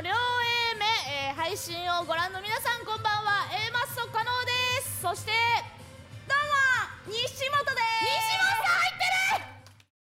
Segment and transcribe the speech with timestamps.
[0.00, 0.14] の両 A
[0.80, 0.86] 目、
[1.28, 3.44] えー配信をご覧の皆さんこんばんは。
[3.52, 5.02] A マッソ加納です。
[5.02, 5.32] そして
[6.26, 6.36] どう
[7.04, 8.08] も西本です。
[8.08, 9.04] 西本さん入って
[9.44, 9.52] る！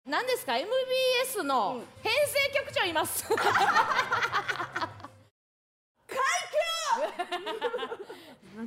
[0.06, 3.24] 何ですか？MBS の編成局長います、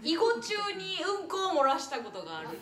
[0.03, 2.49] 囲碁中にうんこを漏らしたことがある。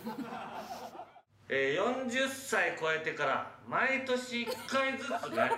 [1.52, 5.50] えー、40歳超えてから毎年1回ずつね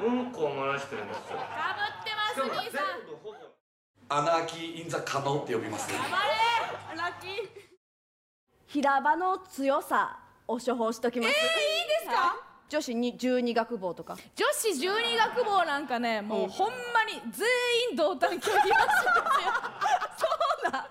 [0.00, 1.38] うんこを漏らしてるんですよ。
[1.38, 1.97] かぶっ
[2.42, 3.36] てます兄さん部ほぼ
[4.10, 5.98] アナーキー・イン・ザ・カノって呼びますね。
[5.98, 7.30] 頑張れラッキー。
[8.66, 11.40] 平場の強さを処方しときます、いいで
[12.00, 12.36] すか？
[12.68, 14.16] 女子に十二学坊とか。
[14.34, 16.74] 女子十二学坊なんかねもうほんま
[17.04, 17.46] に全
[17.90, 18.72] 員同担拒否らしいです。
[18.72, 18.80] よ
[20.16, 20.90] そうだ。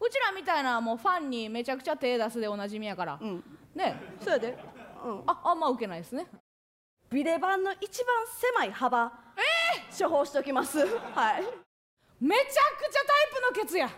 [0.00, 3.44] うちらみたいなもうファンにめちゃくちゃ手出すでおなじみやから、うん。
[3.74, 4.00] ね。
[4.22, 4.58] そうやで、
[5.04, 6.26] うん、ああんま受けないですね。
[7.10, 9.12] ビレバンの一番狭い幅
[9.96, 10.78] 処方しときます。
[10.78, 10.88] はい。
[12.20, 12.54] めちゃくちゃ
[13.06, 13.88] タイプのケツや。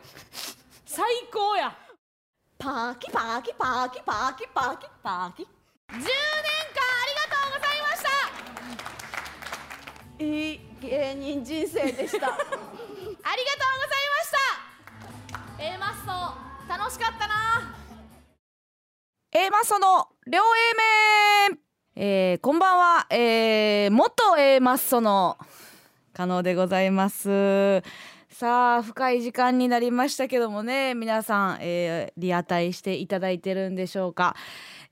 [0.84, 1.74] 最高や。
[2.58, 5.42] パーキパーキパーキパーキパーキパーキ。
[5.42, 5.48] 10
[5.88, 6.02] 年間あ
[7.06, 8.10] りがとうございました。
[10.24, 12.28] いい芸人人生でした。
[12.28, 14.36] ありがとうございました。
[15.62, 16.34] A マッソ
[16.68, 17.74] 楽しかったな。
[19.32, 20.44] A マッソの両 A
[21.50, 21.58] 面
[21.98, 25.38] えー、こんばんは、えー、元 A マッソの
[26.12, 27.82] 可能でございます。
[28.28, 34.36] さあ深い時間になりましたけどもね皆さん、えー、リアタイしていただいてるんでしょうか。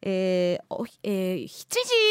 [0.01, 1.67] えーえー7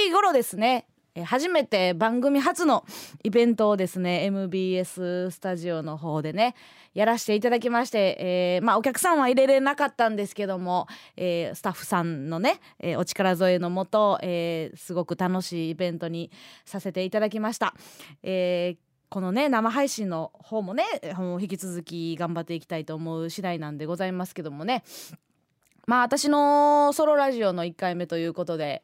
[0.06, 0.86] 時頃ですね。
[1.22, 2.86] 初めて番組初の
[3.24, 6.56] イベントをですね MBS スタジオの方でね
[6.96, 16.32] やらせていただきまして、えーまあ、お客さんは入れれなかったんですけども、えースタッフさんのね、えーお力添えのもと、えすごく楽しいイベントに
[16.66, 17.76] させていただきました。
[18.24, 18.78] え
[19.10, 20.84] このね生配信の方もね
[21.40, 24.84] 引き続き頑張っていきたいと思う次第なんでございますけどもね
[25.86, 28.82] まあ私のソロラジオの1回目ということで。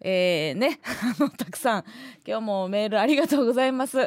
[0.00, 0.80] えー、ね
[1.18, 1.84] あのたくさん
[2.26, 3.98] 今日もメールありがとうございます。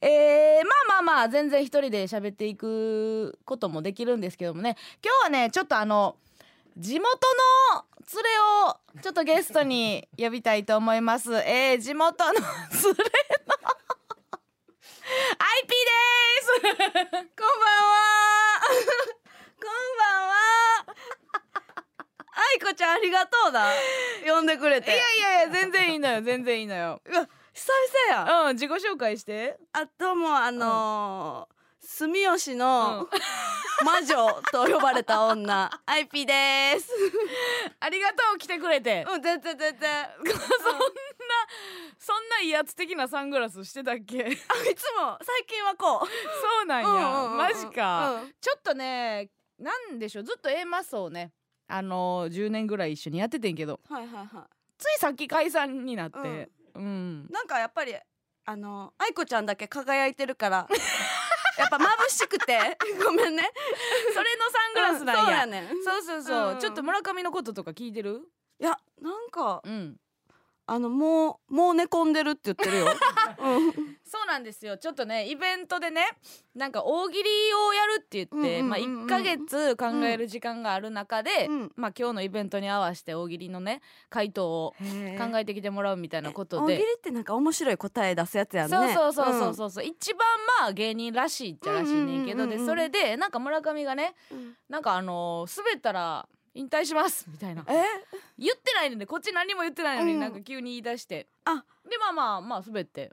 [0.00, 6.16] えー、まあまあまあ全然一人で喋っていくこともできるんですけどもね今日はねちょっとあの
[6.76, 7.08] 地元
[7.74, 8.30] の連れ
[8.66, 11.32] をちょっとゲストに呼びたいと思います。
[11.32, 12.50] えー、地元の連れの
[15.38, 16.00] IP で
[16.42, 16.60] す。
[16.62, 17.20] こんばん
[17.88, 18.00] は。
[19.60, 20.40] こんばんは。
[22.54, 23.66] 愛子ちゃんありがとうだ。
[24.26, 24.90] 呼んでくれて。
[24.90, 27.02] いやいやいや全然いいのよ 全然いいのよ。
[27.04, 28.42] うわ久々や。
[28.48, 29.58] うん自己紹介して。
[29.72, 33.08] あどうもあのー住吉の
[33.84, 35.70] 魔女と呼ばれた女。
[35.86, 36.88] IP です。
[37.80, 39.04] ありがとう来てくれて。
[39.08, 40.08] うん全然全然。
[40.22, 40.86] そんな
[41.98, 44.24] そんな威圧的なサングラスしてたっけ？
[44.24, 44.36] あい
[44.74, 46.06] つも最近はこう。
[46.06, 48.34] そうなんや、マジか、うん。
[48.40, 51.32] ちょっとねなんでしょうずっと A マッソをね
[51.70, 53.80] あのー、10年ぐらい一緒にやっててんけど。
[53.88, 54.48] はいはいは
[54.78, 56.50] ついさっき解散になって。
[56.74, 57.94] うん、いなんかやっぱり
[58.46, 60.68] あの愛子ちゃんだけ輝いてるから
[61.58, 62.78] やっぱ眩しくて。
[63.04, 63.50] ごめんね。
[64.14, 65.84] それのサングラスなんや,、うんそうやねん。
[65.84, 66.58] そうそうそう、うん。
[66.58, 68.22] ちょっと村上のこととか聞いてる？
[68.58, 69.96] いやなんかうん
[70.72, 72.86] あのもうもう寝込んでるって言ってるよ、
[73.42, 73.72] うん、
[74.04, 74.78] そうなんですよ。
[74.78, 76.06] ちょっとねイベントでね
[76.54, 81.72] なんか大喜利をやるって言って、まあ、1ヶ月考える時間がある中で、うん。
[81.74, 84.74] まあ、今日のイベントに合わせて大喜利のね回答を
[85.18, 86.74] 考えてきてもらうみたいなことで。
[86.74, 88.76] 大喜利ってなんか面白い答え出すやつやんね。
[88.76, 90.18] そうそうそうそうそうそう、一番
[90.60, 94.56] まあ芸人らしいっちゃらしいねんけど、でそれでなんか村上がねうん。
[94.68, 97.26] なんかあのー滑ったら引退します。
[97.30, 97.64] みたいな。
[97.68, 97.84] え？
[98.38, 100.20] 言ってないのでこっち何も言ってないのにうん。
[100.20, 101.64] なんか急に言い出して、あ。
[101.88, 103.12] でまあまあまあ滑って。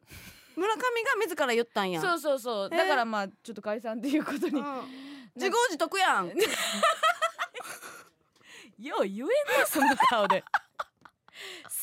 [0.56, 0.86] 村上が
[1.22, 2.02] 自ら言ったんや。
[2.02, 2.70] そうそうそう。
[2.70, 4.66] だからまあちょっと解散っていうことに、うん。
[5.36, 6.32] 自業自得やん。
[8.80, 9.20] よう言えん
[9.60, 10.44] なその顔で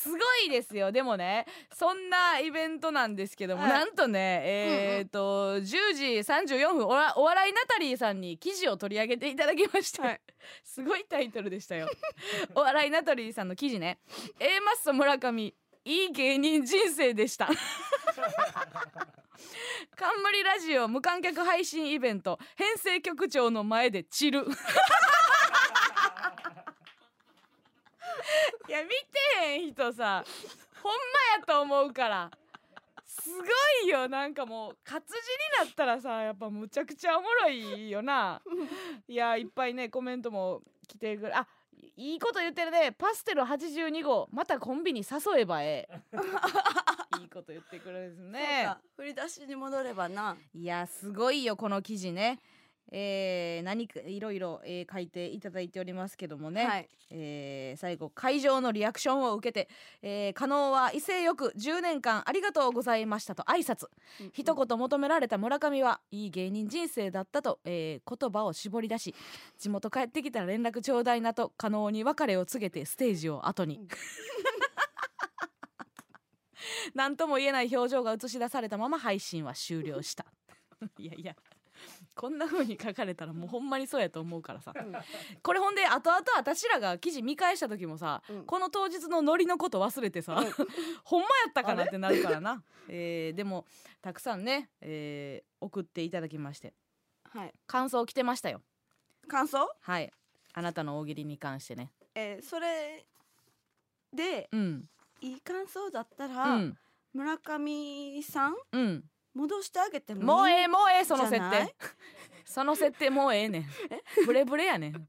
[0.05, 0.91] すごいですよ。
[0.91, 3.71] でもねそんなイベントなんですけども、はい。
[3.71, 10.21] なんとねえーっと、10時34分おわお笑いナタリーさんに記事を取り上げていただきまして、はい。
[10.63, 11.89] すごいタイトルでしたよ。
[12.53, 13.97] お笑いナタリーさんの記事ね。
[14.39, 17.49] A マッソ村上いい芸人人生でした。
[19.95, 24.45] 冠ラジオ無観客配信イベント編成局長の前で散る
[28.67, 28.95] いや見て
[29.43, 30.23] へん人さ
[30.81, 32.31] ほんまやと思うから。
[33.07, 33.43] すご
[33.85, 34.07] いよ。
[34.07, 38.41] なんかもう活字になったらさやっぱむちゃくちゃおもろいよな。
[39.07, 41.47] いやいっぱいねコメントも来てくれあ
[41.97, 42.91] いいこと言ってるね。
[42.91, 45.99] パステル82号またコンビに誘えばええ。
[47.21, 48.63] いいこと言ってくるんですね。
[48.65, 48.79] か。
[48.97, 50.37] 振り出しに戻ればな。
[50.53, 52.39] いやすごいよこの記事ね
[52.91, 56.89] えー、何かいろいろ、えー書いていただいておりますけどもね、はい。
[57.11, 59.69] えー最後会場のリアクションを受けて、
[60.01, 63.87] えー、加納は威勢よく10年間ありがとうございましたと挨拶。
[64.31, 69.15] 一言求められた村上はいい芸人人生だったと、えー言葉を絞り出し
[69.57, 73.87] 地元帰ってきたら連絡ちょうだいなと加納に別れを告げてステージを後に。
[76.93, 80.25] 何とも言えない表情が映し出されたまま配信は終了した。
[80.97, 81.35] いやいや
[82.15, 84.73] こんな風に書かれたらもうほんまにそうやと思うからさ、
[85.43, 88.45] これほんで後々私らが記事見返した時もさ、うん。
[88.45, 90.35] この当日のノリのこと忘れてさ、
[91.03, 93.65] ほんまやったかなってなるからな、えーでも
[94.01, 96.73] たくさんね、えー送っていただきまして。
[97.31, 97.53] はい。
[97.67, 98.61] 感想来てましたよ。
[99.27, 99.67] 感想？
[99.81, 100.11] はい。
[100.53, 101.91] あなたの大喜利に関してね。
[102.13, 103.05] えーそれ
[104.13, 104.89] でうん。
[105.21, 106.77] いい感想だったうら、ん。
[107.13, 108.55] 村上さん？
[108.71, 109.03] うん
[109.35, 111.75] 戻してあげてもいいもうええもうええその設定。
[112.45, 113.65] その設定もうええねん。
[114.25, 115.07] ブレブレやねん。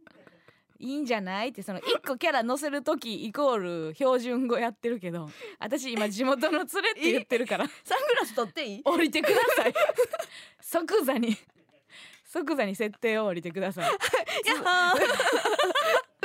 [0.79, 1.49] いいんじゃない？
[1.51, 7.67] ってその一個キャラ載せる時イコール標準語やってるけど私今地元の連れって言ってるから。
[7.67, 8.83] サングラス取っていい？
[8.85, 9.75] 降りてください。
[10.61, 11.37] 即座に。
[12.25, 13.91] 即座に設定を降りてください。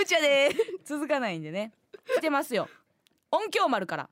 [0.02, 0.50] うちやで
[0.84, 1.72] 続かないんでね。
[2.18, 2.68] 来てますよ。
[3.32, 4.10] 音響丸から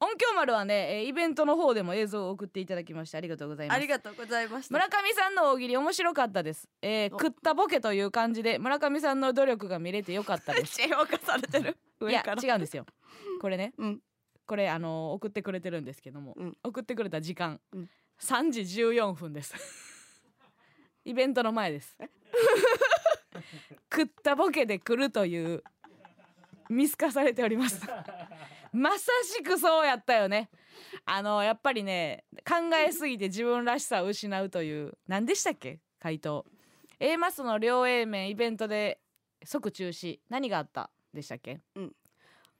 [0.00, 3.76] 音響丸はねえーイベントの方でも映像を送っていただきましてありがとうございます。
[3.76, 7.18] ありがとうございました村上さんの大喜利面白かったです、えーお。
[7.18, 10.80] 食ったボケという感じで村上さんの努力が見れてよかったです。
[10.88, 11.76] 評価されてる。
[12.02, 12.42] いや上から。
[12.42, 12.86] 違うんですよ。
[13.40, 13.72] これね。
[13.78, 14.00] うん。
[14.46, 16.58] これあのー送ってくれてるんですけども、うん。
[16.62, 17.90] 送ってくれた時間、うん。
[18.20, 19.54] 3時14分です。
[21.04, 21.96] イベントの前です。
[23.92, 25.62] 食ったボケで来るという
[26.68, 27.80] 見透かされております
[28.74, 30.50] まさしくそうやったよね。
[31.04, 35.78] あのやっぱりね考えすぎて自分らしさを失うという何でしたっけ？
[36.00, 36.44] 回答。
[36.98, 39.00] A マスの両 A 面イベントで
[39.44, 40.18] 即中止。
[40.28, 41.60] 何があったでしたっけ？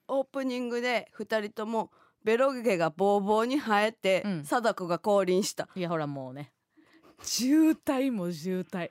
[0.06, 1.90] オープニングで二人とも
[2.22, 4.44] ベロ毛がボーボーに生えて、うん。
[4.44, 5.68] 貞子が降臨した。
[5.74, 6.52] いやほらもうね。
[7.22, 8.90] 渋滞も渋滞。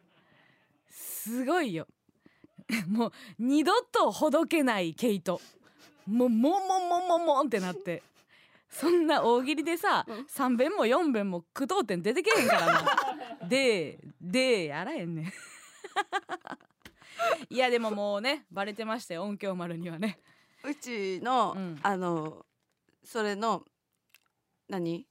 [0.89, 1.87] すごいよ。
[2.87, 5.39] もう二度とほどけない毛糸
[6.05, 8.03] もうもんもんもんもんもんってなって。
[8.69, 12.83] そんな大喜利でさ、3遍も4遍も句読点出てけへんからな。
[13.47, 15.25] ででやらへんねん。
[17.49, 20.19] いやでももうねバレてましたよ音響丸にはね。
[20.63, 21.79] うちの、うん。
[21.83, 22.45] あの
[23.03, 23.63] それの
[24.69, 25.05] 何？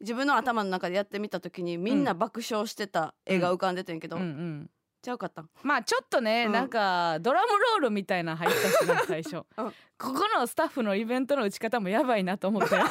[0.00, 4.70] 自分の頭の中でやってみた時にみんな爆笑してた絵が浮かんでてんけど、うんうん
[5.08, 5.48] ちゃうかったん？
[5.62, 6.52] まあちょっとね、うん。
[6.52, 9.70] なんかドラムロールみたいなの入ったしな最初、 うん。
[9.98, 12.68] ここのスタッフのイベントの打ち方もやばいなと思って。
[12.68, 12.82] 改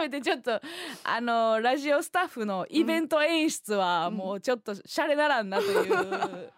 [0.00, 0.60] めてちょっと
[1.02, 6.52] あのラジオスタッフのイベント演出はもうちょっとシャレならんなという、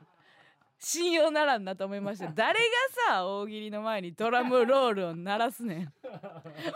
[0.78, 2.64] 信用ならんなと思いました誰が
[3.08, 5.93] さ大喜利の前にドラムロールを鳴らすねん。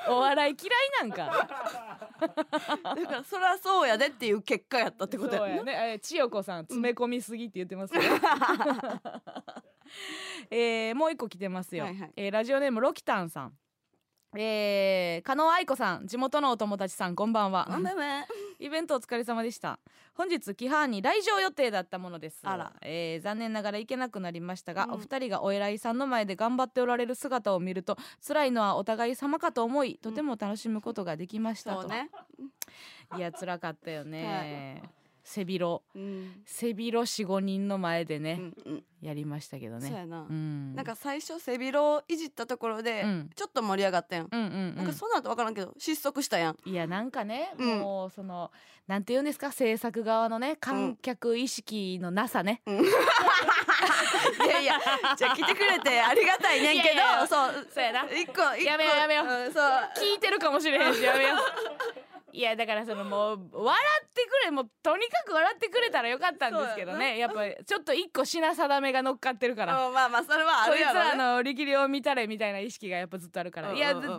[0.08, 2.01] お笑い嫌いなんか
[2.32, 5.72] だからそりゃそうやでっていう結果やったってことやね。
[5.72, 8.00] えー千代子さん詰め込みすぎって言ってますよ。
[10.50, 11.84] えーもう一個来てますよ。
[11.84, 13.52] はいはいえーラジオネームロキタンさん。
[14.34, 18.26] えー、加納愛子さん地元のお友達さんこんばんはあんばんは
[18.62, 19.80] イベントお疲れ様でした。
[20.14, 22.40] 本日規範に来場予定だったものです。
[22.44, 22.72] あら。
[22.82, 24.92] えー残念ながら行けなくなりましたが、うん。
[24.94, 32.08] お二人がお偉いさんの前で頑張っておられる姿を見ると辛いのはお互い様かと思いとても楽しむことができましたと、そうね、
[33.16, 34.82] いや辛かったよね、
[35.24, 35.82] 背広。
[35.94, 36.42] うん。
[36.44, 38.84] 背広四五人の前でね、うんうん。
[39.00, 39.88] やりましたけどね。
[39.88, 40.74] そうやな、うん。
[40.74, 43.30] なんか最初背広をいじったところで、うん。
[43.34, 44.76] ちょっと盛り上がったやん、うんうんうん。
[44.76, 46.56] なんかその後分からんけど失速したやん。
[46.64, 47.78] いやなんかね、うん。
[47.80, 48.50] もうその
[48.86, 49.52] なんて言うんですか？
[49.52, 54.78] 制作側のね観客意識のなさね、 いやいや
[55.16, 57.68] じゃあ来てくれてありがたいねんけどそう。
[57.72, 58.04] そうやな。
[58.10, 58.64] 一個一個。
[58.64, 59.64] やめようやめようんそう。
[59.96, 62.01] 聞いてるかもしれへんしやめよう
[62.32, 67.18] いやだからそのもう笑ってくれもうとにかく笑ってくれたらよかったんですけどね。
[67.18, 69.86] やっぱりちょっと一個品定めが乗っかってるから。
[69.86, 74.14] うんまあまあそれはあこいつるやろ、ね、らの力量を見たれみたいな意識がやっぱずっとあるから、うんいや、若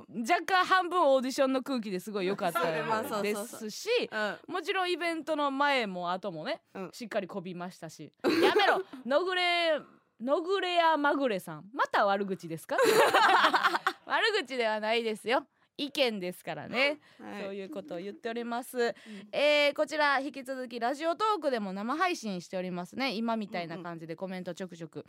[0.46, 2.62] 干半分オーディションの空気ですごい良かった
[3.22, 4.54] ですしうん。
[4.54, 6.90] もちろんイベントの前も後もね、うん。
[6.94, 8.12] しっかりこびましたし。
[8.24, 8.84] やめろ。
[9.06, 9.80] のぐれ
[10.22, 11.66] のぐれやまぐれさん。
[11.74, 12.78] また悪口ですか？
[14.06, 17.44] 悪口ではないですよ意見ですからね、はい。
[17.44, 18.96] そういうことを言っております、
[19.32, 23.14] えーこちら引き続きラジオトークでも生配信しておりますね。
[23.14, 25.06] 今みたいな感じでコメントちょくちょく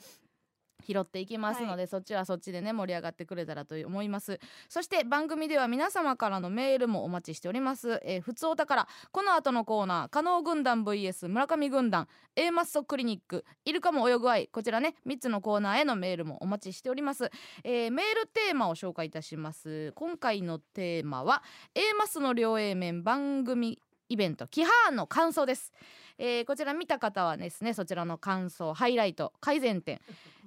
[0.86, 4.38] 拾っていきますので、そっちはそっちでね盛り上がってくれたらと思います。
[4.68, 17.30] そして番組では皆様からのメールもお待ちしております、えー、ふつおたからこの後のコーナー加納軍団 vs 村上軍団 A マッソクリニックイルカも泳ぐ愛こちらね3つのコーナーへのメールもお待ちしております、
[17.62, 19.92] えーメールテーマを紹介いたします。
[19.94, 21.42] 今回のテーマは
[21.74, 25.72] A マスの両 A 面番組イベントキハーンの感想です、
[26.18, 30.00] えーこちら見た方はですねそちらの感想ハイライト改善点、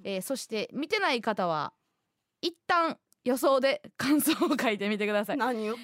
[0.04, 1.72] えーそして見てない方は
[2.40, 5.36] 一旦予想で感想を書いてみてください。
[5.36, 5.80] 何言った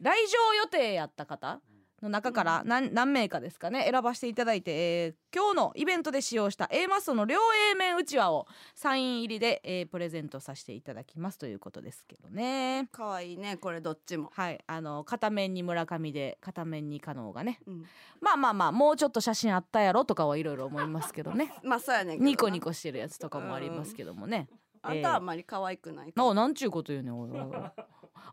[0.00, 1.60] 来場予定やった方？
[2.02, 7.38] の中から何,、何名かですかね選ばせていただいて、えー今日のイベントで使用した A マストの両
[7.72, 12.88] A 面うちわをサイン入りで、えープレゼントさせていただきますということですけどね。
[12.92, 14.30] 可愛いね、これどっちも。
[14.34, 17.60] はいあの片面に村上で片面に加納がね。
[17.66, 17.86] うん、
[18.20, 21.54] まあまあまあもうちょっと写真あったやろとかはいろいろ思いますけどね。
[21.64, 24.48] まあそうやねニコニコしてるやつとかもありますけどもね、
[24.82, 27.48] あんたはあんまり可愛くないかなあなんちゅうこと言うねんおいおいおい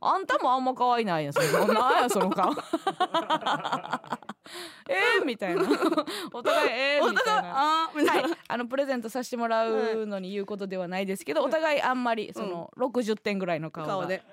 [0.02, 1.34] あんたもあんま可愛いないやん。
[1.34, 2.54] そのなんやその顔。
[4.90, 5.62] えー、みたいな。
[6.34, 7.84] お互いえー、みたいな。
[7.84, 14.24] あはいい、あのプレゼントさせてもらうのに言うことではないですけど、お互いあんまりその60点ぐらいの顔で。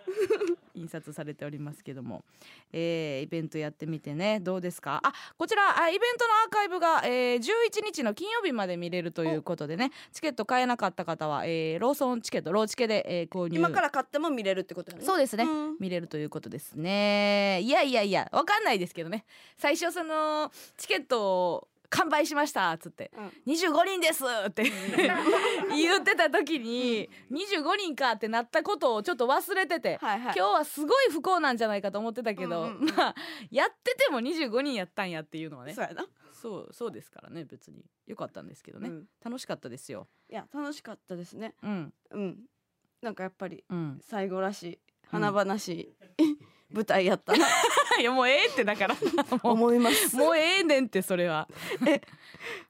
[0.77, 2.25] 印刷されておりますけども、
[2.73, 4.39] えーイベントやってみてね。
[4.41, 5.01] どうですか？
[5.03, 9.91] あこちらあイベントのアーカイブが、えー11日の金曜日まで見れるということでね。
[10.13, 13.57] チケット買えなかった方は、えーローソンチケットローチケで、えー購入。
[13.57, 15.05] 今から買っても見れるってことやね。
[15.05, 15.77] そうですね、うん。
[15.81, 17.61] 見れるということですね。
[17.63, 19.25] いやいやいやわかんないですけどね。
[19.57, 23.11] 最初そのチケットを完売しましたっつって。
[23.17, 23.53] うん。
[23.53, 24.65] 25人ですって。
[25.77, 30.35] 言ってた時に25人かってなったことをちょっと忘れてて、はいはい。
[30.37, 32.97] 今日はすごい不幸なんじゃないかと思ってたけど、うんうんうん。
[32.97, 33.15] まあ
[33.51, 35.75] やってても25人やったんやっていうのはね。
[35.75, 36.07] そうやな。
[36.33, 37.85] そうそうですからね別に。
[38.07, 39.09] 良かったんですけどね、うん。
[39.25, 40.09] 楽しかったですよ。
[40.29, 41.55] いや楽しかったですね。
[41.63, 41.95] うん。
[42.11, 42.39] うん。
[43.03, 43.99] なんかやっぱりうん。
[44.03, 44.79] 最後らしい。
[45.09, 45.97] 華々しい、
[46.73, 47.33] 舞台やった。
[47.37, 47.47] な
[48.01, 48.97] いやもうええってだから。
[49.43, 50.17] も思います。
[50.17, 51.49] うもうええねんってそれは。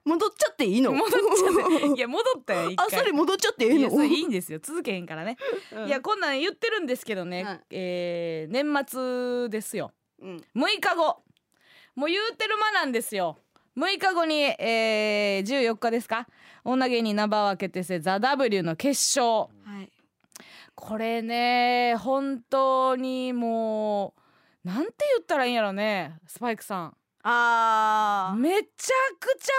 [0.04, 0.92] 戻っちゃっていいの？
[0.92, 3.00] 戻っちゃっていや戻ったよ 一あ回。
[3.00, 3.78] それ戻っちゃっていいの？
[3.80, 4.58] いやそれいいんですよ。
[4.62, 5.36] 続けへんからね、
[5.72, 5.86] うん。
[5.86, 7.60] いやこんなん言ってるんですけどね、はい。
[7.70, 9.92] えー年末ですよ。
[10.20, 10.44] うん。
[10.54, 11.22] 6日後。
[11.94, 13.38] もう言うてる間なんですよ。
[13.76, 16.26] 6日後に、えー、14日ですか？
[16.64, 19.48] 女芸人ナンバーワン決定戦「ザ・ w の決勝。
[19.64, 19.90] はい。
[20.76, 24.14] これね本当にも
[24.64, 26.94] うなんて言ったらいいんやろねスパイクさ
[27.28, 28.66] あんめちゃ
[29.18, 29.52] くちゃ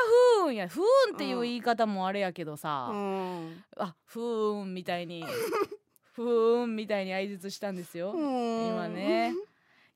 [0.44, 0.70] 不運や。
[0.70, 2.92] 不運っていう言い方もあれやけどさ、あ。
[2.92, 3.64] うん。
[3.76, 5.26] あ不運みたいに
[6.16, 9.34] 不運みたいに相槌したんですよ、今今ね。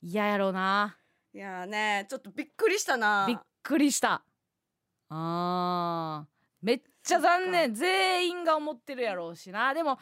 [0.01, 0.97] 嫌やろうな。
[1.33, 3.23] いやーねちょっとびっくりしたな。
[3.25, 4.21] びっくりした。
[5.07, 6.65] あー。
[6.65, 7.73] めっちゃ残念。
[7.73, 9.73] 全員が思ってるやろうしな。
[9.73, 9.97] でも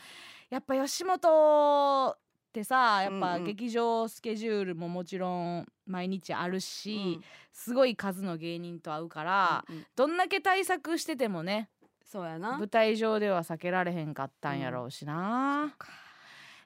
[0.49, 2.17] やっぱ吉本っ
[2.51, 3.41] てさやっぱうん。
[3.41, 7.19] うん劇場スケジュールももちろん毎日あるし、
[7.51, 9.85] すごい数の芸人と会うから、うんうん。
[9.95, 11.69] どんだけ対策しててもね
[12.03, 12.57] そうやな。
[12.57, 15.75] 舞台上では避けられへんかったんやろうしな、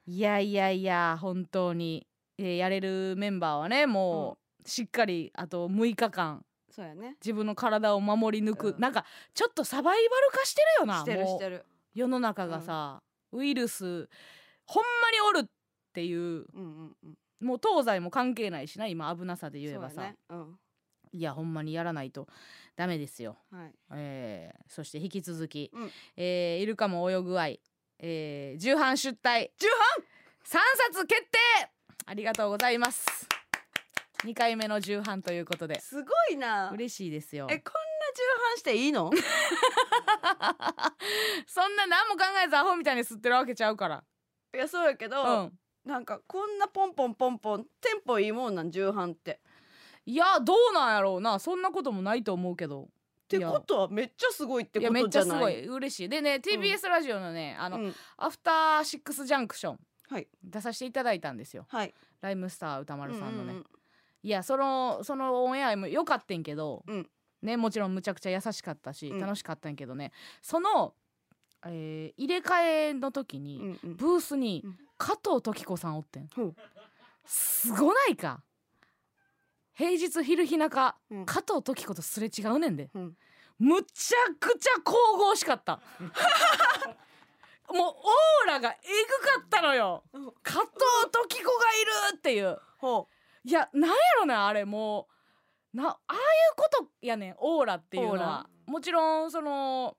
[0.05, 7.17] いやいやいや本当に、えーやれるメンバーはねもうしっかりあと6日間そうやね。
[7.21, 8.79] 自分の体を守り抜く、うん。
[8.79, 11.65] なんかちょっとサバイバル化してるよなしてるしてる。
[11.93, 14.09] 世の中がさ、ウイルス
[14.65, 15.49] ほんまにおるっ
[15.93, 17.17] ていううんうんうん。
[17.47, 20.15] もう東西も関係ないしな今危なさで言えばさ、ね。
[20.29, 20.59] うん。
[21.11, 22.27] いやほんまにやらないと
[22.75, 23.73] ダメですよ、はい。
[23.91, 27.59] えーそして引き続き、うんえーイルカも泳ぐ愛、
[27.99, 30.59] えー、重版出題重3
[30.93, 31.37] 冊決定
[32.05, 33.27] ありがとうございます
[34.25, 36.71] 2回目の重版ということですごいな。
[36.71, 37.73] 嬉しいですよえこ
[38.13, 39.11] んな重版していいの？
[41.47, 44.03] そんな何も考えずアホみたいに吸ってるわけちゃうから。
[44.53, 45.53] いやそうやけうど、ん。
[45.85, 49.31] なんかこんなポンポンポンポンテンポいいもんなん重版って。
[49.31, 49.37] っ
[50.05, 51.39] いやどうなんやろうな。
[51.39, 52.89] そんなこともないと思うけど。
[53.27, 55.29] てことはめっちゃすごいってこいやめっとじゃない？
[55.29, 55.67] ちゃすごい。
[55.77, 56.09] 嬉しい。
[56.09, 57.95] でね TBS ラジオのね、あの、うん。
[58.17, 59.79] アフターシックスジャンクション
[60.09, 60.27] はい。
[60.43, 61.65] 出させていただいたんですよ。
[61.69, 61.93] はい。
[62.21, 63.65] ライムスター歌丸さんのね、うんうん
[64.25, 67.09] いやそのそのオンエアも良かったんけど、うん
[67.43, 69.19] ねもちろんむちゃくちゃ優しかったし、うん。
[69.19, 70.11] 楽しかったんやけどね。
[70.41, 70.93] その、
[71.65, 73.95] えー入れ替えの時に、うんうん。
[73.95, 74.77] ブースにうん。
[74.97, 76.55] 加藤時子さんおってん、ほう。
[77.25, 78.41] すごないか。
[79.75, 81.25] 平日昼日中、うん。
[81.25, 82.89] 加藤時子とすれ違うねんで。
[82.93, 83.17] うん。
[83.59, 85.79] むちゃくちゃ神々しかった。
[87.73, 90.03] もうオーラがえぐかったのよ。
[90.43, 90.69] 加藤
[91.11, 91.75] 時子が
[92.11, 92.59] いるっていう。
[92.77, 93.07] ほ
[93.45, 95.12] いやなんやろなあれもう
[95.73, 96.19] なああいう
[96.55, 98.47] ことやねんオーラっていうのは。
[98.65, 99.97] もちろんその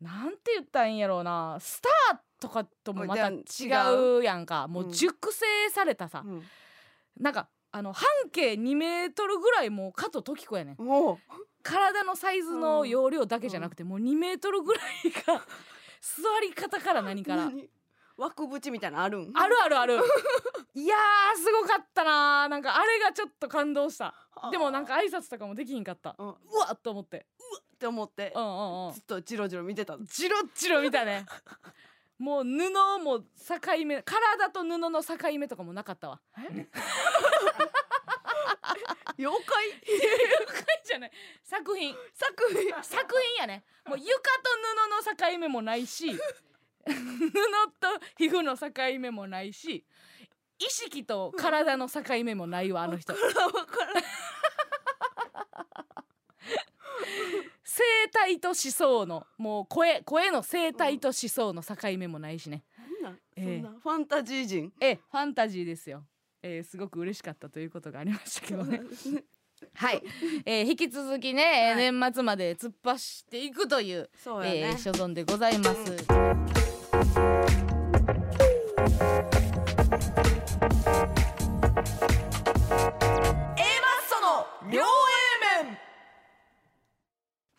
[0.00, 3.40] なんて言ったらいいんやろうなスターとかともまた違
[4.18, 4.68] うやんか。
[4.68, 6.42] もう熟成されたさ、う、うん。
[7.18, 10.76] なんかあの半径2メートルぐらいもう加藤時子やねん。
[11.62, 14.84] 体のサイズの容量だけじゃなくて、もう2メートルぐらい
[15.26, 15.42] が
[16.00, 17.46] 座り方から何から。
[17.46, 17.68] 何？
[18.16, 19.32] 枠縁みたいなのあるん？
[19.34, 19.94] あるあるある。
[20.74, 22.48] いやーすごかったなー。
[22.48, 24.14] なんかあれがちょっと感動した。
[24.50, 26.14] でもなんか挨拶とかもできひんかった。
[26.18, 26.30] うん。
[26.30, 27.26] っうわっと思って。
[27.78, 28.32] て思って。
[28.34, 28.92] うんうんうん。
[28.94, 30.04] ずっとジロジロ見てたの。
[30.04, 31.26] ジロッジロ見たね。
[32.18, 32.48] もう布
[33.02, 33.26] も境
[33.84, 36.20] 目体と布の境目とかもなかったわ。
[39.18, 39.70] 妖怪
[40.84, 41.12] じゃない。
[41.42, 41.94] 作品。
[42.14, 42.72] 作品。
[42.82, 43.64] 作品やね。
[43.86, 44.50] もう床と
[45.14, 46.18] 布の境目もないし
[46.88, 47.32] 布
[47.80, 49.84] と皮膚の境目もないし
[50.58, 53.14] 意識と体の境目もないわあの人。
[57.64, 62.64] 生態と思想のもう声声の生態と思想の境目もないしね。
[63.36, 64.72] そんなファンタジー人？
[64.80, 66.04] えファンタジーですよ、
[66.42, 68.80] えーすごく嬉しかったということがありましたけどね。
[69.74, 70.02] はい、
[70.44, 71.92] えー引き続きね、はい。
[71.92, 74.58] 年末まで突っ走っていくというそうやね。
[74.58, 75.84] えー所存でございます。
[76.06, 76.45] その両 A 面
[77.16, 77.22] こ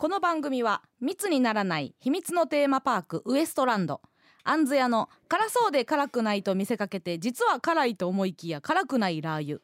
[0.09, 4.01] の番組は密にならない秘密のテーマパークウエストランド。
[4.43, 9.59] アンズ屋の辛そうで辛くないと見せかけて実は辛いと思いきや辛くないラー油。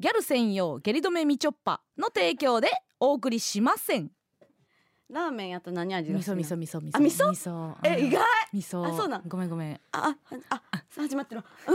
[0.00, 4.10] ギャル専用下痢止めみちょっぱの提供でお送りしません
[5.10, 6.96] ラーメンやったら何味が味好きな噌味噌味噌。
[6.96, 7.30] あ味噌？
[7.30, 7.74] 味噌。
[7.84, 8.86] え意外味噌。
[8.86, 9.22] あそうなん。
[9.26, 9.80] ごめんごめん。
[9.90, 10.16] あ
[10.50, 11.46] ああ始まってるわ。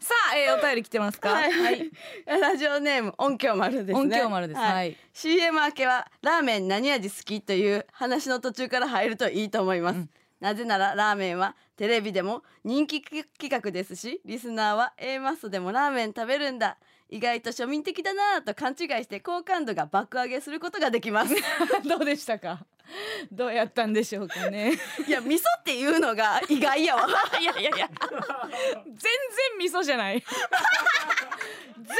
[0.00, 1.30] さあ、えーお便り来てますか？
[1.30, 1.90] はい、
[2.26, 3.94] ラジオネーム音響丸ですね。
[3.94, 4.60] 音響丸です。
[4.60, 4.72] はい。
[4.72, 4.96] はい。
[5.12, 10.10] CM 明けはラーメン何味好きという話の途中から入るといいと思います、うん。
[10.40, 16.78] なぜならラーメンはテレビでも人気企画ですしリスナーは A マッソでもラーメン食べるんだ
[17.10, 21.34] 意外と庶民的だなぁと勘違いして好感度が爆上げすることができます。
[21.88, 22.58] どうでしたか？
[23.32, 24.72] どうやったんでしょうかね。
[25.06, 27.06] いや味噌っていうのが意外やわ。
[27.40, 27.88] いやいやいや。
[28.86, 29.00] 全然
[29.58, 30.20] 味噌じゃない。
[30.20, 31.96] 全然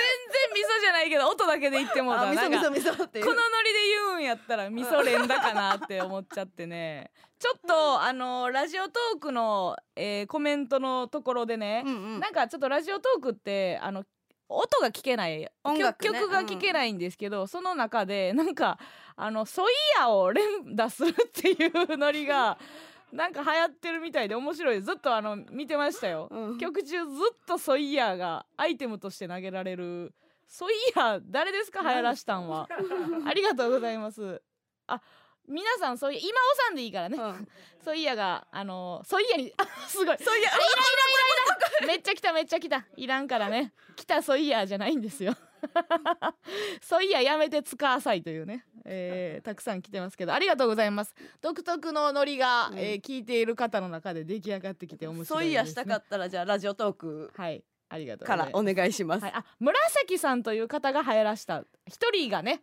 [0.54, 2.22] 味噌じゃないけど音だけで言ってもうた。
[2.22, 3.24] あ味噌なんか味噌味噌っていう。
[3.24, 7.10] このノリで言うんやったら味噌連打かなって思っちゃってね。
[7.38, 12.20] ちょっとあのラジオトークの、えーコメントのところでね、うんうん。
[12.20, 14.04] なんかちょっとラジオトークってあの
[14.48, 15.46] 音が聞けない。
[15.64, 16.10] 音楽ね。
[16.10, 18.78] 曲曲が聞けないんですけど、その中でなんか
[19.16, 22.58] あのソイヤを連打するっていうノリが
[23.12, 24.80] なんか流行ってるみたいで面白い。
[24.82, 26.58] ずっとあの見てましたよ、うん。
[26.58, 30.14] 曲中ずっとソイヤーがアイテムとして投げられる。
[30.46, 31.82] ソイヤー誰ですか？
[31.82, 32.68] 流行らしたんは。
[33.26, 34.40] ありがとうございます。
[34.86, 35.02] あ
[35.48, 37.48] 皆さんそういう今押さんでいいからね、うん。
[37.84, 40.18] ソイヤがあのソイヤにあすごい。
[40.18, 40.50] ソイヤ
[41.86, 42.86] めっちゃ来ためっちゃ来た。
[42.96, 43.72] いらんからね。
[43.96, 45.34] 来たソイヤじゃないんですよ。
[46.82, 50.34] ソイヤやめて使わさいというね、えーたくさん来てますけど。
[50.34, 51.14] ありがとうございます。
[51.40, 52.78] 独特のノリが、うん。
[52.78, 57.32] えー聞いている方の中で出来上がってきて面白いです、ね、ソイヤしたかったらじゃあラジオトーク。
[57.36, 57.64] はい。
[57.90, 61.64] ありがとうごからお願いします、はい、あ紫さんという方が流行らした。
[61.86, 62.60] 一人がね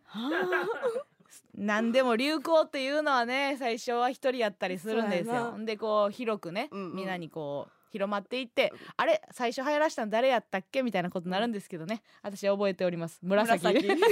[1.54, 5.54] 何でも流行っていうのはね最初は一人やったりするんですよ。
[5.58, 6.96] でこう広くね、うんうん。
[6.96, 12.02] みんなにこう広まっていってあれ最初流行らしたの誰やったっけみたいなことになるんですけどね。
[12.22, 13.18] 私は覚えております。
[13.22, 13.64] 紫。
[13.64, 14.02] 紫。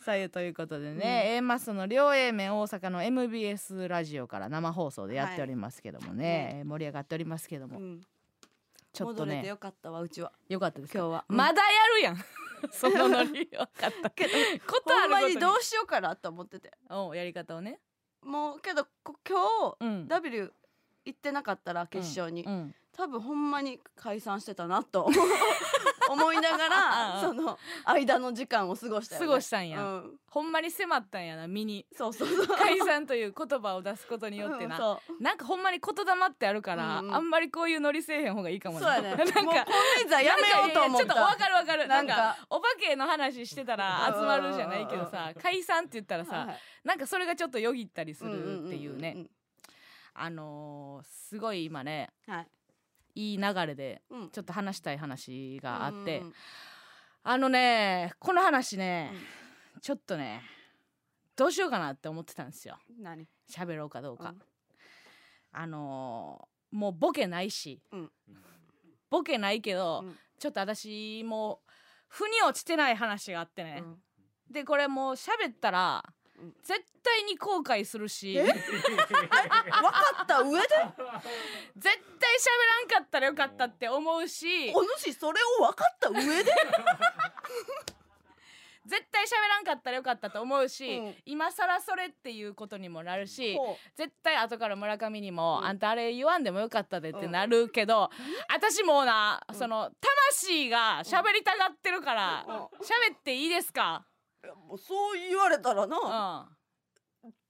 [0.00, 8.00] さあということでね、A マスの両 A 面大阪の MBS ラジオから生放送でやっておりますけどもね、盛り上がっておりますけども、うん。
[8.92, 9.46] ちょっとね。
[9.46, 10.30] よかったわうちは。
[10.48, 10.98] よかったですか？
[10.98, 12.16] 今日は、まだやるやん
[12.72, 14.10] そのノリ分かった。
[14.10, 14.30] けど
[14.66, 16.72] ことあほんまにるにどうしようかなと思ってて。
[16.90, 17.80] おうやり方をね。
[18.22, 19.38] もうけどこ今
[19.72, 20.08] 日、うん。
[20.08, 20.52] W
[21.04, 25.02] 行ってなかったら決勝に、うん多分ほんまに解散してたなと。
[25.02, 25.14] 思
[26.32, 29.82] いながうんら うんその間の時間を過ごしたよ、ね、過ごしたんや。
[29.82, 32.46] うん、ほんまに迫ったんやな身にそうそうそう。
[32.46, 37.14] 解散という言葉を出すことによってな、うんなんかほんまに言霊ってあるから、うんうん。
[37.14, 39.14] あんまりこういうノリせえへん方がいいかもそうやね。
[39.16, 39.54] なんかもう
[40.02, 41.06] 今やめようと思った。
[41.06, 41.86] ちょっとわかるわかる。
[41.88, 42.14] ななんんか。
[42.14, 46.60] かお化けの話してたら集まるじゃないけどさ解散って言ったらさ、はいはい。
[46.84, 49.26] なんかそれがちょっとよぎったりすうんうんるっていうね
[50.14, 52.46] あのーすごい今ねうんはい
[53.14, 54.30] いい流れでうん。
[54.30, 56.34] ちょっと話したい話があって、うんうん
[57.26, 59.10] あのねこの話ね、
[59.80, 60.42] ちょっとね
[61.34, 62.78] どうしようかなって思ってたんですよ。
[63.00, 63.26] 何？
[63.50, 64.40] 喋ろうかどうか、うん。
[65.52, 68.10] あのーもうボケないし、うん。
[69.08, 70.16] ボケないけど、うん。
[70.38, 71.70] ちょっと私もう
[72.08, 73.96] 腑に落ちてない話があってね、うん。
[74.52, 76.14] でこれもう喋ったら、うん
[76.62, 78.34] 絶対に後悔するし。
[78.34, 78.54] 分か
[80.22, 80.68] った上で？
[80.68, 82.48] 対喋
[82.90, 84.72] らんかったらよかったって思うし。
[84.74, 86.52] お主それを分かった上で？
[88.86, 91.14] 絶対喋らんかったらよかったと思うし、うん。
[91.24, 95.66] 今更それっていうことにもなるしほ絶対後から村上にも、うん。
[95.66, 98.10] あんたあれ言わんでもよかったでってなるけど、
[98.48, 99.54] 私もうな、うん。
[99.54, 99.90] その
[100.36, 102.54] 魂が喋りたがってるからうん。
[102.56, 104.04] 喋っていいですか、
[104.52, 106.56] もうそう言われたらうな、ん、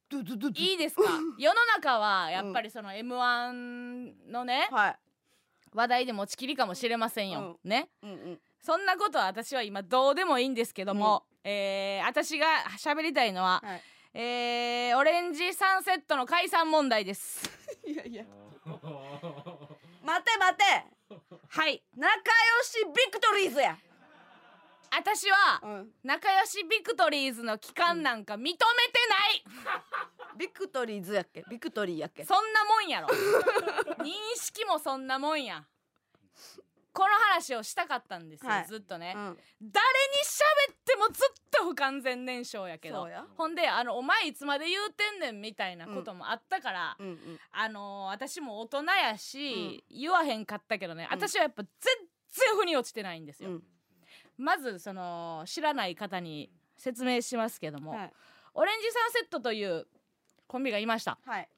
[0.09, 0.63] ドゥドゥドゥドゥ。
[0.63, 1.03] いいですか？
[1.39, 4.99] 世の中はやっぱりその m 1のねはい。
[5.75, 7.91] 話題で持ちきりかもしれませんよ、ね？
[8.03, 8.41] うんうん。
[8.61, 12.47] そんなことは私は今どうでもいいんですけども、えー私が
[12.79, 13.83] 喋りたいのは、はい。
[14.15, 17.51] えーオレンジサンセットの解散問題です。
[17.85, 18.25] いやいや。
[20.05, 20.65] 待て待て。
[21.49, 21.83] はい。
[21.97, 23.77] 仲良しビクトリーズや、
[24.97, 28.65] 私はうん、仲良しビクトリーズの期間なんか認めてな
[29.29, 29.45] い、
[30.39, 31.45] ビクトリーズやっけ？
[31.49, 32.25] ビクトリーやっけ？
[32.25, 33.09] そんなもんやろ。
[33.09, 35.65] 認識もそんなもんや。
[36.93, 38.67] この話をしたかったんですよ、はい。
[38.67, 39.39] ずっとね、うん。
[39.61, 39.85] 誰
[40.69, 43.03] に喋ってもずっと不完全燃焼やけど。
[43.03, 43.27] そうや。
[43.37, 47.41] ほんであの「お前いつまで言うてんねん」みたいなこともあったから、うんうん。
[47.51, 51.19] あのー私も大人やし、言わへんかったけどね、うん。
[51.19, 51.71] 私はやっぱ全
[52.29, 53.65] 然腑に落ちてないんですよ、うん
[54.37, 58.13] まずその知らない方に説明しますけども、はい。
[58.55, 59.87] オレンジサンセットという
[60.47, 61.19] コンビがいました。
[61.25, 61.49] はい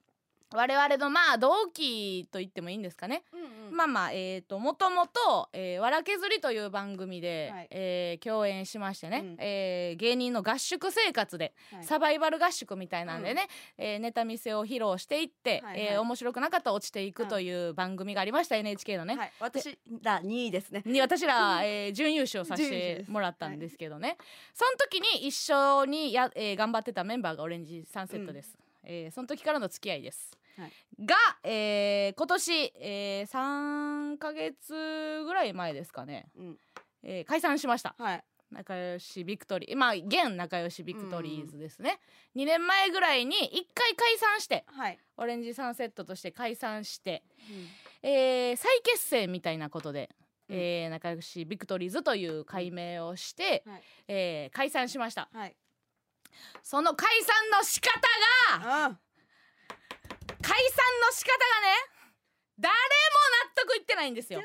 [0.54, 3.76] 我々のまあ同期と言ってもいいんですかね、うんうん。
[3.76, 7.68] まあまあえー、ともともと「えーわら削り」という番組で、はい。
[7.70, 9.36] えー共演しましてね、うん。
[9.38, 11.84] えー芸人の合宿生活で、はい。
[11.84, 15.80] サバイバル合宿みたいなんでね、えーネタ見せを披露していって、はいはい。
[15.94, 19.16] えー面白くなかったら落ちていくという番組がありました NHK のね。
[19.16, 19.32] はい。
[19.40, 20.82] 私ら2位ですね。
[20.86, 24.16] に私ら、 えー準優勝させてもらったんですけどね、
[24.54, 30.72] その時に一緒にや、えー頑張ってたメンバーがオレンジサンセットです、えーその時からの付き合いです、はい。
[31.04, 36.58] が、えー今年、えー3ヶ月ぐらい前ですかね、うん。
[37.02, 37.94] えー解散しました。
[37.98, 38.24] はい。
[38.50, 39.76] 仲良しビクトリー。
[39.76, 41.98] まあ現仲良しビクトリーズですね、
[42.36, 43.38] 2年前ぐらいに1
[43.74, 47.22] 回解散してはい、オレンジサンセットとして解散して、
[48.02, 50.10] えー再結成みたいなことで、
[50.48, 50.56] うん。
[50.56, 53.82] えー仲良しビクトリーズという改名をして、はい。
[54.08, 55.28] えー解散しました。
[55.32, 55.56] はい。
[56.62, 58.00] その解散の仕方
[58.60, 58.98] があ
[60.46, 61.74] 解散の仕方がね
[62.58, 62.78] 誰も
[63.46, 64.40] 納得いってないんですよ。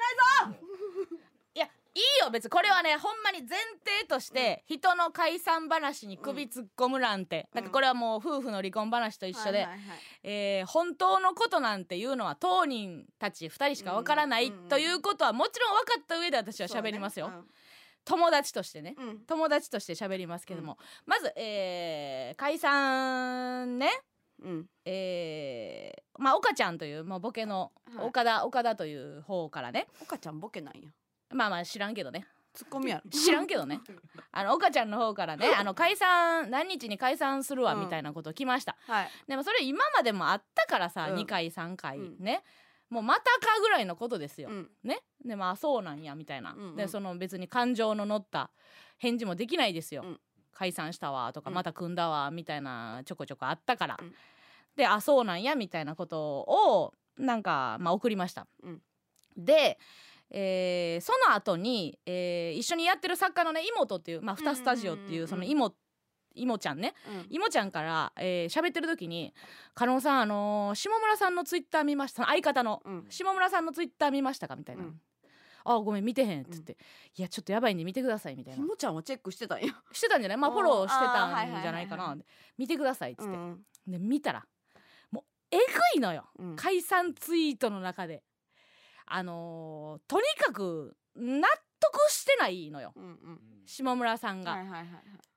[1.53, 2.49] いやいいよ別に。
[2.49, 7.61] これはねほんまに前提として人の解散話に首突っ込むなんて、うん。
[7.61, 9.79] なんかこれはもう夫婦の離婚話と一緒で、はいはいはい
[10.23, 17.31] えー本当のことなんていうのは当人たち2人しかわからない、うんということはもちろん分かった上で私は喋りますよ、
[18.05, 18.95] 友達としてね。
[19.27, 23.91] 友達として喋りますけども、まず、えー解散ね
[24.41, 24.65] うん。
[24.85, 28.05] えーまあ岡ちゃんという、まあ、ボケのはい。
[28.05, 29.87] 岡田、岡田という方からね。
[30.01, 30.89] 岡ちゃんボケなんや。
[31.31, 32.27] まあまあ知らんけどね。
[32.53, 33.09] ツッコミやろ。
[33.09, 33.79] 知らんけどね。
[34.31, 37.79] あの岡ちゃんの方からねあの解散何日に解散するわうん。
[37.81, 39.09] みたいなこと来ました、はい。
[39.27, 41.15] でもそれ今までもあったからさ、うん。
[41.15, 42.23] 2回3回うん。
[42.23, 42.43] ね
[42.89, 44.71] もうまたかぐらいのことですよ、うん。
[44.83, 45.01] ね。
[45.23, 46.75] でまあそうなんやみたいな、うんうん。
[46.75, 48.51] でその別に感情の乗った
[48.97, 50.21] 返事もできないですよ、うん。
[50.53, 51.55] 解散したわとか、うん。
[51.55, 54.13] また組んだわみたいなちょこちょこあったから、うん
[54.75, 58.81] であそうなんやみたいなことをなんかまあ送りました、うん。
[59.37, 59.77] で、
[60.29, 65.21] えーその後に、えー一緒にやってる作家のね妹っていう、まあ、2スタジオってうんうんうんうん。
[65.21, 65.75] いうその妹
[66.33, 66.93] 妹ちゃんね。
[67.09, 67.35] うん。
[67.35, 69.33] いもちゃんからえー喋、ってる時に
[69.75, 72.81] 「加納さんあのー下村さんのツイッター見ました」相方の。
[72.85, 73.05] うん。
[73.09, 75.01] 下村さんのツイッター見ましたか?」みたいな「うん。
[75.63, 76.77] あごめん見てへん」って言って
[77.17, 78.57] 「いやちょっとやばいんで見てください」みたいな。
[78.57, 79.73] ひもちゃんはチェックしてたんや。
[79.91, 80.37] してたんじゃない？
[80.37, 82.23] まあうんフォローしてたんじゃないかはいはな
[82.57, 84.47] 見てくださいっつって、うんで見たらもう
[85.51, 85.63] えぐ
[85.97, 86.55] いのよ、うん。
[86.55, 88.23] 解散ツイートの中で。
[89.05, 91.47] あのーとにかく納
[91.79, 92.93] 得してないのよ。
[92.95, 93.39] うんうん。
[93.65, 94.87] 下村さんが、はいはいはいはい。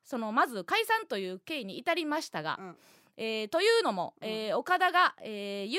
[0.04, 2.76] そのまず解散という経緯に至りましたが、うん。
[3.16, 4.28] えーというのも、うん。
[4.28, 5.76] えー岡田が、えー、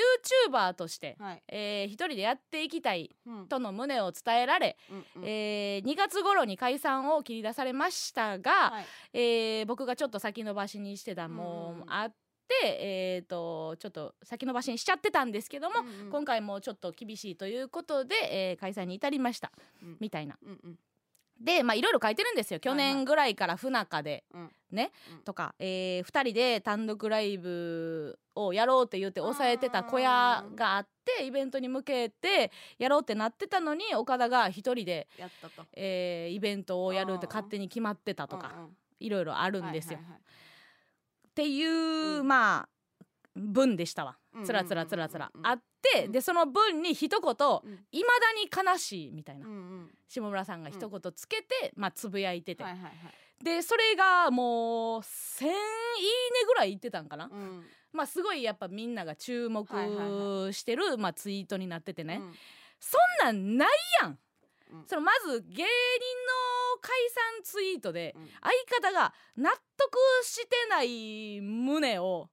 [0.50, 1.42] YouTuber として、はい。
[1.48, 3.46] えー一人でやっていきたいうん。
[3.48, 5.28] との旨を伝えられ、うんうん。
[5.28, 8.86] えー2月頃に解散を切り出されましたが、はい。
[9.14, 12.16] えー僕がちょっと先延ばしにしてたもうんんあって、
[12.64, 16.10] えー、とちょっと先延ばしにしちゃってたんですけども、うんうん。
[16.10, 19.96] 今回もちょっと厳しいということで、えー開催に至りました、うん。
[20.00, 20.36] みたいな。
[20.42, 20.78] うんうん。
[21.40, 22.60] でまあいろいろ書いてるんですよ。
[22.60, 22.94] 去はいはい。
[22.94, 24.50] 年ぐらいから不仲で、うん。
[24.72, 25.18] ね、うん。
[25.22, 35.66] とか、え2人で単独ライブをやろうって言って抑えてた小屋があってイベントに向けてやろうってなってたのに岡田が一人で、やったと。
[35.74, 38.52] えーイベントをやるってうん勝手に決まってたとか
[38.98, 39.98] いろいろあるんですよ。
[39.98, 40.20] はいはいはい
[41.36, 42.26] っていう、うん。
[42.26, 42.68] まあ
[43.34, 44.16] 文でしたわ。
[44.42, 45.30] つらつらつらつら。
[45.42, 46.12] あって、うん。
[46.12, 48.08] でその文に一言うん「いま
[48.62, 49.46] だに悲しい」みたいな、
[50.08, 52.64] 下村さんが一言つけて、まあつぶやいてて、
[53.42, 55.58] でそれがもう1,000いいね
[56.46, 57.66] ぐらいいってたんかな、うん。
[57.92, 59.68] まあすごいやっぱみんなが注目
[60.54, 62.34] してる、まあ、ツイートになっててね、うん。
[62.80, 63.68] そんなんない
[64.00, 64.18] やん。
[64.86, 65.66] そのまず芸人の
[66.78, 68.28] 解散ツイートでうん。
[68.42, 72.30] 相方が納得してない旨を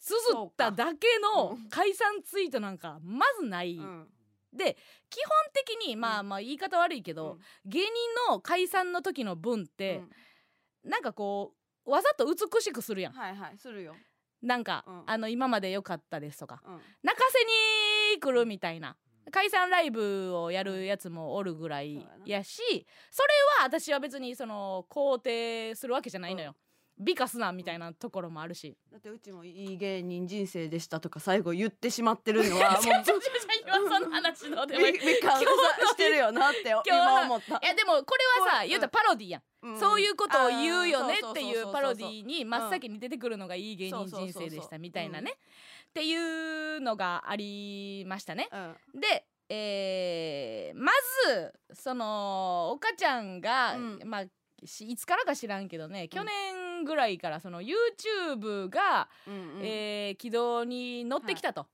[0.00, 4.08] 綴っただけの解散ツイートなんかまずない、うん。
[4.52, 4.76] で
[5.10, 7.88] 基本的にまあまあ言い方悪いけど、芸人
[8.30, 10.02] の解散の時の文って、
[10.84, 11.54] なんかこ
[11.86, 13.12] うわざと美しくするやん。
[13.12, 13.94] はいはいするよ。
[14.42, 15.02] なんか、うん。
[15.06, 16.80] あの今まで良かったですとかうん。
[17.02, 17.38] 泣かせ
[18.14, 18.96] に来るみたいな
[19.30, 23.28] 解散ライブをやるやつもおるぐらいやしそれ
[23.60, 26.54] は私は別にその肯定するわけじゃないのよ、
[26.98, 28.76] 美化すなみたいなところもあるし。
[28.92, 37.56] だってうちもいい芸人人生でしたとか最後言ってしまってるのは もう今その話どうでもいしてるよなって今思った。
[37.56, 38.68] いやでもこれはさうん。
[38.68, 39.78] 言うたらパロディやん、ん。
[39.78, 45.32] そういうことを言うよねっていそうパロディに真っ先に出てくるのがいい芸人人生でしたみたいなね。
[45.88, 48.48] っていうのがありましたね。
[48.52, 49.00] うん。
[49.00, 50.92] で、えーま
[51.26, 54.00] ずその岡ちゃんが、うん。
[54.04, 54.24] まあ
[54.64, 59.60] しいつからか知らんけどね去年ぐらいからその YouTube が、うんうん。
[59.62, 61.66] えー軌道に乗ってきたと、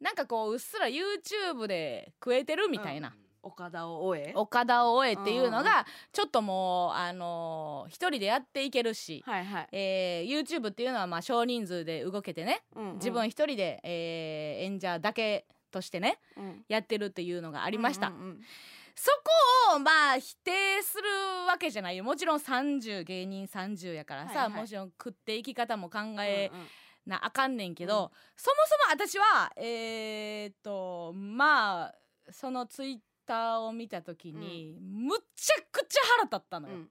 [0.00, 4.32] なんかこううっすら YouTube で食えてるみたいな、岡田を終え。
[4.34, 5.64] 岡田を終えっていうのうんうん。
[5.64, 9.68] がちょっともうあのー一人でやっていけるし、はいはい。
[9.72, 12.94] えー YouTube っていうのはまあ少人数で動けてね、うんうん。
[12.94, 16.64] 自分一人で、えー演者だけとしてねうん。
[16.68, 18.40] やってるっていうのがありました、うんうんうん
[18.94, 19.10] そ
[19.70, 21.08] こをまあ否定する
[21.46, 22.04] わけじゃないよ。
[22.04, 24.60] もちろん30芸人30やからさ、はいはい。
[24.62, 26.66] もちろん食っていき方も考えうんうん
[27.06, 28.18] なあかんねんけど、うん。
[28.36, 31.94] そもそも私はえーっとまあ
[32.30, 36.88] そのツイッターを見た時に、むちゃくちゃ腹立ったのよ、うん。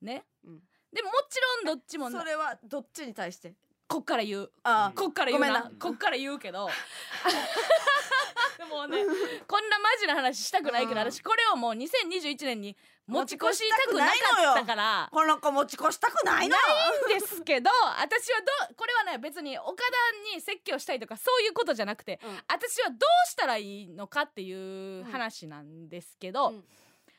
[0.00, 0.60] ね、うん。
[0.92, 3.54] でももちろんどっちもな それはどっちに対して？
[3.86, 4.52] こっから言う。
[4.64, 4.92] あ。
[4.96, 5.48] こっから言うな。
[5.48, 5.78] ごめんな。
[5.78, 6.68] こっから言うけど
[8.68, 9.04] もうね
[9.46, 11.10] こんなマジな話したくないけどうん。
[11.10, 12.76] 私これをもう2021年に
[13.06, 14.12] 持ち越したくなか
[14.52, 16.56] ったからこの子持ち越したくないの。
[16.56, 16.62] な
[17.10, 22.36] いんですけど私はどうこれはね別に岡田に説教したいとかそういうことじゃなくてうん。
[22.48, 26.64] 私はどうしたらいいのかっていう話なんですけど、うん。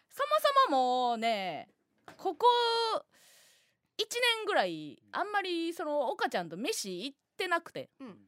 [0.09, 0.29] そも
[0.67, 0.77] そも
[1.09, 1.69] もうね
[2.17, 2.47] ここ
[3.97, 4.05] 1
[4.38, 7.89] 年ぐらいあんまりその岡ちゃんと飯行ってなくて。
[7.99, 8.27] うん。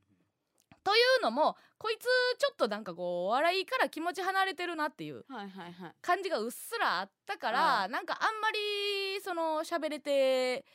[0.83, 2.03] というのもこいつ
[2.39, 5.25] ちょっとなんかこうお笑いから気持ち離れてるなっていう。
[5.27, 5.95] はいはいはい。
[6.01, 10.65] 感じがうっすらあったから、なんかあんまりその喋れて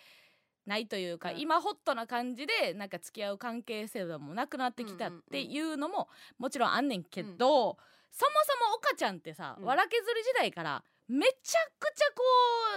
[0.67, 6.09] ないというか、うん今ホットな感じでなんか付き合う関係性もなくなってきたっていうのも
[6.39, 9.65] もちろんあんねんけど、そもそも岡ちゃんってさ、うん。
[9.65, 12.23] わら削り時代からめちゃくちゃこ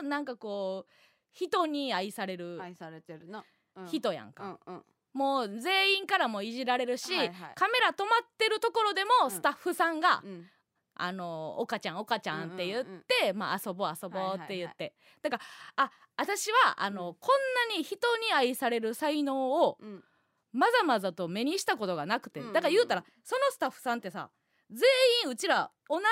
[0.01, 0.91] うなんかこう
[1.33, 3.43] 人に愛される愛されてるな。
[3.75, 3.88] うん。
[3.88, 4.57] 人やんか。
[4.65, 4.83] うんうん
[5.13, 7.52] もう全員からもいじられるし、はいはい。
[7.56, 9.32] カメラ止まってるところでもん。
[9.32, 10.49] スタッフさんが「うん。
[10.95, 13.38] あの岡ちゃん岡ちゃん」って言って、うんうんうん。
[13.38, 14.93] まあ、遊ぼう遊ぼうって言って、はい。
[15.21, 15.43] だから
[15.86, 17.15] あ私はあの、うん。
[17.15, 20.04] こんなに人に愛される才能をうん。
[20.52, 22.54] まざまざと目にしたことがなくて、うんうんうん。
[22.54, 24.30] だから言うたらそのスタッフさんってさ
[24.71, 24.82] 全
[25.26, 26.04] 員うちら同じ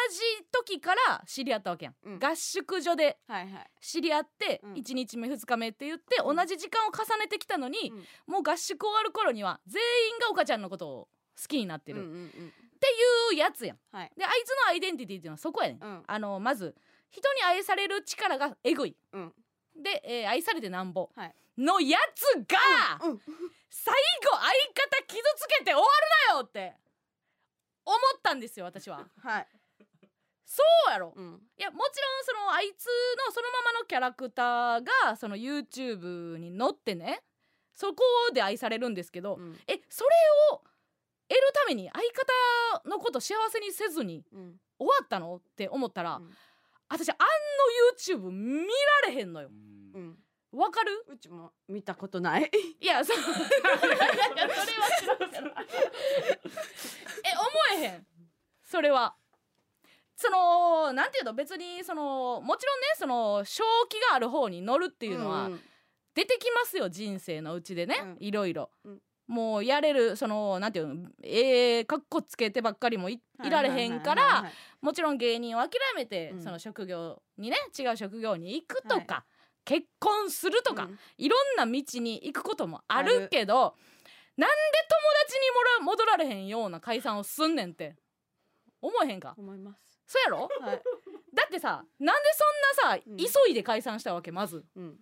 [0.52, 2.20] 時から知り合ったわけやん、うん。
[2.20, 3.72] 合宿所ではいはい。
[3.82, 4.74] 知り合ってうん。
[4.74, 6.36] 1日目2日目って言ってうん。
[6.36, 7.92] 同じ時間を重ねてきたのに、
[8.28, 8.34] うん。
[8.34, 11.08] もう合宿終わる頃には全員が岡ちゃんのことを
[11.42, 12.00] 好きになってる。
[12.00, 12.30] っうんうんうん。
[12.30, 12.88] て
[13.32, 13.78] いうやつやん。
[13.92, 14.12] はい。
[14.18, 15.80] であいつのアイデンティティっていうのはそこやねん。
[15.82, 16.04] うん。
[16.06, 16.76] あのまず
[17.10, 18.96] 人に愛される力がえぐい。
[19.14, 19.34] うん。
[19.82, 21.10] で、えー愛されてなんぼ。
[21.16, 21.36] はい。
[21.58, 23.20] のやつが、うん。
[23.70, 25.86] 最後相方傷つけて終わる
[26.30, 26.76] なよって
[27.86, 29.08] 思ったんですよ私は。
[29.22, 29.48] はい。
[30.46, 31.14] そうやろ。
[31.16, 31.42] うん。
[31.58, 32.86] いやもちろんそのあいつ
[33.26, 37.22] のそのままのキャラクターがその YouTube に載ってね
[37.74, 39.58] そこで愛されるんですけど、うん。
[39.68, 40.10] えそれ
[40.54, 40.62] を
[41.30, 42.04] 得るために相
[42.84, 44.60] 方のこと幸せにせずにうん。
[44.78, 45.36] 終わったの？
[45.38, 46.30] って思ったら、うん。
[46.90, 47.24] 私あんの
[48.20, 48.68] YouTube 見
[49.04, 49.50] られへんのよ。
[49.94, 50.18] うん。
[50.52, 51.06] わかる？
[51.08, 52.52] うちも見たことない。
[52.82, 53.80] いやそそれは
[55.00, 55.20] 知らん
[57.72, 58.06] けどえ思えへん。
[58.64, 59.16] それは。
[60.16, 61.34] そのなんていうの？
[61.34, 65.50] 別にそのもちろんねその正気がある方に乗るっていうのは
[66.14, 68.18] 出てきますよ人生のうちでね、うん。
[68.20, 69.02] いろいろ、うん。
[69.28, 71.10] もうやれるそのなんていうの？
[71.24, 76.44] ええかっこつけてばっかりもいいられへんからもちろん芸人を諦めて、うん。
[76.44, 79.24] その職業にね違う職業に行くとか、は
[79.66, 81.00] 結婚するとか、うん。
[81.18, 83.76] いろんな道に行くこともあるけど
[84.38, 84.56] なんで
[84.90, 87.96] 友達にもら戻られへんような解散をすんねんって。
[88.82, 89.36] 思えへんか？
[89.38, 90.00] 思います。
[90.08, 90.50] そうやろ？
[90.60, 90.82] はい。
[91.34, 93.18] だってさなんでそんなさ、うん。
[93.18, 94.32] 急いで解散したわけ？
[94.32, 94.66] まず。
[94.76, 94.98] うん。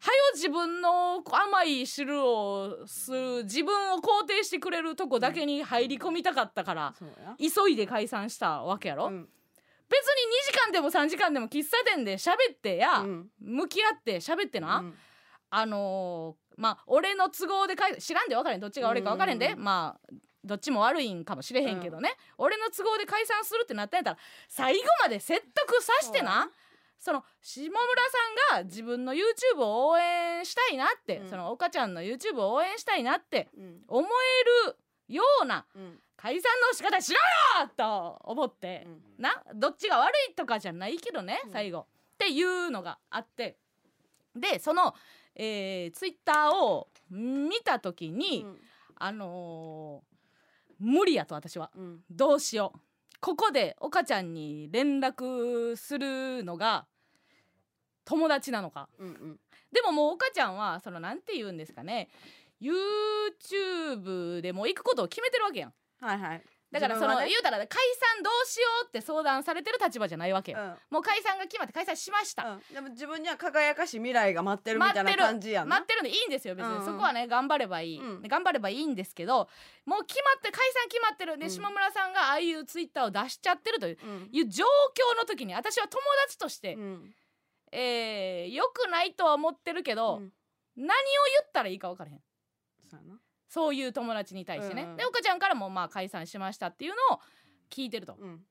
[0.00, 7.34] はよ自分の甘い汁を吸う自分を肯定してくれるとこだけに入り込みたかったから、そうや。
[7.38, 9.28] 急いで解散したわけやろ、うん。
[9.88, 13.30] 別に2時間でも3時間でも喫茶店で喋ってや、うん。
[13.40, 14.94] 向き合って喋ってな、うん。
[15.48, 20.14] あのーまあ俺の都合で解知らんで分からへんどっちが悪いか分からへんで、うんまあ
[20.44, 26.50] どっちも悪いんかもしれへんけどね、俺の都合で解散するってなったんやったら最後まで説得さしてな。
[26.98, 27.80] その下村
[28.50, 31.28] さんが自分の YouTube を応援したいなって、うん。
[31.28, 33.80] その岡ちゃんの YouTube を応援したいなってうん。
[33.88, 34.76] 思える
[35.08, 35.98] ようなうん。
[36.16, 37.18] 解散の仕方しろ
[37.62, 39.22] よと思って、うん。
[39.22, 41.52] などっちが悪いとかじゃないけどね、うん。
[41.52, 41.80] 最後。
[41.80, 41.86] っ
[42.16, 43.58] ていうのがあって。
[44.34, 44.94] でその、
[45.34, 48.46] えー、ツイッターを見た時に、
[48.96, 50.14] あのー
[50.80, 51.70] 無理やと私は。
[51.76, 52.00] うん。
[52.10, 52.78] どうしよう。
[53.20, 56.86] ここで岡ちゃんに連絡するのが
[58.04, 58.88] 友達なのか。
[58.98, 59.40] うんうん。
[59.72, 62.08] でももう岡ちゃんはそのなんて言うんですかね。
[62.60, 65.72] YouTube でも行くことを決めてるわけやん。
[66.00, 66.42] はいはい
[66.74, 70.74] だからその、ね言うたら解散どうしようって相談されてる立場じゃないわけよ、うん。
[70.90, 75.76] もう解散が決まって解散しました、うん、でも自分には輝かしい未来が待ってるみたいな感じやんな。
[75.76, 76.78] 待ってるんでいいんですよ別に、うん。
[76.80, 78.22] うんそこはね頑張ればいい、うん。
[78.22, 79.48] で頑張ればいいんですけど
[79.86, 81.38] もう決まって解散決まってる。
[81.38, 81.50] で、うん。
[81.50, 84.28] 下村さんがああいうツイッターを出しちゃってるといううん。
[84.32, 84.64] いう状
[85.14, 87.14] 況の時に私は友達として、うん。
[87.70, 90.32] えー、よくないとは思ってるけど、うん。
[90.76, 90.94] 何を言
[91.46, 92.20] ったらいいか分からへん。
[92.90, 93.20] そうやな
[93.54, 94.90] そういう友達に対してね、うん。
[94.90, 97.20] うんで岡ちゃんからもまあ解散しましたっていうのを
[97.70, 98.16] 聞いてると。
[98.18, 98.44] うん。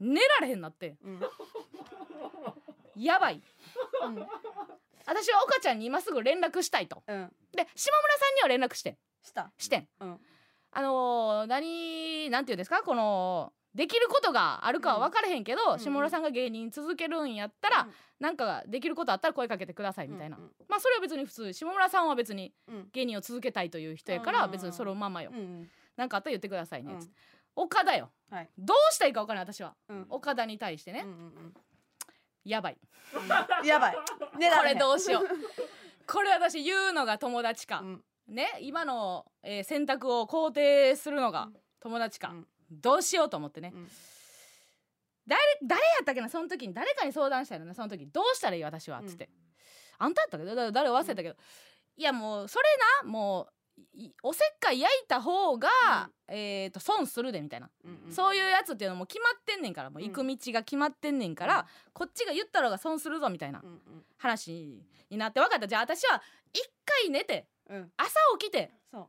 [0.00, 0.98] 寝られへんなって。
[1.02, 1.20] うん。
[2.94, 3.40] やばい。
[4.04, 4.28] うん。
[5.06, 7.02] 私は岡ちゃんに今すぐ連絡したいと。
[7.06, 7.32] うん。
[7.52, 8.90] で下村さんには連絡して。
[8.90, 9.50] んした。
[9.56, 9.88] してん。
[10.00, 10.20] うん。
[10.72, 12.82] あのー、何なんていうんですか？
[12.82, 17.92] このできることがあるかは分からへんけど、ん下村さんが芸人続けるんやったら、うん。
[18.18, 21.52] なんかできることあったら声かけてくださいみたいな、うんまあそれは別に普通。
[21.52, 22.88] 下村さんは別にうん。
[22.92, 24.50] 芸人を続けたいという人やからうん。
[24.50, 27.08] 別にそのままよ、うんなんかあったら言ってくださいね、うん。
[27.54, 28.10] 岡田よ。
[28.32, 28.48] はい。
[28.58, 29.74] どうしたらいいか分からない私は。
[29.88, 30.06] うん。
[30.10, 31.54] 岡田に対してね、うんうん
[32.44, 32.78] やばい。
[33.14, 33.66] うん。
[33.66, 33.96] やばい。
[34.40, 35.24] 寝らこれどうしよう。
[36.04, 38.04] これ私言うのが友達か、うん。
[38.26, 43.88] ね今の、えー選択を肯定するのが友達か、うんどうしようと思ってね、うん。
[45.26, 49.28] 誰誰やったっけなその時に誰かに相談したよなその時どうしたらいい私はっつって、
[49.98, 51.36] あんたやったっけどだ誰忘れたけど、
[51.96, 52.64] いやもうそれ
[53.02, 53.52] なもう
[53.94, 55.68] いおせっかい焼いた方が、
[56.26, 63.80] えー、と損するでみたいな、うんそういうやつっていうのも決まってんねんからもう行く道が決まってんねんから、こっちが言ったらが損するぞみたいなうん
[64.16, 65.68] 話になって分かった。
[65.68, 67.92] じゃあ私は一回寝てうんうん。
[67.96, 69.06] 朝起きてそう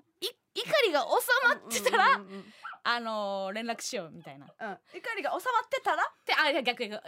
[0.85, 1.07] りが収
[1.47, 2.45] まってたら、うんうんうんうん。
[2.81, 4.45] あのー連絡しようみたいな。
[4.45, 4.77] うん。
[4.97, 6.03] 怒りが収まってたら？
[6.25, 7.03] であいや逆に収まっ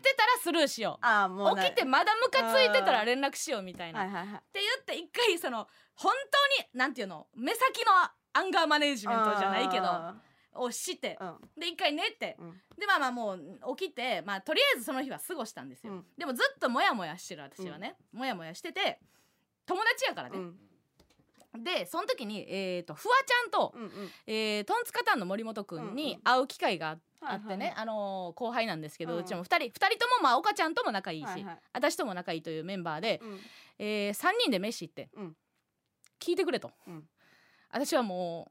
[0.00, 1.06] てたらスルーしよう。
[1.06, 4.00] ああもう起きてまだムカついてたら連絡しようみたいな。
[4.00, 4.36] はいはいはい。
[4.36, 6.12] って言って一回その本
[6.58, 7.92] 当になんていうの目先の
[8.34, 10.14] アンガーマネージメントじゃないけどあ
[10.56, 12.46] をしてーで一回寝てうん。
[12.48, 16.04] うんでまあまあもう起きてまあとりあえずその日は過ごしたんですよ、うん。
[16.18, 18.98] でもずっとモヤモヤしてる私はね、モヤモヤしてて
[19.64, 20.56] 友達やからね、うん
[21.58, 23.90] でその時にえー、とフワちゃんと、うんうん。
[24.26, 25.94] えートンツカタンの森本くんうんうん。
[25.94, 29.24] に会う機会がああってね、あのー後輩なんですけど、ううん。
[29.24, 31.58] ちも2人2人ともまあ岡ちゃんとも仲いいし、はいはい。
[31.72, 33.40] 私とも仲いいというメンバーで、うん。
[33.78, 35.36] え3人で飯行って、うん。
[36.20, 37.04] 聞いてくれと、うん。
[37.70, 38.50] 私はも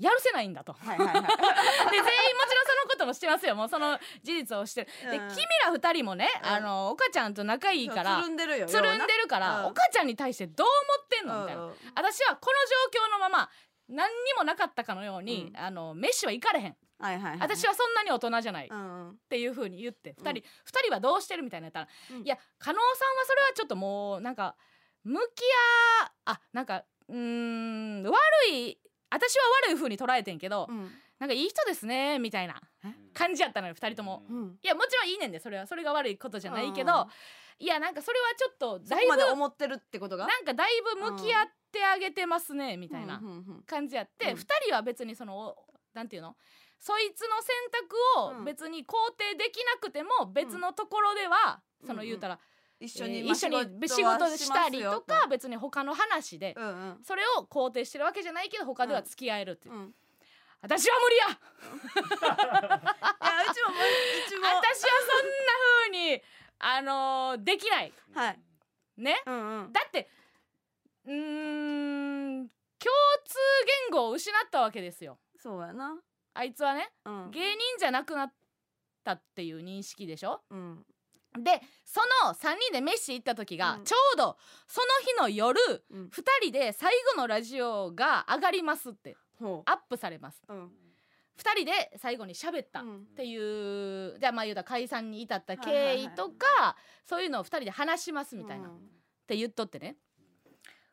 [0.00, 0.72] うやるせないんだと。
[0.74, 1.14] ではいはいはい。
[1.22, 1.30] 全員もちろん
[1.92, 2.23] その
[3.04, 5.20] ともしてますよもうその事実をしてるで君
[5.64, 10.74] ら2人もね、うんあの岡ちゃんと仲いいからつるんでるよつるんでるから、岡ちゃんに対してどう思
[11.04, 11.62] ってんのみたいな、
[11.96, 13.50] 私はこの状況のまま
[13.88, 20.42] 何にもなかったかのように、うんあの飯は行かれへん、はいはいはい私はそんなに大人じゃない、っうんうんていう風に言って2人、うん
[20.82, 24.56] 人はどうしてるみたいなやったら、うんいや加納さんはそれはちょっともうなんか
[25.04, 25.42] 向き
[26.02, 28.14] 合あなんかうん悪
[28.50, 28.78] い
[29.10, 32.60] 私は悪い風に捉えてんけど、うんなんかいい人ですねみたいな
[33.14, 34.24] 感じやったのよ2人とも。
[34.28, 34.58] うん。
[34.62, 37.06] いやもちろんいいねんでそれはそれが悪いことじゃないけど、うん
[37.60, 40.26] いやなんかそれはちょっとだいぶ思ってるってことが？
[40.26, 43.62] なんかだいぶ向き合ってあげてますねみたいなうんうんうん。
[43.64, 44.38] 感じやって、うん。
[44.38, 45.54] 2人は別にその
[45.94, 46.34] なんていうの？
[46.80, 48.44] そいつの選択をうん。
[48.44, 52.40] 別に肯定できなくても別のところでは、うんその言うたら、
[52.80, 56.98] 一緒にえー一緒に仕事したりとか別に他の話で、うんうん。
[57.04, 59.94] それを肯定してるわけじゃないけど他では付き合えるっていう、うん
[60.64, 61.26] 私は無理や。
[61.26, 61.36] いや
[61.92, 63.78] うちもう
[64.28, 65.52] ちも私はそんな
[65.82, 66.22] 風に
[66.58, 67.92] あのーできない。
[68.14, 68.40] はい。
[68.96, 69.22] ね？
[69.26, 69.72] うんうん。
[69.72, 70.08] だって
[71.06, 71.12] うー
[72.44, 72.90] ん共
[73.26, 73.36] 通
[73.90, 75.18] 言語を失ったわけですよ。
[75.38, 75.98] そうやな。
[76.32, 77.30] あいつはねうん。
[77.30, 78.32] 芸人じゃなくなっ
[79.04, 80.40] たっていう認識でしょ？
[80.50, 80.86] うん。
[81.36, 83.84] でその3人で飯行った時が、うん。
[83.84, 85.60] ちょうどその日の夜
[85.90, 86.06] うん。
[86.06, 89.14] 2人で最後のラジオが上がりますって。
[89.14, 89.18] ほ
[89.66, 90.42] アップされます。
[90.48, 90.72] ううん。
[91.36, 93.06] 2人で最後に喋ったっうん。
[93.16, 98.78] ていう、じゃあまあ言うたら解散に至ったはいはいはい経緯とか、そういうのを2人で話しますみたいな、っうん。
[99.26, 99.96] て言っとってね。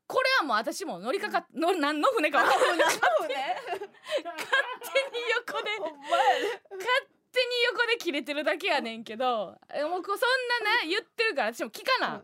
[0.08, 2.88] これはもう私も乗りかかっ、乗る何の船か分かんない。
[2.88, 10.18] ね勝手に横で 勝手に横で切れてるだけやねんけどえもうそん
[10.66, 12.22] なね言ってるから私も聞かな、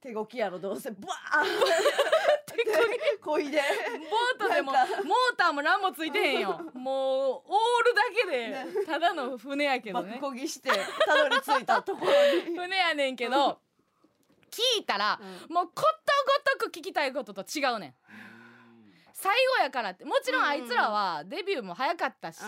[0.00, 0.90] 手動きやろどうせ。
[0.92, 1.08] バーン
[3.22, 3.60] こいで。
[4.38, 6.60] ボートでもモーターも何もついてへんよ。
[6.74, 12.12] もうオールだけでただの船やけど爆ねこぎしてたどり着いたところ
[12.50, 12.56] に。
[12.56, 13.60] 船やねんけど
[14.50, 15.54] 聞いたらうん。
[15.54, 15.82] もうこと
[16.58, 17.94] ごとく聞きたいことと違うねん
[19.20, 20.04] 最後やからって。
[20.04, 22.38] もちろんあいつらはデビューも早かったし、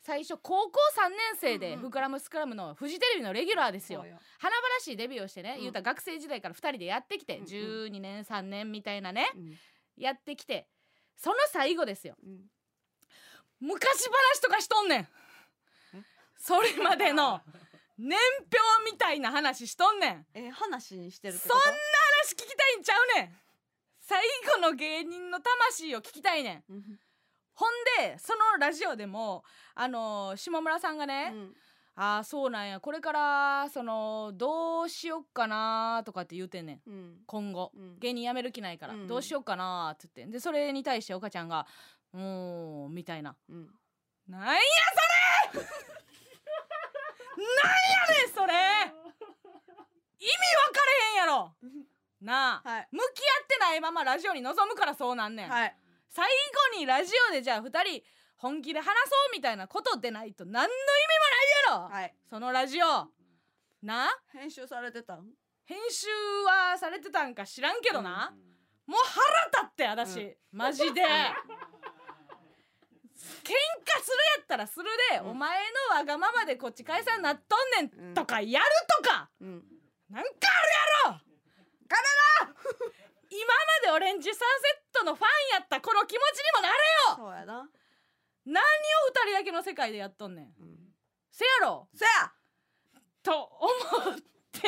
[0.00, 1.74] 最初高校3年生でうん。
[1.74, 4.06] うん「フクラムスクラム」のフジテレビのレギュラーですよ。
[4.38, 5.60] 華々しいデビューをしてね、うん。
[5.60, 7.46] 言うたら学生時代から2人でやってきて、うんうん。
[7.46, 9.58] 12年3年みたいなねうん。
[9.98, 10.66] やってきて
[11.14, 12.16] その最後ですよ。
[12.24, 12.46] うん。
[13.60, 15.08] 昔話とかしとんねん。
[16.38, 17.42] それまでの
[17.98, 18.18] 年
[18.78, 20.26] 表みたいな話しとんねん。
[20.32, 23.47] え話にしてるそんな話聞きたいんちゃうねん
[24.08, 24.22] 最
[24.56, 26.72] 後の芸人の魂を聞きたいねん。
[26.72, 26.82] うん
[27.52, 29.42] ほんでそのラジオでも
[29.74, 31.52] あの下村さんがね、うん。
[31.96, 36.80] ああそうなんやこれからそのどうしよっかなとかって言うてんねん。
[36.86, 37.16] うん。
[37.26, 37.98] 今後、うん。
[37.98, 39.06] 芸人辞める気ないから、うん。
[39.08, 41.66] どうしよっかなって言ってでそれに対して岡ちゃんが
[42.14, 43.34] 「うーん」みたいな。
[43.48, 43.68] うん
[44.28, 44.60] 「なんや
[45.52, 45.58] それ。
[45.58, 45.72] なんや
[48.20, 48.54] ねんそれ。
[50.20, 50.32] 意味分
[50.72, 51.54] かれへんやろ
[52.20, 52.88] なあ、はい。
[52.90, 53.04] 向き合
[53.44, 55.76] ってないままラジオに臨むからそうなんねん、はい。
[56.08, 56.26] 最
[56.72, 58.02] 後にラジオでじゃあ2人
[58.36, 58.90] 本気で話そ
[59.30, 60.72] うみたいなことでないと何の意味
[61.74, 62.14] もないやろ、はい。
[62.30, 63.08] そのラジオ。
[63.82, 65.26] な編集されてたん？
[65.64, 66.08] 編集
[66.46, 68.34] はされてたんか知らんけどな、
[68.86, 70.36] もう腹立って私、うん。
[70.52, 71.02] マジで。
[73.42, 75.30] 喧嘩するやったらするで、うん。
[75.30, 75.58] お前
[75.90, 78.14] のわがままでこっち解散なっとんねうんん。
[78.14, 78.66] とかやる
[79.02, 79.64] とか、うん。
[80.08, 80.30] なんか
[81.06, 81.20] あるやろ
[83.30, 83.52] 今ま
[83.84, 85.28] でオレンジサンセットのファン
[85.58, 87.16] やったこの気持ちにもなれよ。
[87.16, 87.68] そうやな。
[88.46, 88.64] 何を
[89.08, 90.44] 二人だけの世界でやっとんねん。
[90.46, 90.78] うん
[91.30, 91.88] せやろ。
[91.94, 92.32] そや。
[93.22, 93.70] と思
[94.12, 94.16] っ
[94.50, 94.60] て。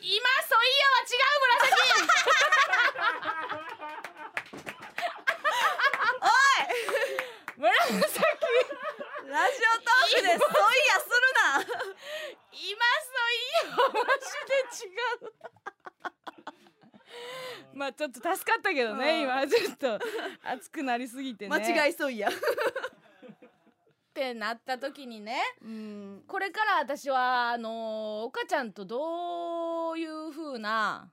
[0.00, 1.80] 今そういやは違う紫。
[7.60, 8.20] 紫
[9.30, 10.42] ラジオトークでそうい
[10.90, 11.62] やするな。
[12.50, 14.90] 今そういやはマジで違
[15.28, 15.32] う。
[17.74, 19.20] まあちょっと助かったけどねうん。
[19.22, 19.98] 今ちょっと
[20.42, 21.56] 熱くなりすぎてね。
[21.56, 22.32] 間違いそういやっ
[24.12, 26.24] てなった時にねうん。
[26.26, 31.10] これから私はあの岡ちゃんとどういう風な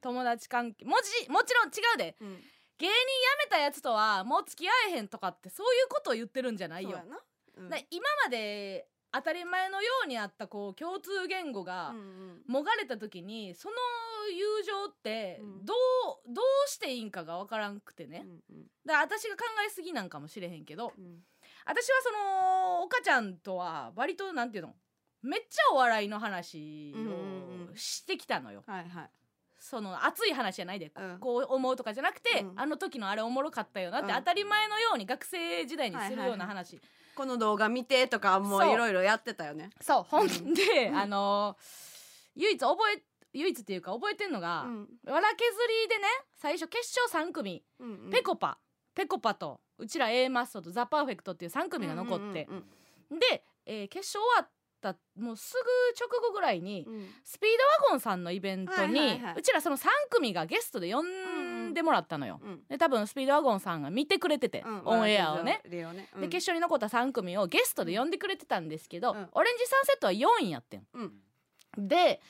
[0.00, 2.16] 友達関係もちもちろん違うで。
[2.20, 2.44] うん。
[2.78, 2.96] 芸人辞
[3.44, 6.92] めたやつとはもう付き合えへんとかってそういうことを言ってるんじゃないよ。
[6.92, 7.04] そうや。
[7.04, 7.20] な
[7.60, 7.68] うん。
[7.68, 12.42] だ今まで当たり前のようにあったこう共通言語がうんうん。
[12.46, 13.74] もがれた時にその
[14.32, 15.64] 友情ってうん。
[15.64, 18.22] どうどうしていいんかが分からんくてね。
[18.24, 18.62] うんうん。
[18.86, 21.18] だから私が考えすぎなんかもしれへんけどうん。
[21.66, 24.74] 私はその岡ちゃんとは割となんていうの
[25.22, 28.62] めっちゃお笑いの話うんうんうんをしてきたのよ。
[28.66, 29.10] はいはい。
[29.58, 31.18] その熱い話じゃないで、うん。
[31.18, 32.58] こう思うとかじゃなくて、うん。
[32.58, 34.16] あの時のあれおもろかったよなってうん。
[34.16, 36.56] 当たり前のように学生時代にするようなはい。
[36.56, 36.80] 話、
[37.14, 38.70] この動画見てとかもう。
[38.70, 39.70] いろいろやってたよね。
[39.80, 41.90] そうほんで、 あのー
[42.36, 43.02] 唯一覚え
[43.32, 44.88] 唯一っていうか覚えてんのが、うん。
[45.06, 45.36] わら削
[45.84, 46.06] りでね
[46.36, 48.10] 最初決勝3組、うんうん。
[48.10, 48.58] ペコパ。
[48.94, 52.46] ペコパとうちら A マッソとザ・パーフェクトっていう3組が残って、
[53.10, 53.18] うん。
[53.18, 54.50] で、えー決勝終わっ
[54.80, 55.60] たもうすぐ
[55.98, 56.94] 直後ぐらいに、うん。
[56.94, 57.50] うんスピー
[57.80, 59.34] ドワゴンさんのイベントに、はいはいはい。
[59.38, 62.40] うちらその3組がゲストで呼んでもらったのよ。
[62.42, 64.82] うんで多分スピードワゴンさんが見てくれてて、うん。
[64.84, 65.60] オンエアをね。
[65.68, 66.08] ね。
[66.14, 66.20] うん。
[66.22, 69.28] で決勝に残った3組をゲストで呼んでくれてたんですけど、うん。
[69.32, 70.86] オレンジサンセットは4位やってん。
[70.94, 71.88] うん。
[71.88, 72.20] で、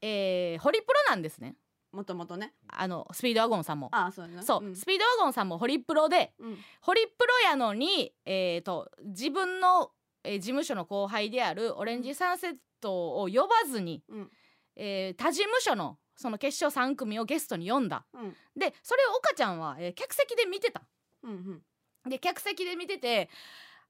[0.00, 1.56] えーホリプロなんですね。
[1.94, 2.52] もともとね。
[2.68, 3.88] あのスピードワゴンさんも。
[3.92, 4.74] ああそうやなそう、ん。
[4.74, 6.58] スピードワゴンさんもホリプロでうん。
[6.80, 9.92] ホリプロやのに、えー、と自分の、
[10.24, 14.30] えー事務所の後輩であるオレンジサンセットを呼ばずに、うん。
[14.76, 18.04] えー他事務所のその決勝3組をゲストに呼んだ。
[18.14, 18.36] うん。
[18.56, 20.82] でそれを岡ちゃんは、えー客席で見てた。
[21.22, 21.62] うん
[22.04, 22.10] うん。
[22.10, 23.28] で客席で見てて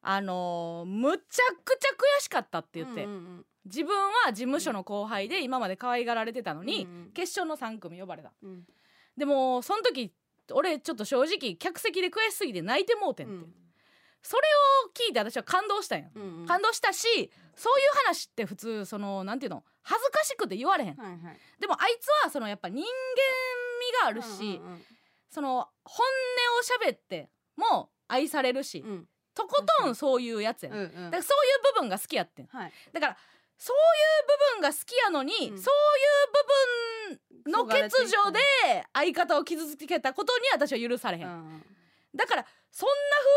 [0.03, 1.22] あのーむちゃ
[1.64, 8.30] くちゃ悔しかったって言って、うんうん自分は事務所の後輩で今まで可愛がられてたのに、うんうん決勝の3組呼ばれた。
[8.43, 8.66] うん。
[9.16, 10.12] でもその時
[10.53, 13.55] 俺ちょっと正直客席で悔しすぎて泣いてもうてんって、うん
[14.25, 14.43] それ
[14.87, 16.47] を聞いて私は感動したんや、うんうん。
[16.47, 21.18] 感動したしそういう話って普通そのなんていうの恥ずかしくて言われへん、はいはい。
[21.61, 24.85] でもあいつはそのやっぱ人間味があるし、うんうん
[25.31, 26.07] その本
[26.85, 29.09] 音を喋っても愛されるし、うん。
[29.35, 30.93] とことんそういうやつやね、うんんうん。
[31.07, 32.47] だからそういう部分が好きやってん。
[32.47, 32.72] はい。
[32.93, 33.16] だから
[33.59, 35.39] そういう部分が好きやのに、うん。
[35.41, 35.61] そういう
[37.43, 38.41] 部分の欠如で
[38.93, 41.66] 相方を傷つけたことに私は許されへん、うん
[42.15, 42.95] だからそんな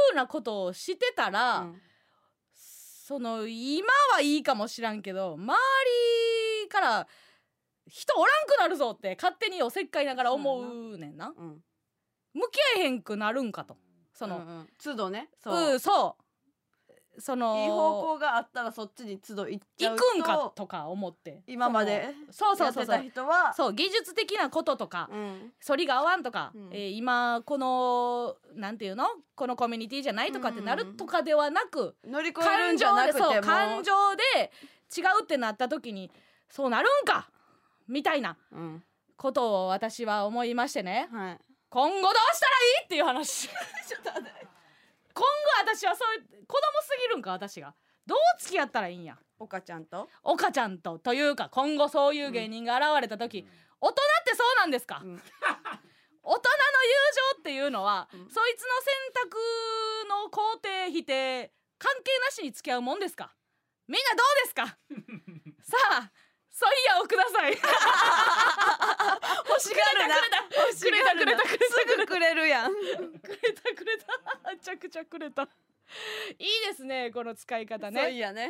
[0.10, 1.82] 風なことをしてたら、うん。
[2.54, 5.58] その今はいいかもしらんけど周
[6.64, 7.08] りから
[7.88, 11.34] 人おらんくなるぞって勝手におせっかいながら思うねんな。
[11.38, 11.62] うん。
[12.34, 13.78] 向き合えへんくなるんかと。
[14.14, 14.68] その、うんうん。
[14.78, 15.30] 都度ね。
[15.32, 15.38] う。
[15.42, 16.27] そうんそう
[17.20, 21.42] そのいい方向があったらそっちに都度行っちゃ行うくんかとか思って。
[21.48, 22.10] 今まで。
[22.30, 23.02] そうそうそうそう。
[23.04, 25.54] 人はそう技術的なこととかうん。
[25.66, 26.70] 反りが合わんとか、うん。
[26.72, 29.06] えー今このなんていうの？
[29.36, 33.42] このコミュニティじゃないとかってなるとかではなく、乗り越える感んじゃ情なくても。
[33.42, 34.52] 感情で
[34.96, 36.12] 違うってなった時に
[36.50, 37.30] そうなるんか
[37.88, 38.84] みたいなうん。
[39.16, 41.10] ことを私は思いましてね。
[41.12, 41.40] はい。
[41.70, 42.86] 今後どうしたらいい？
[42.86, 43.50] っていう話
[45.18, 47.74] 今後私はそういう子供すぎるんか私が。
[48.06, 49.18] どう付き合ったらいいんや。
[49.40, 50.08] 岡ちゃんと？
[50.24, 53.46] 岡ちゃんとというか今後そういう芸人が現れた時、
[53.82, 55.16] 大人ってそうなんですか、うん。
[56.24, 56.40] 大人の友
[57.36, 58.20] 情っていうのは、うん。
[58.30, 59.38] そいつの選択
[60.10, 63.36] の肯定否定関係なしに付き合うもんですか？
[63.88, 64.78] みんなどうですか？
[65.64, 66.12] さあ
[66.58, 67.52] ソイヤをください。
[67.52, 67.62] 欲
[69.62, 70.16] しがるな。
[70.18, 71.44] くれたくれた。
[71.44, 72.74] くれたすぐくれるやん。
[72.74, 74.08] くれたくれた。
[74.52, 75.44] めちゃくちゃくれた。
[75.44, 75.50] いい
[76.72, 78.50] ですねこの使い方そういねやね。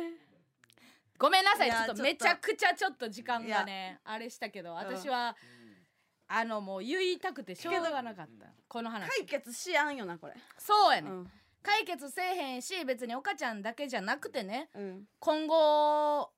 [1.18, 1.70] ごめんなさい。
[1.70, 5.36] ちょっとめちゃくちゃちょっと時間がいねあれしたけど私は、
[6.28, 8.46] あのもう言いたくてしょうがなかった。
[8.68, 9.06] この話。
[9.18, 10.34] 解決しやんよなこれ。
[10.56, 11.30] そうやね、うん。
[11.62, 15.04] 解決せえへんし別に岡ちゃんだけじゃなくてねうん。
[15.18, 16.30] 今後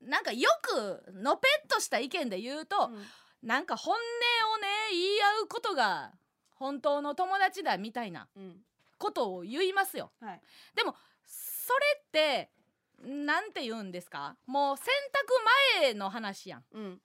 [0.00, 2.90] なんかよくのぺっとした意見で言うと、
[3.42, 3.98] なんか本音
[4.54, 5.04] をね言い
[5.40, 6.12] 合うことが
[6.54, 8.56] 本当の友達だみたいなうん。
[8.98, 10.10] ことを言いますよ。
[10.20, 10.40] はい。
[10.74, 12.50] でもそれって
[13.00, 14.36] なんて言うんですか？
[14.46, 15.26] もう選択
[15.82, 16.64] 前の話やん。
[16.72, 17.00] うん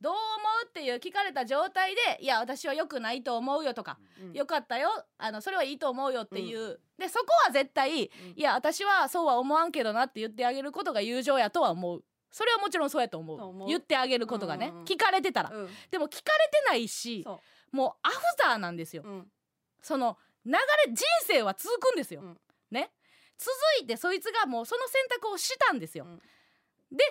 [0.00, 0.20] どう思
[0.64, 4.32] うっていう聞かれた状態でいや私は良くないと思うよとか、うん。
[4.32, 8.40] よかったよあのそれはいいと思うよっていう、でそこは絶対、いうん。
[8.40, 12.04] や私はそうは思わんけどなって言ってあげることが友情やとは思う。
[12.30, 13.34] それはもちろんそうやと思
[13.64, 13.66] う。
[13.66, 14.84] 言ってあげることがね、うんうんうん。
[14.84, 15.68] 聞かれてたら、うん。
[15.90, 17.40] でも聞かれてないしそ
[17.72, 19.26] もうアフターなんですよ、ううん。
[19.80, 20.58] その流れ
[20.92, 22.38] 人生は続くんですよ、うん。
[22.70, 22.90] ね。
[23.38, 23.50] 続
[23.82, 26.18] いてそいつがもうその選択をしたんですよ、うん。
[26.96, 27.04] で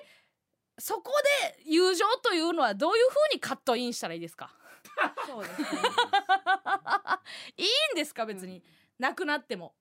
[0.77, 1.11] そこ
[1.43, 4.53] で友情というのはどういう風にカットインしたらいいですか？
[5.27, 5.67] そうですね。
[7.57, 8.25] いいんですか？
[8.25, 8.61] 別に、
[8.99, 9.73] なくなっても。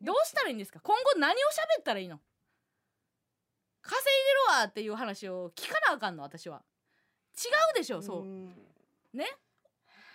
[0.00, 0.80] どうしたらいいんですか？
[0.80, 2.20] 今後何を喋ったらいいの？
[3.82, 6.62] 稼いでるわっていう話を聞かなあかんの私は。
[7.36, 8.48] 違うでしょそう、ん。
[9.12, 9.26] ね？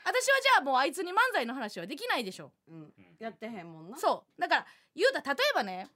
[0.04, 2.52] 私はじゃあもうあいつに漫才の話はできないでしょ。
[2.68, 2.94] うん。
[3.20, 3.98] やってへんもんな。
[3.98, 4.42] そう。
[4.42, 5.88] だから言うたら例えばね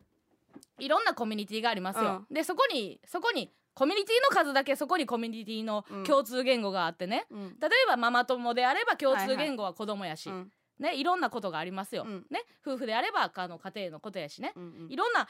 [0.79, 6.03] いろんなコミュニティがありますよ、でそこにそこにコミュニティの数だけそこにコミュニティのうん。
[6.05, 7.59] 共通言語があってね、うん。
[7.59, 10.51] 例えばママ友であれば共通言語は子供やし、うん。
[10.79, 12.25] ねいろんなことがありますよ、うん。
[12.29, 15.27] ね夫婦であればあの家庭のことやしね、うんいろんな、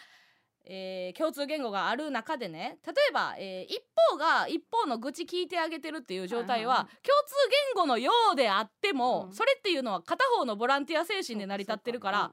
[0.65, 7.07] えー共通言語がある中でね例えば、えー一方が一方の愚痴聞いてあげてるっていう状態は,、はいはいはい。
[7.07, 7.36] 共通
[7.76, 9.34] 言語のようであっても、うん。
[9.34, 12.32] それっていうのは片方のボランティア精神で成り立ってるから、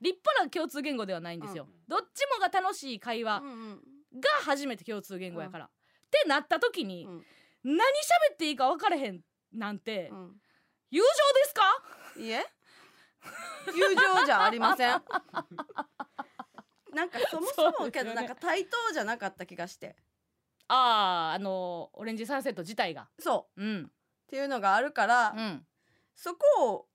[0.00, 5.70] 立派な共通言語ではないんですよ、どっちもが楽しい会話が初めて共通言語やから、っ
[6.10, 7.24] てなった時に、うん。
[7.62, 7.80] 何喋
[8.32, 9.20] っていいか分かれへん
[9.52, 10.40] なんて、うん。
[10.90, 11.62] 友情ですか？
[12.16, 12.46] いえ。
[13.74, 15.02] 友情じゃありません。
[16.94, 19.94] なんかそもそもけどなんか対等じゃなかった気がして。
[20.68, 23.08] あああのオレンジサンセット自体が。
[23.18, 23.60] そう。
[23.60, 23.92] っうん。
[24.26, 25.66] ていうのがあるから、うん。
[26.16, 26.86] そこを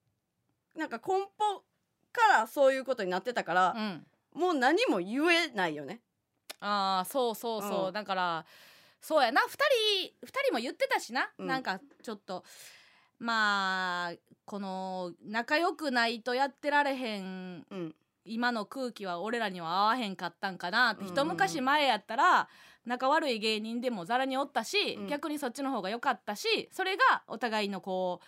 [0.75, 1.61] なんか根本
[2.15, 4.05] からそういうことになってたからう、ん。
[4.33, 6.01] もう何も言えないよね。
[6.59, 7.93] ああそうそうそう、うん。
[7.93, 8.45] だから
[9.01, 9.41] そうやな。
[9.41, 9.57] 2人
[10.23, 11.47] 二人も言ってたしな、うん。
[11.47, 12.43] なんかちょっと
[13.19, 14.13] まあ
[14.45, 17.95] この仲良くないとやってられへんうん。
[18.25, 21.07] 今の空気は俺らには合わへんかったんかなって、うん。
[21.09, 22.49] 一昔前やったら
[22.85, 25.07] 仲悪い芸人でもざらにおったし、うん。
[25.07, 28.25] 逆にそっちの方が良かったしそれがお互いのこう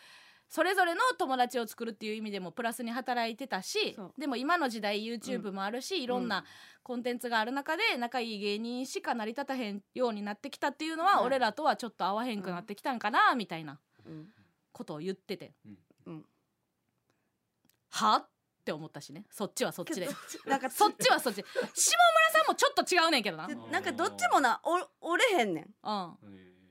[0.49, 6.45] それぞれの友達を作るっていう意味でもプラスに働いてたしでも今の時代 YouTube もあるし、いろんな
[6.83, 11.25] コンテンツがある中で仲いい芸人しか成り立たへんようになってきたっていうのは、うん。
[11.25, 14.27] 俺らとはちょっと合わへんくなってきたんかなみたいなうん。
[14.71, 15.51] ことを言ってて、
[16.05, 16.25] うん。
[17.89, 18.15] は？
[18.17, 18.29] っ
[18.63, 19.25] て思ったしね。
[19.29, 20.07] そっちはそっちで。
[20.47, 21.43] なんかそっちはそっち。
[21.75, 21.97] 下
[22.31, 23.47] 村さんもちょっと違うねんけどな。
[23.47, 25.75] なんかどっちもなお折れへんねん。
[25.83, 26.17] うん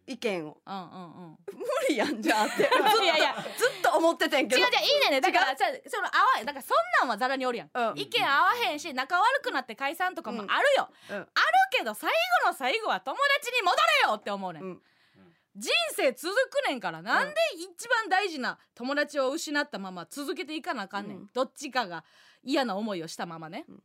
[0.07, 0.57] 意見を。
[0.64, 2.62] うんうん無理やんじゃあって。
[3.02, 3.34] いやいや。
[3.57, 4.61] ずっと思っててんけど。
[4.61, 5.09] 違う違ういいね。
[5.09, 7.98] んねだからその合わだからそんなんはざらにおるやん、うん。
[7.98, 11.16] 意見合わへんし仲悪くなって解散とかもあるよ、うん。
[11.16, 11.28] ある
[11.72, 12.12] けど最
[12.44, 14.82] 後の最後は友達に戻れよって思うねん、うん。
[15.57, 21.30] 人生続くねんからなんで一番大事な友達を失ったまま続けていかなあかんねん、うん。
[21.32, 22.04] どっちかが
[22.42, 23.82] 嫌な思いをしたままね、うん。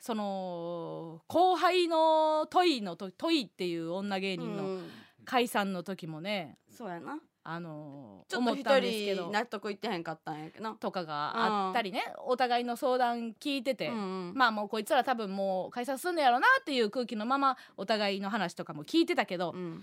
[0.00, 4.90] その後輩のトイのとトイっていう女芸う人のん
[5.24, 7.18] 解散の時もねそうやな。
[7.42, 10.64] あのちょっと一人納得いってへんかったんやけど。
[10.64, 19.82] なとかがあったりね、お互いの相談聞いてて、まあもうこいつら多分もう解散すんのやろなっていう空気のままお互いの話とかも聞いてたけど、うん。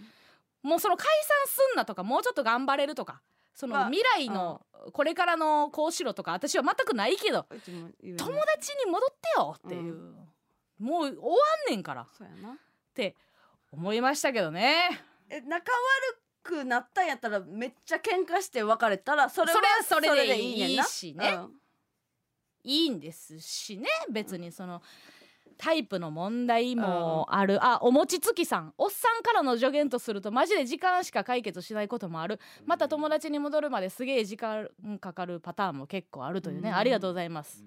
[0.63, 3.21] もうその解散すんなとかもうちょっと頑張れるとか
[3.55, 4.61] そのまあ未来の
[4.91, 10.13] これからのこうしろとか私は全くないけど友達に戻ってよっていう、
[10.79, 11.35] もう終わ
[11.69, 12.07] んねんからっ
[12.93, 13.15] て
[13.71, 21.33] 思いましたけどねえ仲悪くなったんやったらめっちゃ喧嘩して別れたらそれはそれでいいしね。
[21.33, 21.51] うん
[22.63, 23.87] いいんですしね。
[24.11, 24.81] 別にその
[25.57, 28.73] タイプの問題もある、あお餅つきさん。
[28.77, 32.41] おっさんからの助言とするとマジで時間しか解決しないこともある。
[32.65, 34.69] また友達に戻るまですげえ時間
[34.99, 36.75] かかるパターンも結構あるというね、うん。
[36.75, 37.63] ありがとうございます。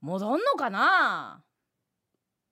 [0.00, 1.44] 戻んのかな？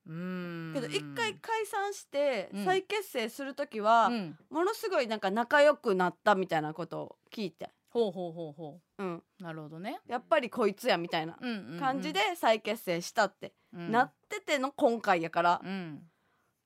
[0.09, 2.65] けど一回解散してうん。
[2.65, 9.05] 再結成する時は、うん、ものすごいなんか仲良くなったみたいなことを聞いて、ほうほうほうほう。
[9.05, 11.39] ん、うなるほどね、やっぱりこいつやみたいな
[11.79, 13.93] 感じで再結成したって、うん。
[13.93, 16.03] なってての今回やから、うん。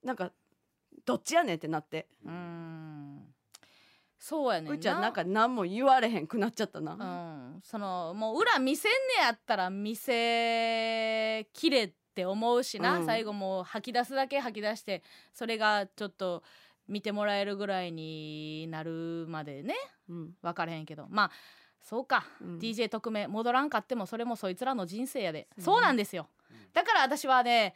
[0.05, 0.31] なんか
[1.05, 3.35] どっちやねんってなって、うーん。
[4.19, 4.75] そうやねんな。
[4.75, 13.07] うちはなんか何も言われへんくなっちゃったな、うん、そのもう裏見せんねやったら見せきれって思うしな、うん。
[13.07, 15.03] 最後もう吐き出すだけ吐き出して
[15.33, 16.43] それがちょっと
[16.87, 19.75] 見てもらえるぐらいになるまでね
[20.11, 20.31] うん。
[20.43, 21.07] 分からへんけど。
[21.09, 21.31] まあ
[21.81, 22.59] そうか、うん。
[22.59, 25.65] DJ 特命戻らんかってもそれもそいつらの人生やで、そうね。
[25.65, 26.29] そうなんですよ。
[26.75, 27.75] だから私はね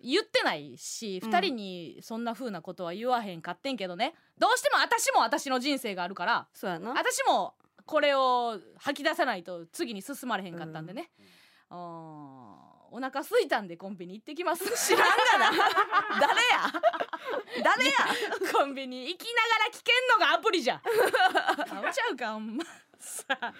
[0.00, 1.30] 言ってないし、うん。
[1.30, 4.14] 2人にそんな風なことは言わへんかってんけどね。
[4.38, 6.90] どうしても私も私の人生があるからそうやな。
[6.90, 7.54] 私も
[7.86, 11.10] これを吐き出さないと次に進まれへんかったんでね、
[11.70, 12.63] あー
[12.94, 14.62] お腹空いたんでコンビニ行ってきます。
[14.86, 15.68] 知らんがな。
[16.20, 16.70] 誰や？
[17.64, 17.92] 誰や？
[18.52, 20.80] コンビニ行きながら聞けんのがアプリじゃん。
[20.80, 22.64] 顔ちゃうかほんま。
[23.00, 23.52] さあ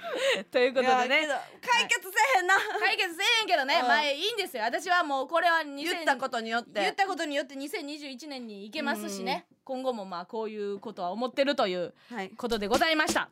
[0.53, 1.27] ということでね。
[1.27, 3.89] ど解決せえへんな、解決せえへんけどね、うん。
[3.89, 4.63] まあいいんですよ。
[4.63, 6.81] 私はもうこれは2000言ったことによって。
[6.81, 12.31] 言ったことによって2021年に行けますしね、今後もまあこういうことは思ってるというはい。
[12.31, 13.29] ことでございました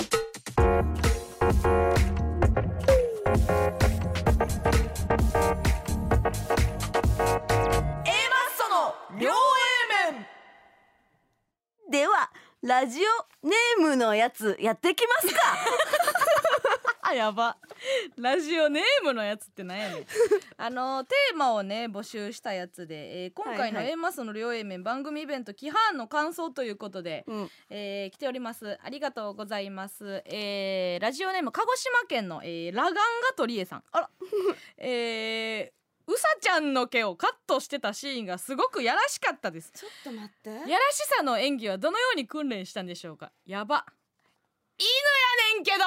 [9.22, 10.26] 両 A 面。
[11.90, 12.30] では
[12.62, 15.40] ラジオネームのやつやってきますか。
[17.02, 17.56] あやば。
[18.16, 20.06] ラジオネームのやつってなんやねん。
[20.56, 27.50] あのテーマをね募集したやつで、えー今回の A マスの両 A 面番組イベント規範の感想ということで、うん。
[27.70, 28.78] えー来ております。
[28.82, 33.00] ありがとうございます、えーラジオネーム鹿児島県の、えーラガンガ
[33.36, 33.84] トリエさん。
[33.92, 34.10] あら。
[34.78, 35.81] えー
[36.12, 39.72] うさちゃんの毛をカットしてたシーンがすごくやらしかったです。
[39.72, 40.50] ちょっと待って。
[40.50, 43.32] やらしさの演技はどのように訓練したんでしょうか？
[43.46, 43.84] やば。
[44.78, 45.78] 犬やねんけど。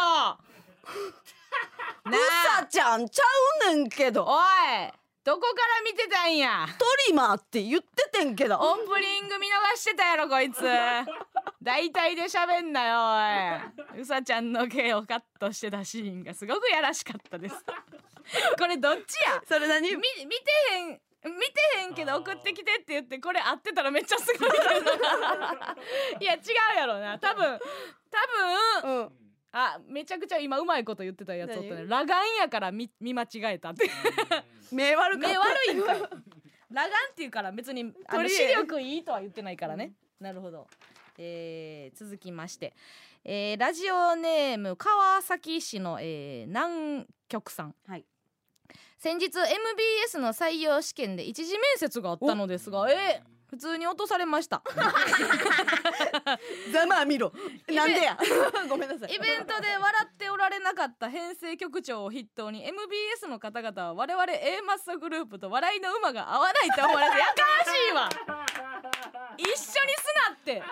[2.10, 2.22] な う
[2.60, 3.24] さちゃんちゃ
[3.72, 4.26] うねんけど。
[4.26, 4.44] おい
[5.24, 6.68] どこから見てたんや？
[6.78, 8.58] トリマーって言っててんけど。
[8.60, 10.62] オープニング見逃してたやろこいつ。
[11.64, 14.02] 大体で喋んなよおい。
[14.02, 17.56] うさちゃんの毛をカットしてたシーンがすごくやらしかったです
[18.58, 19.42] これどっちや？
[19.48, 19.90] それ何？
[19.92, 24.50] み見てへん見てへんけど送ってきてって言ってこれ合ってたらめっちゃすごい
[26.22, 26.38] いや違
[26.76, 27.18] うやろな。
[27.20, 27.60] 多分
[28.82, 29.12] 多分うん。
[29.52, 31.70] あめちゃくちゃ今うまいこと言ってたやつおったね。
[31.86, 31.88] 何？
[31.88, 33.90] 裸眼やから見見間違えたって。
[34.72, 36.00] 目悪か目悪いんかい。
[36.00, 36.14] 裸
[36.74, 40.68] 眼っていうから別にあの視力いいとは言ってないからね、なるほど、
[41.18, 42.74] えー続きまして、
[43.24, 47.76] えーラジオネーム川崎市の、えー南極さん。
[47.88, 48.06] はい
[49.06, 54.64] 先日 MBS の採用試験で一次面接があったのですがえー普通に落とされました。
[56.74, 57.32] ざまあ見ろ。
[57.68, 58.18] なんでや。
[58.68, 59.14] ごめんなさい。
[59.14, 67.20] イベントで笑っておられなかった編成局長を筆頭に MBS の方々は我々 A マッソグループと笑いの馬が合わないと思われて。
[67.20, 68.10] やかましいわ。
[69.38, 69.68] 一緒にす
[70.28, 70.60] なって。
[70.60, 70.68] なん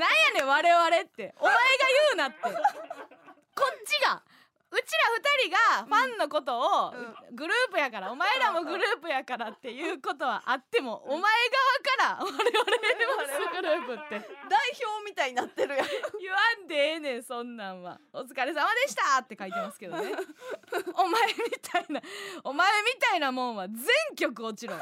[0.00, 1.34] やねん我々って。
[1.40, 1.60] お前が
[2.06, 2.38] 言うなって。
[2.42, 4.22] こっちが
[4.70, 6.92] うちら二人がファンのことを
[7.32, 14.26] グループやからお前らもグループやからっていうことはあってもお前側から我々ソグループって。
[14.48, 15.86] 代表みたいになってるやん。
[16.20, 17.98] 言わんでええねんそんなんは。
[18.12, 20.12] お疲れ様でしたって書いてますけどね。
[20.94, 22.00] お前みたいな
[22.44, 23.86] お前みたいなもんは全
[24.16, 24.76] 曲落ちろ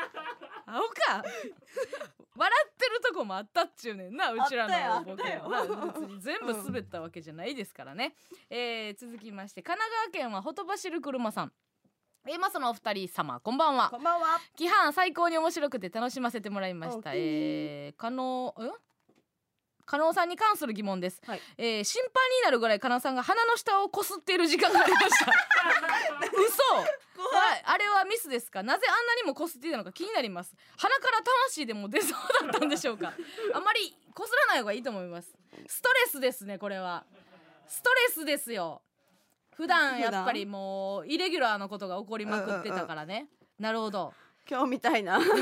[0.66, 1.22] アホか。
[2.36, 5.36] 笑ってるとこもあったっちゅうねんなうちらのボケ。
[5.36, 8.14] はな別に全部滑ったわけじゃないですからね、
[8.48, 11.52] えー続きまして神奈川県はほとばしる車さん。
[12.26, 13.90] えー、まそのお二人様こんばんは。
[13.90, 14.38] こんばんは。
[14.58, 17.12] 規範最高に面白くて楽しませてもらいました。
[17.14, 18.89] えー、加納え？
[19.90, 21.40] 加納さんに関する疑問です、はい。
[21.58, 25.24] えー心配になるぐらい加納さんが鼻の下をこすっている時間がありました。
[26.30, 26.62] 嘘。
[26.76, 27.62] はい。
[27.64, 28.62] あれはミスですか？
[28.62, 30.54] なぜあんなにもこすっていたのか気になります。
[30.76, 31.18] 鼻から
[31.48, 32.12] 魂でも出そう
[32.44, 33.12] だったんでしょうか？
[33.52, 35.34] あまりこすらない方がいいと思います。
[35.66, 37.04] ストレスですねこれは。
[37.66, 38.82] ストレスですよ。
[39.56, 43.28] 普段やっぱりもうイレギュラーのことが起こりまくってたからね、
[43.58, 44.14] なるほど
[44.50, 45.16] 今日みたいな。
[45.18, 45.36] 今日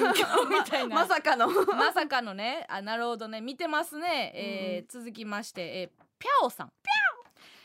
[0.50, 0.96] みたいな。
[0.96, 1.48] まさかの。
[1.48, 2.66] まさかのね。
[2.68, 3.40] あなるほどね。
[3.40, 5.88] 見てますね、えー続きまして、えー、
[6.18, 6.72] ぴゃおさん。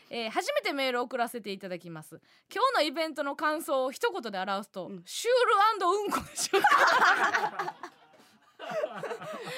[0.08, 2.18] えー初めてメールを送らせていただきます。
[2.50, 5.02] 今日のイベントの感想を一言で表すと、うん。
[5.04, 5.34] シュー
[5.80, 6.58] ルうんこでしょ。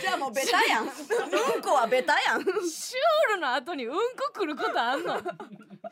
[0.02, 0.84] じゃあもうベタやん。
[0.84, 0.90] うん
[1.62, 2.42] こはベタやん。
[2.42, 5.16] シュールの後にうんこ来ることあんの？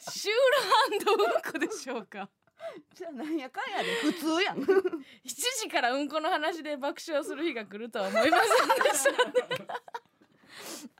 [0.00, 2.28] シュールうんこでしょうか？
[2.94, 4.58] じゃあなんやかんやで普通やん。
[4.62, 4.98] 7
[5.60, 9.10] 時からうんこの話で爆笑する日が来るとは思いませんでした。
[9.10, 9.66] ね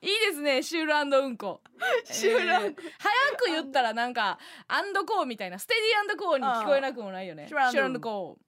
[0.02, 1.60] いいですねシュールうんこ。
[2.04, 4.38] シュール えー早く言ったらなんか
[4.68, 7.48] アンドコーみたいなステディコーに聞こえなくもないよね。
[7.48, 8.44] シュールシュールコー。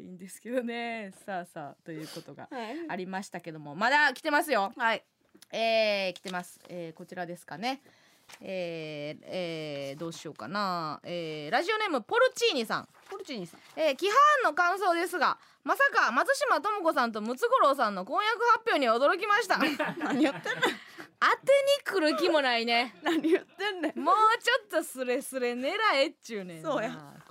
[0.00, 1.12] いいんですけどね。
[1.24, 2.48] さあさあということが
[2.88, 3.74] ありましたけども。
[3.74, 4.72] まだ来てますよ。
[4.76, 5.04] はい。
[5.52, 7.80] えー、来てます、えー、こちらですかね
[8.40, 12.88] えーえーどうしようかな、えーラジオネームポルチーニさん。
[13.10, 13.60] ポルチーニさん。
[13.76, 19.56] えー、規範の感想ですがまさか松島智子さんとムツゴロウさんの婚約発表には驚きました。
[19.56, 20.62] 当てに何言ってんねん
[21.84, 22.94] 来る気もないね。
[23.02, 26.70] 何言ってんねんもうちょっとスレスレ狙えっちゅうねんな。
[26.70, 26.90] そうや。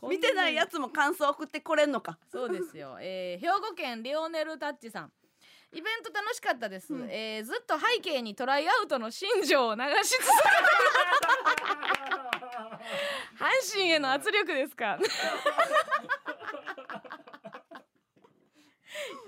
[0.09, 2.17] 見てないやつも感想送ってこれんのか。
[2.31, 5.11] そうですよ、えー、兵庫県リオネルタッチさん
[5.75, 7.09] イベント楽しかったです、うん。
[7.11, 10.55] えーずっと背景にトライアウトの新庄を流し続けて
[13.37, 14.97] 阪神への圧力ですか？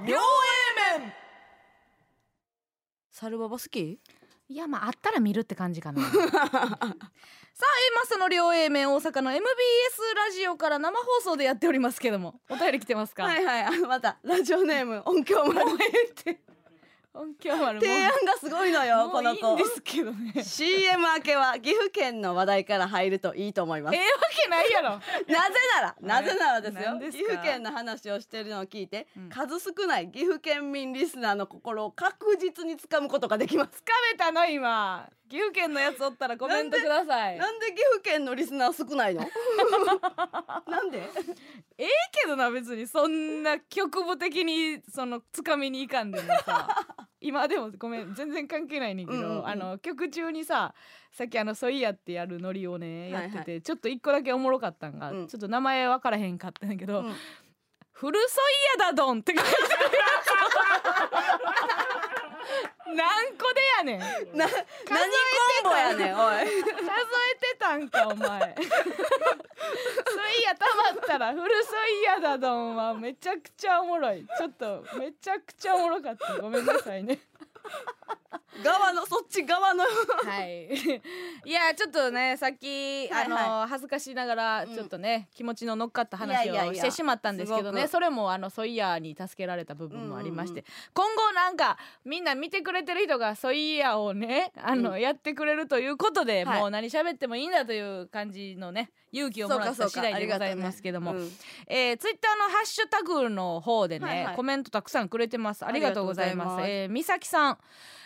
[0.05, 0.32] 両 A 面
[3.23, 3.99] サルババ好き？
[4.49, 6.01] いやまああったら見るって感じかな。
[6.11, 6.91] さあ A
[7.95, 9.45] マスの両 A 面大阪の MBS
[10.15, 13.63] ラジオから生放送でやっておりますけどもお便り来てますか、はいはい。
[13.63, 15.71] あまたラジオネーム音響丸
[17.15, 19.53] 音響丸も提案がすごいのよもこの子。
[19.53, 20.43] ういいんですけどね。
[20.43, 23.95] CM 明けは岐阜県の話題から入るといいと思います。
[23.95, 24.07] ええわ
[24.43, 24.89] けないやろ。
[25.31, 26.99] なぜなら なぜならですよ。
[26.99, 29.29] 岐阜県の話をしているのを聞いて、うん。
[29.29, 33.71] 数少ない岐阜県民リスナーの心を確実につかむことができます。
[33.73, 37.37] つかめたの今岐阜県のやつおったらコメントください。
[37.39, 39.21] なんで岐阜県のリスナー少ないの？
[40.69, 41.09] なんで？
[41.79, 41.89] ええ
[42.21, 46.85] けどな別にそんな局部的にそのつかみにいかんでもさ
[47.19, 49.47] 今でもごめん全然関係ないねんけど、うんうんうん。
[49.47, 50.75] あの曲中にさ
[51.09, 55.27] さっきあの「ソイヤ」ってやるノリをねやってて、はいはちょっと一個だけおもろかったんが、うん。
[55.27, 57.15] ちょっと名前分からへんかったんやけど「うん。
[57.91, 58.39] フルソ
[58.77, 59.57] イヤだドン」って書いてある
[62.93, 63.99] 何個でやねん。
[63.99, 64.57] 数な何コ
[65.61, 66.41] ンボやねんおい。
[66.41, 68.55] えてたんかお前。
[68.55, 68.61] ソ
[70.39, 72.93] イヤたまったらフルソイヤだドンは。
[72.93, 74.25] めちゃくちゃおもろい。
[74.37, 76.37] ちょっとめちゃくちゃおもろかった。
[76.39, 77.19] ごめんなさいね
[78.63, 79.83] 側のそっち側の。
[79.83, 80.67] はい。
[81.45, 83.43] いやちょっとねさっき、はいはい。
[83.43, 84.73] あの恥ずかしながらうん。
[84.73, 87.87] ちょっとね、気持ちの乗っかったい話をしてしまったんですけどね。
[87.87, 96.59] それもあのソイヤーに助けられた部分もありまして、うん今後なんかみんな見てくれてる人がソイヤーをねあの、うんやってくれるということで、はい。
[96.59, 101.31] もう何喋ってもいいんだという感じのね勇気をもらった次第でございますけども、うん
[101.67, 104.35] えー、ツイッターのハッシュタグの方でね、はいはい。
[104.35, 105.65] コメントたくさんくれてます。
[105.65, 106.45] ありがとうございます。
[106.45, 106.69] ありがとうございます。
[106.69, 107.57] えー、美咲さん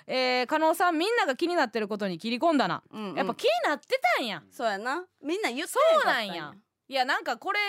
[0.08, 3.16] えー、加納さんみんなが気になってることに切り込んだな、うんうん。
[3.16, 4.42] やっぱ気になってたんや。
[4.50, 5.06] そうやな。
[5.22, 6.54] みんな言ってそうなんや。
[6.88, 7.60] いやなんかこれ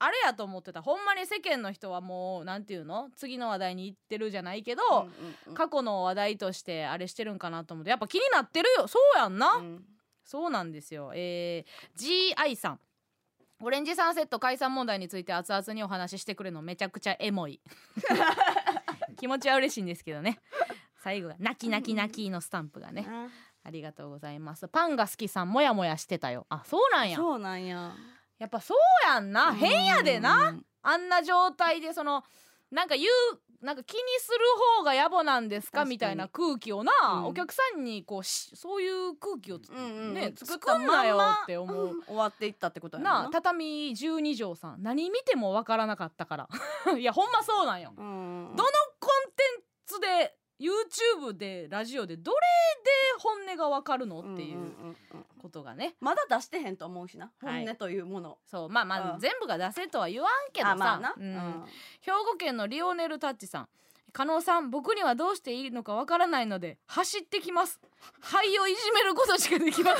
[0.00, 0.82] あれやと思ってた。
[0.82, 3.08] ほんまに世間の人はもうなんていうの？
[3.16, 5.10] 次の話題に行ってるじゃないけど、うんうん
[5.48, 5.54] うん。
[5.54, 7.90] 過去の話題としてあれしてるんかなと思って。
[7.90, 8.88] やっぱ気になってるよ。
[8.88, 9.84] そうやんな、うん。
[10.24, 11.12] そうなんですよ。
[11.14, 12.80] えー、GI さん。
[13.62, 17.60] オレンジサンセット解散問題について熱々にお話ししてくれるのめちゃくちゃエモい。
[19.16, 20.40] 気持ちは嬉しいんですけどね。
[21.04, 23.06] 最後が泣き泣き泣きのスタンプがね。
[23.08, 23.28] あ
[23.66, 24.68] ありがとうございます。
[24.68, 26.46] パンが好きさんもやもやしてたよ。
[26.48, 27.16] あ、そうなんや。
[27.16, 27.92] そうなんや
[28.38, 29.52] やっぱそうやんな。
[29.52, 30.50] 変やでな。
[30.50, 32.24] うんあんな状態でその
[32.70, 34.38] なんか言うなんか気にする
[34.78, 35.86] 方が野暮なんですか？
[35.86, 42.02] みたいな空気をな、うんお客さんにこうしそういう空気をつ、うんうんうんね作った作んなよって思う。
[42.04, 46.48] 終わっていったってことやなあ畳12畳さん何見てもわからなかったから
[46.98, 48.68] いやほんまそうなんよ、うんどの
[49.00, 54.94] コンテンツで YouTube でラジオでどれで本音がわかるのっていう
[55.38, 55.96] ことがね。
[56.00, 57.30] まだ出してへんと思うしな。
[57.42, 58.38] はい本音というもの。
[58.46, 58.68] そう。
[58.68, 59.20] まあまあ、うん。
[59.20, 60.72] 全部が出せとは言わんけどさ。
[60.72, 61.14] あまあな。
[61.16, 61.64] ううんん。
[62.00, 63.68] 兵庫県のリオネルタッチさん。
[64.12, 67.80] 加納さん僕にはどうしていいのかわからないので走ってきます。
[68.20, 69.92] 肺をいじめることしかできま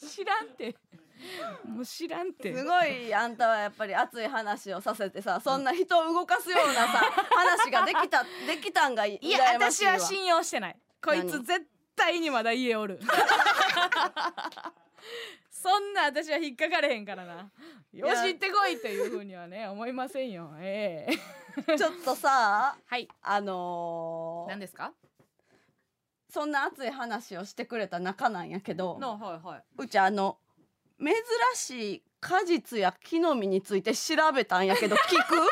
[0.00, 0.08] せん。
[0.10, 0.74] 知らんて
[1.64, 2.54] もう知らんて。
[2.54, 7.00] すごいあんたはやっぱり熱い話をさせてさそんな人を動かすようなさ
[7.30, 10.76] 話ができた できたんがいいや私は信用してない。
[11.02, 11.66] こいつ何絶
[11.96, 12.98] 対にまだ家おる。
[15.50, 17.50] そんな私は引っかかれへんからな。
[17.92, 20.50] よし行ってこいというふうにはね思いませんよ。
[20.58, 21.76] ええ。
[21.76, 23.08] ちょっとさはい。
[23.22, 24.92] あのー何ですか？
[26.30, 29.62] そんな熱い話をしてくれた仲なんやけどのはいはい。
[29.78, 30.38] うちあの
[31.00, 31.14] 珍
[31.54, 35.34] しい果実や木の実について調べたんやけど 聞く？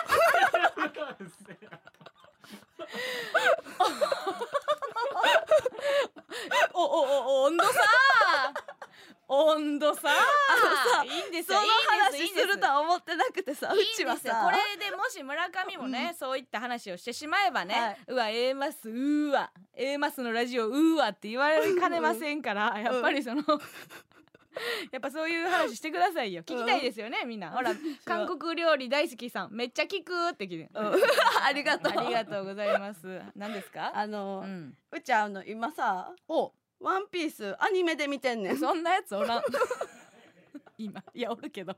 [6.75, 7.81] おおお温度差！
[9.31, 10.03] 温度差！
[10.03, 10.09] さ
[11.05, 11.71] いいんですそのよいい
[12.25, 12.47] 話す。
[12.47, 14.43] るとは思ってなくてさうちはさ。
[14.45, 17.97] これでもし村上もね、そういった話をしてしまえばね、はい。
[18.09, 23.43] うわ A マスうーわ A マスのラジオうーわって言われかねませんから、やっぱりその
[24.91, 26.43] やっぱそういう話してくださいよ。
[26.43, 27.51] 聞きたいですよねみんな。
[27.51, 27.73] ほら
[28.05, 30.71] 韓国料理大好きさんめっちゃ聞くって聞いて。
[30.75, 30.83] う。
[30.83, 30.95] ん
[31.45, 31.93] ありがとう。
[31.99, 33.21] ありがとうございます。
[33.37, 33.93] 何ですか？
[33.95, 36.53] あの、ううんちあの今さお。
[36.81, 38.57] ワンピースアニメで見てんねん。
[38.57, 39.43] そんなやつおらん。
[40.77, 41.77] 今いやおるけど。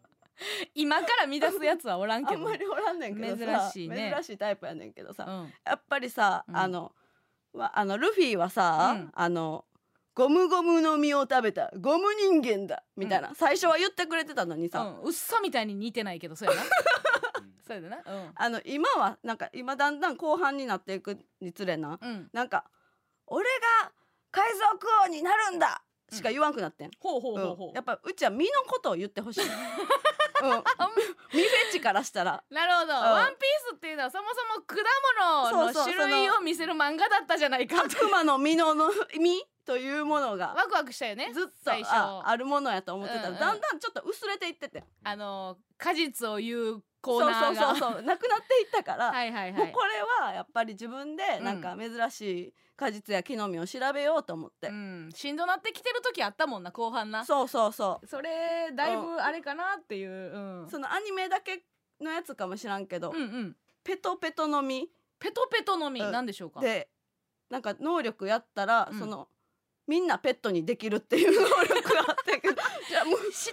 [0.74, 2.40] 今から乱すやつはおらんけど。
[2.40, 3.70] あんまりおらんねんけどさ。
[3.72, 4.12] 珍しいね。
[4.14, 5.52] 珍しいタイプやねんけどさ、うん。
[5.64, 6.56] やっぱりさ、うん。
[6.56, 6.92] あの
[7.52, 9.10] わあのルフィはさ、うん。
[9.14, 9.64] あの
[10.14, 11.70] ゴムゴムの実を食べた。
[11.78, 12.82] ゴム人間だ。
[12.96, 16.62] みたいな、最初は言ってくれてたのにさ、うん、うっそみたいに似てないけどそうやな。
[17.66, 17.96] そうやな。
[17.96, 18.30] うん。
[18.34, 22.28] あの今はなんか今だんだん後半になっていくにつれな、うん。
[22.32, 22.64] なんか
[23.26, 23.44] 俺
[23.82, 23.92] が
[24.32, 25.82] 海賊王になるんだ
[26.12, 27.68] しか言わんくなってん、ほうほうほうほう。
[27.68, 27.74] うん。
[27.74, 29.50] やっぱうちは身のことを言ってほしい、 うん、
[31.32, 32.42] 身フェチからしたら。
[32.50, 34.76] なるほど、ワンピースっていうのはそもそも果
[35.20, 43.22] 物のそうそう種類を見せる漫画だったじゃないか悪魔の実のの実というものがワクワクしたよねずっとああるものやと思ってた。
[43.22, 43.40] ら、うんうん。
[43.40, 44.84] だんだんちょっと薄れていってて。
[45.04, 47.74] あの果実を言うコーナーが。
[47.74, 49.64] そうそうそう なくなっていったから、はいはいはい。
[49.64, 55.10] もうこれはやっぱり自分でなんか珍しい果実や木の実を調べようと思って、うん。
[55.14, 57.24] しんどなってきてる時あったもんな後半な。
[57.24, 58.06] そうそうそう。
[58.06, 61.64] それだいぶあれかなっていう、うん、そのアニメだけ
[62.00, 63.56] のやつかもしらんけど、うんうん。
[63.84, 64.88] ペトペトの実。
[65.18, 66.12] ペトペトの実うん。
[66.12, 66.60] なんでしょうか。
[66.60, 66.88] で
[67.48, 68.98] なんか能力やったら、うん。
[68.98, 69.28] その
[69.86, 72.40] みんなペットにできるっていう能力があって
[72.88, 73.50] じゃあもう従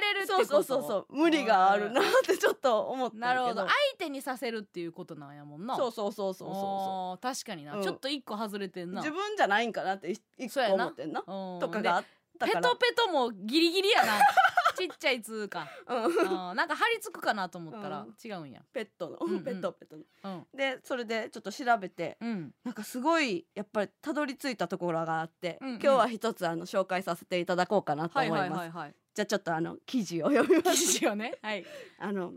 [0.00, 0.44] えれるってこと？
[0.46, 1.16] そうそうそうそう。
[1.16, 3.20] 無理があるなってちょっと思ったけど。
[3.20, 5.76] なるほど相手にさせるっていうことなんやもんな。
[5.76, 7.82] そうそうそうそうそう確かにな、うん。
[7.82, 9.00] ちょっと一個外れてんな。
[9.00, 11.20] う自分じゃないんかなってい一個そうやな思ってんな。
[11.26, 11.60] うん。
[11.60, 12.04] とかがあっ
[12.38, 14.20] たからペトペトもギリギリやな。
[14.76, 16.04] ちっちゃいつうかうん。
[16.04, 16.08] う
[16.52, 16.56] ん。
[16.56, 18.14] なんか張り付くかなと思ったらうん。
[18.24, 18.62] 違うんや。
[18.72, 19.44] ペットの、うんうん。
[19.44, 20.04] ペットペットの。
[20.22, 20.46] うん。
[20.56, 22.54] でそれでちょっと調べてうん。
[22.62, 25.74] なんかすごいやっぱりたどり着いたところがあって、うんうん。
[25.74, 28.94] 今日は一つあの紹介させていただこうかなとはい思います、はいはいはい。
[29.14, 30.76] じゃあちょっとあの記事を読みます。
[30.78, 31.36] 記事をね。
[31.42, 31.66] はい。
[31.98, 32.32] あの、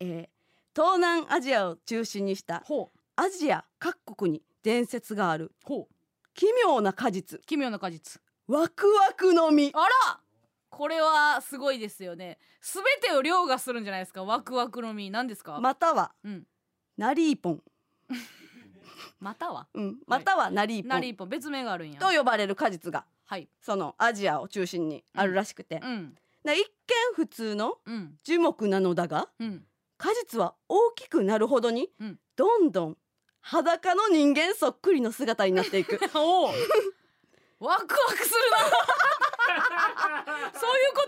[0.00, 0.38] えー
[0.78, 2.98] 東南アジアを中心にしたほう。
[3.16, 5.94] アジア各国に伝説があるほう。
[6.34, 7.40] 奇妙な果実。
[7.46, 9.72] 奇妙な果実ワクワクの実。
[9.74, 10.20] あら！
[10.70, 12.38] これはすごいですよね。
[12.60, 14.24] すべてを凌駕するんじゃないですか？
[14.24, 15.10] ワクワクの実。
[15.10, 16.12] 何ですか、または。
[16.24, 16.46] うん。
[16.96, 17.62] ナリーポン、
[19.20, 19.68] または？
[19.74, 20.88] うん、またはナリーポン。
[20.88, 21.28] ナリーポン。
[21.28, 22.00] 別名があるんや。
[22.00, 23.48] と呼ばれる果実がはい。
[23.60, 26.14] そのアジアを中心にあるらしくて、うん。
[26.44, 26.70] で一見
[27.14, 28.18] 普通のうん。
[28.24, 29.66] 樹木なのだがうん。
[29.98, 32.18] 果実は大きくなるほどに、うん。
[32.36, 32.96] どんどん
[33.40, 35.98] 裸の人間そっくりの姿になっていく。
[36.14, 36.52] おお
[37.60, 38.58] ワクワクするな。
[40.58, 41.06] そういうこ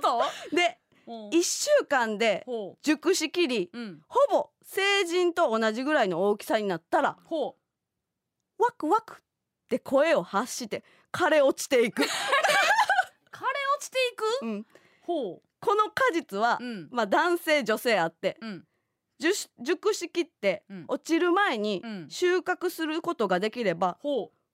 [0.50, 0.56] と？
[0.56, 4.00] でほう1週間でほ熟しきりううん。
[4.08, 7.16] ほぼ成人と同じぐらいの大きさになったら
[8.58, 9.16] ワクワクっ
[9.68, 14.24] て声を発して枯れ落ちていく、 枯れ落ちていく？
[14.42, 14.66] うん、
[15.02, 16.88] ほこの果実は、ううん。
[16.90, 18.66] まあ、男性女性あってうん。
[19.62, 20.84] 熟しきってうん。
[20.88, 22.08] 落ちる前にうん。
[22.10, 23.98] 収穫することができれば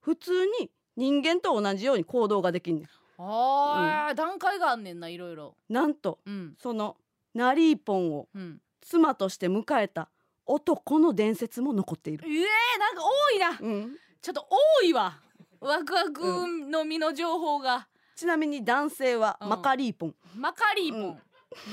[0.01, 2.88] 普通に人間と同じように行動ができんね
[3.18, 5.57] あー、段階があんねんないろいろ。
[5.68, 6.55] んなんとうん。
[6.59, 6.97] その
[7.34, 8.61] ナリーポンをうん。
[8.80, 10.09] 妻として迎えた
[10.44, 13.59] 男の伝説も残っている、えー、なんか多いな。
[13.61, 14.47] うん、ちょっと
[14.80, 15.18] 多いわ。
[15.61, 16.22] ワクワク
[16.70, 19.49] の実の情報が、ちなみに男性はうん。
[19.49, 21.20] マカリーポン、マカリーポン、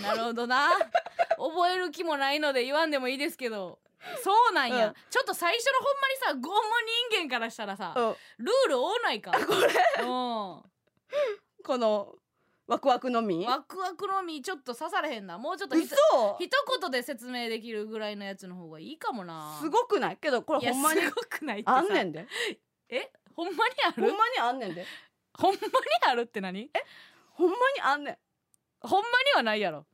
[0.01, 0.69] なるほどな。
[1.37, 3.77] 覚える気もないので言わんでもいいですけど
[4.23, 4.93] そうなんや、うん。
[5.09, 6.59] ちょっと最初のほんまにさゴム
[7.11, 8.03] 人間からしたらさ、うん。
[8.03, 9.31] ルール多ないか？
[9.31, 9.45] これ？
[10.03, 10.05] う
[11.63, 12.15] この
[12.67, 15.37] ワクワクの実んワクワクの実ちょっと刺されへんな。
[15.37, 16.37] もうちょっとひと嘘。
[16.39, 16.49] 一
[16.81, 19.57] 言で説明できるぐらいのやつの方がいいかもな。
[19.61, 20.17] すごくない？
[20.17, 21.77] けどこいやれほんまにすごくないってさ。
[21.77, 22.27] あんねんで。
[22.89, 23.11] え？
[23.35, 24.03] ほんまにある？
[24.09, 24.85] ほんまにあんねんで。
[25.33, 25.67] ほんまに
[26.07, 26.61] あるって何？
[26.61, 26.69] え？
[27.33, 28.17] ほんまにあんねん。
[28.81, 29.85] ほんまにはないやろ。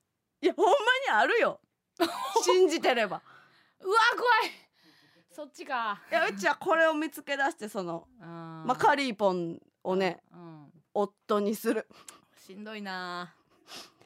[0.42, 0.78] いやほんまに
[1.12, 1.60] あるよ。
[2.44, 3.22] 信じてれば
[3.82, 4.52] うわ怖い。
[5.32, 6.02] そっちか。
[6.12, 11.88] いやうちはこれを見つけ出してそのママカリーポンをねうん夫にする。
[12.36, 13.34] しんどいな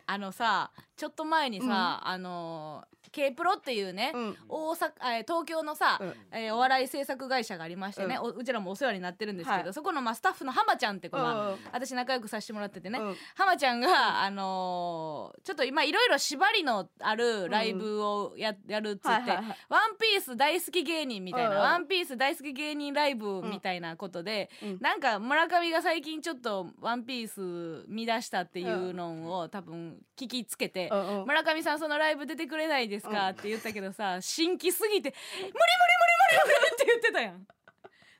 [0.06, 2.84] あのさちょっと前にさ、あの
[3.14, 33.36] K プロっていうね、うん大阪えー東京のさ、うんえーお笑い制作会社がありましてね、うんおうちらもお世話になってるんですけど、はいそこのまあスタッフの浜ちゃんって子が、私仲良くさせてもらっててね、うん浜ちゃんが、あのーちょっと今いろいろ縛りのあるライブをや,、やるっつって、はいはいはいワンピース大好き芸人みたいな、うんワンピース大好き芸人ライブみたいなことで、うんなんか村上が最近ちょっとワンピース乱したっていうのを多分聞きつけて、うん村上さんそのライブ出てくれないですか、うん。
[33.36, 37.48] って言ったけどさ新規すぎて「無理無理無理無理無理」って言ってたやん。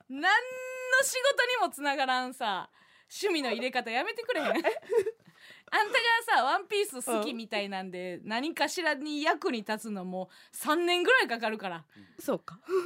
[0.08, 0.28] 何の
[1.02, 2.70] 仕事にもつながらんさ
[3.10, 4.46] 趣味の入れ方やめてくれへん。
[4.46, 11.84] あんたがさワンピース好きみたいなんで、何かしらに役に立つのも3年ぐらいかかるから。
[12.20, 12.58] そうか。
[12.66, 12.76] 全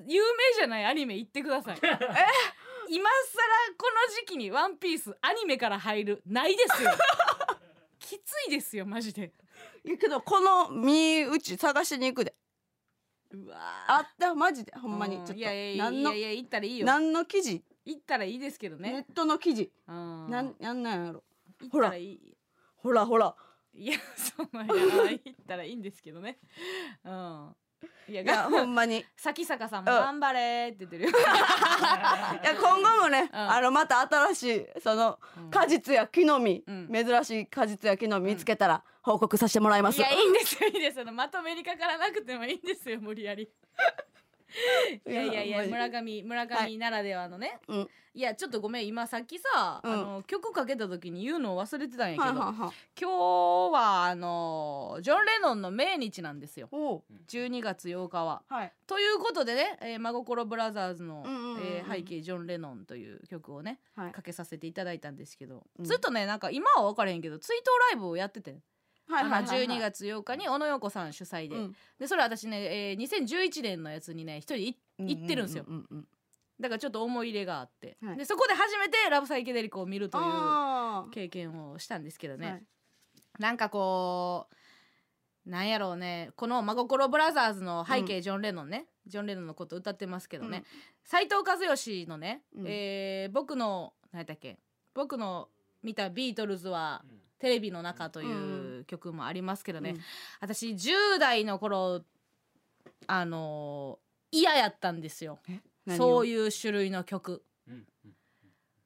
[0.00, 1.78] 然有名じゃないアニメ言ってください。
[2.90, 6.90] 今更この時期にワンピースアニメから入るないですよ。
[8.00, 9.24] きついですよマジで。
[9.24, 9.30] い
[9.90, 12.34] やけどこの身内探しに行くで。
[13.30, 13.56] うわ
[13.88, 14.72] あったマジで。
[14.76, 15.16] ほんまに。
[15.18, 15.32] ちょっと。
[15.34, 16.86] いやいやい何のやいや言ったらいいよ。
[16.86, 17.62] 何の記事？
[17.84, 18.92] 言ったらいいですけどね。
[18.92, 19.70] ネットの記事。
[19.86, 20.30] うん。
[20.30, 21.22] なんなんなんやろ。
[21.60, 21.92] 言ったら
[22.76, 23.06] ほら。
[23.06, 23.34] ほら
[23.74, 26.38] いやそのいや言ったらいいんですけどね。
[27.04, 27.54] うん
[28.08, 28.98] いやいやほんまに。
[29.00, 29.98] い咲坂さんもうん。
[29.98, 31.10] 頑張れって言ってるよ。
[32.42, 33.38] や今後もね、うん。
[33.38, 35.50] あのまた新しいそのうん。
[35.50, 36.88] 果実や木の実、うん。
[36.90, 40.98] 珍しい果実や木の実見つけたら報告させてもらいます、いやいいんですよいいんです。
[40.98, 43.48] よまとめにかからなくてもいいんですよ無理やり
[45.06, 47.88] いやいやいや村上村は上ならではのね、うん。
[48.14, 49.92] いやちょっとごめん今さっきさ、うん。
[49.92, 52.70] あの曲かけた時に言うのを忘れてたんやけど、はいはいはい
[53.00, 53.10] 今
[53.70, 56.68] 日はあのジョン・レノンの命日なんですよ。
[56.72, 57.02] おう。
[57.28, 58.42] 12月8日は。
[58.48, 58.72] はい。
[58.86, 61.24] ということでね、えー真心ブラザーズの、
[61.90, 64.12] 背景ジョン・レノンという曲をねはい。
[64.12, 65.84] かけさせていただいたんですけど、うん。
[65.84, 67.60] ずっとねなんか今は分からへんけど追悼
[67.92, 68.56] ライブをやってて、
[69.08, 69.64] はいはいはいはい。
[69.64, 71.76] あの12月8日に小野洋子さん主催で、うん。
[71.98, 76.08] でそれ私ね、えー2011年のやつにね一人い行ってるんですよ、うううんうん
[76.60, 78.16] だからちょっと思い入れがあって、はい。
[78.16, 81.10] でそこで初めて「ラブサイケデリコ」を見るというあー。
[81.10, 82.62] 経験をしたんですけどね、はい。
[83.38, 84.48] なんかこ
[85.46, 86.30] うなんやろうね。
[86.36, 90.64] この「真心ブラザーズ」の背景ジョン・レノンね、ジョン・レノンのこと歌ってますけどね。
[91.04, 92.64] 斎、藤和義のね、うん。
[92.66, 94.58] えー僕の何だっけ。
[94.94, 95.48] 僕の
[95.82, 97.04] 見たビートルズは
[97.38, 100.00] テレビの中という曲もありますけどね、うん。
[100.40, 102.02] 私10代の頃
[103.06, 105.38] あのー嫌やったんですよ。
[105.96, 107.42] そういいう種類の曲。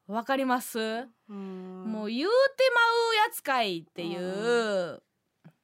[0.07, 1.85] わかります、うん。
[1.87, 2.81] もう言うてま
[3.25, 5.03] うやつかいっていう、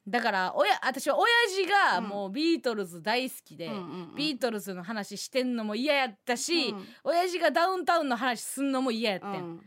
[0.07, 2.03] だから親私は親父がうん。
[2.05, 3.69] もうビートルズ大好きで、
[4.17, 6.85] ビートルズの話してんのも嫌やったし、うん。
[7.03, 9.61] 親父がダウンタウンの話すんのも嫌やってん、うん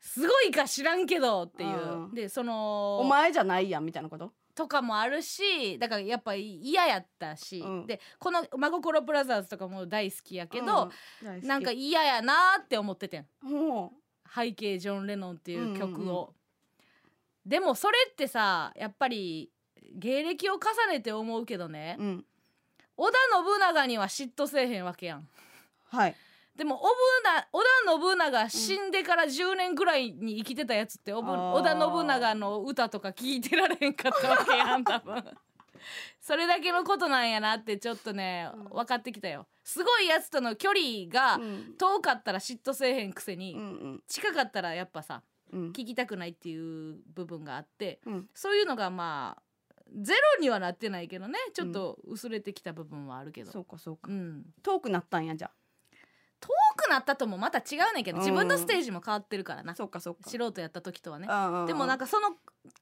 [0.00, 2.14] すごいか知らんけどっていう、うん。
[2.14, 4.32] でそのお前じゃないやんみたいなこと？
[4.54, 7.86] とかもあるしだからやっぱ嫌やったし、うん。
[7.86, 10.90] でこの「真心ブラザーズ」とかも大好きやけど、
[11.22, 11.46] うん。
[11.46, 13.26] なんか嫌やなって思っててん。
[13.42, 13.92] も
[14.34, 16.34] 背景ジョン・レノンっていう曲を、うんうんうん。
[17.46, 19.50] でもそれってさやっぱり
[19.92, 22.24] 芸歴を重ねて思うけどね、ううん。
[22.96, 25.28] 織田信長には嫉妬せえへんわけやん。
[25.84, 26.16] はい
[26.60, 26.88] でもおぶ
[27.24, 31.52] な織田信長死んでから10年ぐらいに生きてたやつっておぶあー。
[31.54, 35.24] 織田信長の歌とか聞いてられへんかったわけやん多分。
[36.20, 38.64] それだけのことなんやなってちょっとねうん。
[38.64, 39.46] 分かってきたよ。
[39.64, 41.74] すごいやつとの距離がうん。
[41.78, 44.02] 遠かったら嫉妬せえへんくせに、うんうん。
[44.06, 45.68] 近かったらやっぱさうん。
[45.68, 48.28] 聞きたくないっていう部分があってうん。
[48.34, 49.42] そういうのがまあ
[49.96, 54.10] ゼロにはなってないけどねちょっと薄れてきた部分はあるけど、そうかそうか。
[54.10, 55.50] うん、遠くなったんやじゃ
[56.40, 58.24] 遠くなったともまた違うねんけどうん。
[58.24, 59.74] 自分のステージも変わってるからあな。
[59.74, 60.28] そうかそうか。
[60.28, 61.26] 素人やった時とはね。
[61.66, 62.30] でもなんかその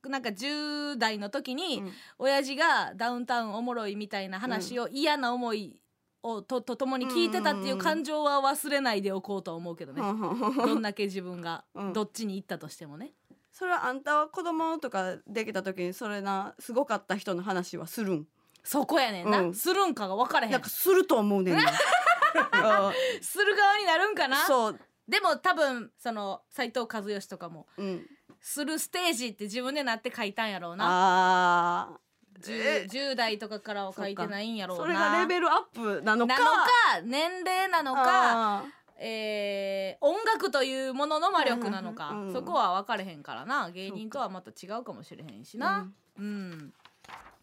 [0.09, 1.93] なんか10代の時にうん。
[2.19, 5.81] 親父がダウンタウンおもろいみたいな話を嫌な思い
[6.23, 10.01] をととともに聞いてたっていう感情は忘れないでおこうとは思うけどね。
[10.01, 11.93] どんだけ自分がうん。
[11.93, 13.13] どっちに行ったとしてもね。
[13.53, 18.29] それはあんたは子供とかできた時にそれなすごかった人の話はするん
[18.63, 21.67] そこやねんな、うんするんかが分からへんなんかすると思うねんなうん
[23.23, 24.47] する側になるんかな？
[24.47, 24.81] そう。
[25.09, 28.07] でも多分その斎藤和義とかもうん。
[28.41, 30.85] するステージって自分でなって書いたんやろうな。
[30.87, 32.01] ああ
[32.41, 34.85] 10, 10代とかからは書いてないんやろうな。
[34.85, 36.39] それがレベルアップなのか。
[36.39, 36.71] なのか
[37.03, 38.65] 年齢なのか、あ
[38.97, 43.71] えー音楽というものの魔力なのか、うんうんそこは分かれへんからな。
[43.71, 46.73] 芸人とはまた違うかもしれへんしーなうん、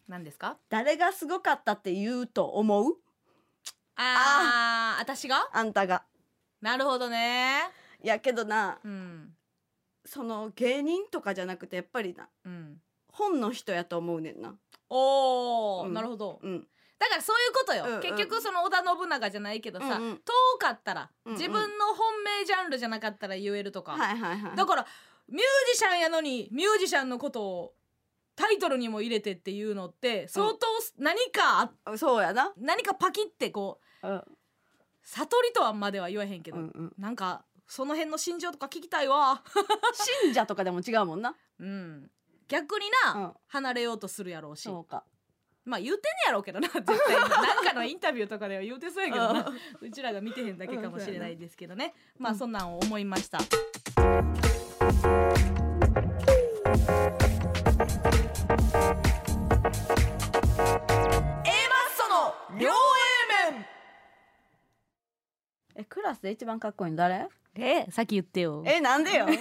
[0.07, 0.57] 何ですか？
[0.69, 2.97] 誰がすごかったって言うと思う？
[3.95, 5.49] あー私が？
[5.51, 6.03] あんたが。
[6.61, 7.61] なるほどね。
[8.03, 9.29] いやけどなうん。
[10.05, 12.77] その芸人とかじゃなくてやっぱりなうん。
[13.07, 14.55] 本の人やと思うねんな。
[14.89, 15.93] おー、うん。
[15.93, 16.39] なるほど。
[16.43, 16.67] うん。
[16.97, 18.01] だからそういうことよ、うんうん。
[18.01, 20.17] 結局その織田信長じゃないけどさ、うんうん。
[20.17, 20.21] 遠
[20.59, 21.37] かったら、うんうん。
[21.37, 24.55] 自分の本命ジャンルじゃなかったら言えるとか、はいはいはい。
[24.55, 24.85] だから
[25.27, 25.41] ミュー
[25.71, 27.73] ジシャンやのにミュージシャンのことを
[28.35, 30.57] タイトルにも入れてっていうのって相当
[30.99, 32.53] 何かあそうやな。
[32.57, 33.84] 何かパキってこううん
[35.03, 36.93] 悟りとはまでは言わへんけど、うんうん。
[36.97, 39.43] なんかその辺の心情とか聞きたいわ。
[40.23, 41.35] 信者とかでも違うもんな。
[41.59, 42.09] うん。
[42.47, 43.33] 逆にな、うん。
[43.47, 44.63] 離れようとするやろうし。
[44.63, 45.03] そうか。
[45.63, 46.95] まあ言うてんねやろうけどな絶対。
[47.15, 47.29] なん
[47.63, 49.51] かのインタビューとかでは言うてそうやけどな。
[49.81, 51.95] うちらが見てへんだけかもしれないですけどね。
[52.17, 53.39] まあそんなんを思いました
[66.21, 67.27] で一番かっこいいの誰？
[67.57, 68.63] えさっき言ってよ。
[68.65, 69.27] えなんでよ。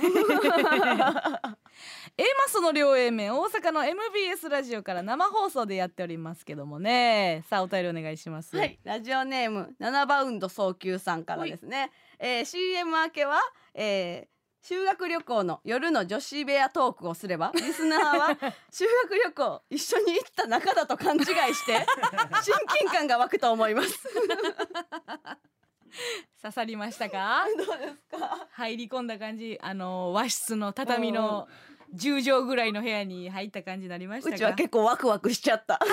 [2.16, 7.44] A マスの両 A 面大阪の MBS ラジオから生放送でやっておりますけどもね。
[7.48, 8.56] さあお便りお願いします。
[8.56, 11.90] はい、ラジオネーム7バウンド早急さんからですね、
[12.20, 13.40] えー、CM 明けは、
[13.74, 14.34] えー
[14.66, 18.28] 修学旅行の夜の女子部屋トークをすればリスナーは
[18.72, 21.24] 修学旅行一緒に行った仲だと勘違い
[21.54, 21.84] して
[22.42, 24.08] 親近感が湧くと思います
[26.42, 27.44] 刺さりましたか？
[27.56, 28.46] どうですか？
[28.52, 31.48] 入り込んだ感じあの和室の畳の
[31.94, 34.36] 10畳ぐらいの部屋に入った感じになりましたか？
[34.36, 35.78] うちは結構ワクワクしちゃった。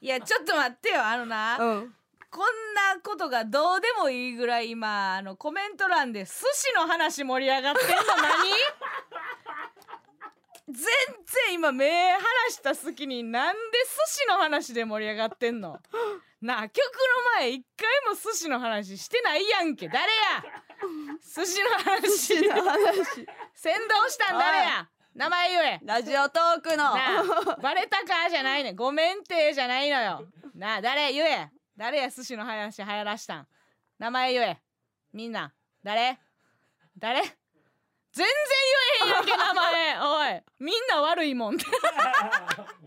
[0.00, 1.94] いやちょっと待ってよあのな、うん。
[2.30, 2.44] こん
[2.74, 8.50] なことがどうでもいいぐらい今あのコメント欄で寿司の話盛り上がってんの何？
[10.68, 10.76] 全
[11.48, 12.20] 然今目離
[12.50, 13.60] した隙になんで
[14.06, 15.80] 寿司の話で盛り上がってんの？
[16.40, 19.88] なあ曲の前一回も寿司の話してないやんけ。
[19.88, 20.42] 誰や？
[21.22, 22.34] 寿司の話。
[23.54, 24.88] 先導したん誰や？
[25.14, 25.80] 名前言え。
[25.84, 26.76] ラジオトークの。
[26.76, 28.72] なあバレたかじゃないね。
[28.72, 30.26] んごめんてじゃないのよ。
[30.54, 31.50] なあ誰言え？
[31.76, 33.46] 誰や寿司の話流行らしたん？
[33.98, 34.62] 名前言え。
[35.12, 35.52] みんな。
[35.82, 36.18] 誰？
[36.98, 37.20] 誰？
[38.12, 38.26] 全然
[39.02, 40.00] 言えへんやんけ名前。
[40.00, 40.42] おい。
[40.58, 41.58] みんな悪いもん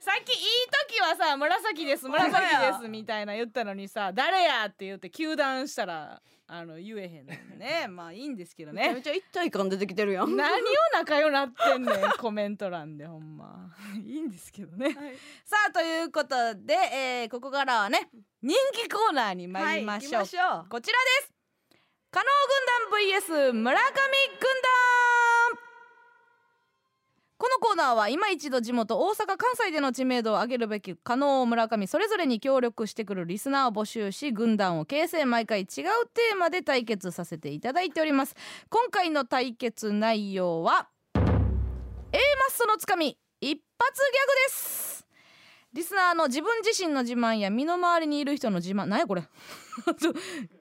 [0.00, 0.36] さっきいい
[0.88, 7.86] 時はさ紫です紫ですみたいな言ったのにさ誰やって言って糾弾したらあの言えへんのね。
[7.92, 8.82] まあいいんですけどね。
[8.82, 10.36] めちゃめちゃ一体感出てきてるやん。
[10.36, 10.62] 何を
[10.94, 13.70] 仲良なってんねんコメント欄でほんま。
[14.04, 14.96] いいんですけどね、
[15.44, 18.10] さあということで、えーここからはね
[18.42, 20.68] 人気コーナーに参りましょう、はいしょう。
[20.68, 21.32] こちらです。
[22.10, 22.26] 加納
[23.20, 23.92] 軍団 VS 村上軍
[25.60, 25.69] 団
[27.40, 38.36] このコーナーは今一度地元大阪関西での知名度を上げるべき加納村上それぞれに協力してくるリスナーを募集し軍団を形成毎回違うテーマで対決させていただいております。
[38.68, 42.18] 今回の対決内容は A マッ
[42.50, 43.16] ソのつかみ。
[43.40, 43.62] 一発ギャグ
[44.48, 45.06] です。
[45.72, 48.84] リスナーの自分自身の自慢や身の回りにいる人の自慢。
[48.84, 49.22] 何やこれ。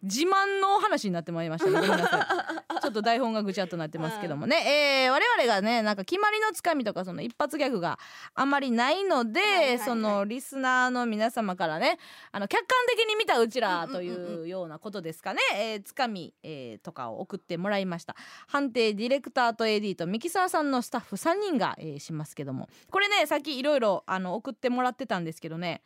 [0.04, 1.88] 自慢の話になってまいりましたね
[2.82, 4.56] ちょっと台本がぐちゃっとなってますけどもね、
[5.06, 8.00] えー我々がねなんか決まりのつかみとかその一発ギャグが
[8.36, 9.80] あんまりないので、はいはいはい。
[9.80, 11.98] そのリスナーの皆様からね
[12.32, 18.16] あの客観的に見たうちらというようなことですかね、えーつかみ、えーとかを送ってもらいました。
[18.48, 22.70] 判定ディレクターと AD とミキサーさんのスタッフ3人が、えーしますけども。
[22.90, 25.82] これねさっきいろいろ送ってもらってたんですけどね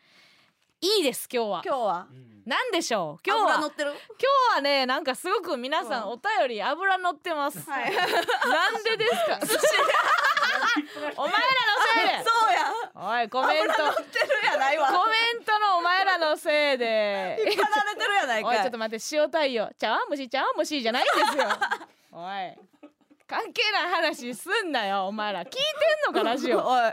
[0.83, 1.61] いいです今日は。
[1.63, 2.07] 今日は？
[2.45, 2.71] なん。
[2.73, 3.21] でしょう？
[3.25, 3.43] 今日は。
[3.55, 3.91] 油乗ってる？
[3.91, 3.99] 今
[4.51, 7.95] 日はねなんかすごく皆さんお便り油乗ってます、はい。
[7.95, 8.01] な
[8.69, 9.39] んでですか？
[11.15, 11.47] お前らの
[11.95, 12.29] せいで。
[12.29, 12.73] そうや。
[12.95, 13.73] おいコメント。
[13.75, 14.87] 油乗ってるやないわ。
[14.91, 17.37] コメントのお前らのせいで。
[17.47, 19.69] 引っ張られてるやないおいちかいょっと待って塩対応。
[19.79, 21.47] 茶碗蒸し茶碗蒸しじゃないんですよ。
[22.11, 22.57] おい。
[23.25, 25.45] 関係ない話すんなよお前ら。
[25.45, 25.57] 聞いて
[26.11, 26.59] んのかラジオ。
[26.67, 26.91] おい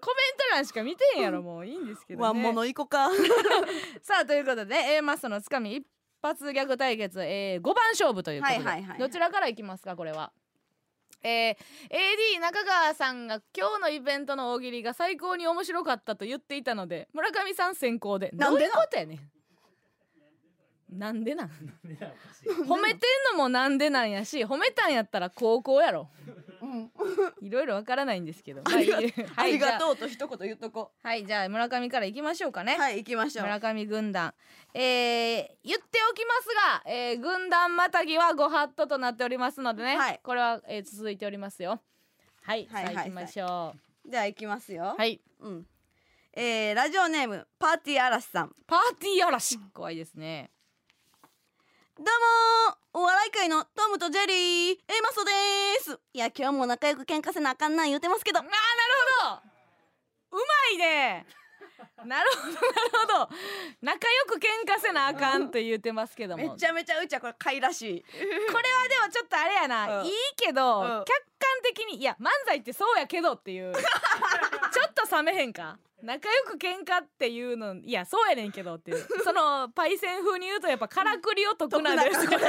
[0.00, 0.10] ト
[0.52, 1.66] 欄しか見てへんやろもう。
[1.66, 2.26] いいんですけどね。
[2.26, 3.08] ワンモノ行こか。
[4.02, 5.86] さあということで A マストのつかみ一
[6.22, 8.98] 発ギャグ対決、えー、5番勝負ということで、はいはいはいはい。
[8.98, 10.32] どちらからいきますかこれは。
[11.22, 18.30] えー、AD 中川さんが今日のイベントの大喜利が最高に面白かったと言っていたので村上さん先行で。
[18.32, 18.54] なんでな？
[18.54, 20.98] んどういうことやねん。
[20.98, 21.50] なんでなん？
[22.66, 26.08] 褒めてんのもなんでなんやし褒めたんやったら高校やろ。
[26.26, 26.49] うん
[27.42, 28.62] いろいろわからないんですけど。
[29.36, 32.76] ありがとうと一言言っとこはいじゃあ村上からいきましょうかね。
[32.78, 33.44] うはい行きましょう。
[33.44, 34.34] 村上軍団。
[34.74, 34.82] えー、
[35.64, 40.20] 言っておきますが、えー、軍団またぎはご法度となっておりますのでね、はい。
[40.22, 41.80] これは、えー続いておりますよ。
[42.42, 43.74] はい、はい行きましょ
[44.06, 44.94] じゃあ行きますよ。
[44.96, 45.20] うはい。
[45.40, 45.66] うん。
[46.32, 48.52] えー、ラジオネームパーティー嵐さん。
[48.66, 49.58] パーティー嵐。
[49.72, 50.50] 怖いですね
[52.00, 52.08] どう
[52.94, 54.72] もお笑い界のトムとジェリー。
[54.72, 55.30] A マソで
[55.84, 56.00] す。
[56.14, 58.38] いや今日も仲良く喧嘩せなあかんなん言うてますけど。
[58.38, 58.56] あーなる
[59.20, 59.36] ほ
[60.32, 60.38] ど。
[60.38, 60.42] うま
[60.76, 61.26] いね。
[62.06, 63.36] なるほどなるほど。
[63.82, 66.54] 仲良く喧嘩せなあかんって言ってますけども。
[66.54, 68.02] めちゃめちゃうちはこれ貝らしい。
[68.02, 68.62] これはで
[69.06, 70.06] もちょっとあれやな、うん。
[70.06, 70.86] いいけど、うん。
[70.86, 71.04] 客観
[71.62, 73.74] 的にいや漫才ってそうやけどっていう
[75.10, 75.78] 冷めへんか？
[76.02, 79.06] 仲良く喧嘩っていうのいやそうやねんけどっていう。
[79.22, 82.40] そのパイセン風に言うとやっぱからくりを解くなんです得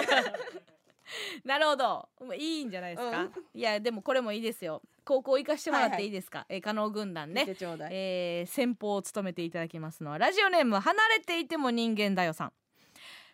[1.44, 2.08] なるほど。
[2.38, 3.34] いいんじゃないですか、うん。
[3.54, 4.82] いやでもこれもいいですよ。
[5.04, 7.46] 高校行かしてもらっはいはいていいですか、えー加納軍団ね。
[7.92, 12.54] えー先方を務めていただきますのはラジオネーム離れていても人間だよさん。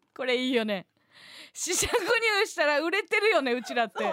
[0.14, 0.86] これいいよね
[1.58, 4.04] 死者誤入したら売れてるよねうちらって。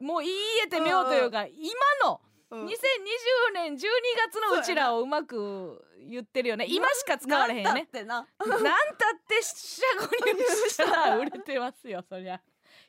[0.00, 0.32] もう言い
[0.64, 1.54] 得てみようというか今
[2.04, 2.20] の
[2.50, 2.66] うん。
[2.66, 2.68] 2020
[3.54, 6.66] 年12月のうちらをうまく言ってるよね。
[6.68, 7.88] 今しか使われへんよね。
[7.94, 8.26] なんたっ
[9.26, 12.38] て四捨五入したら売れてますよそりゃ。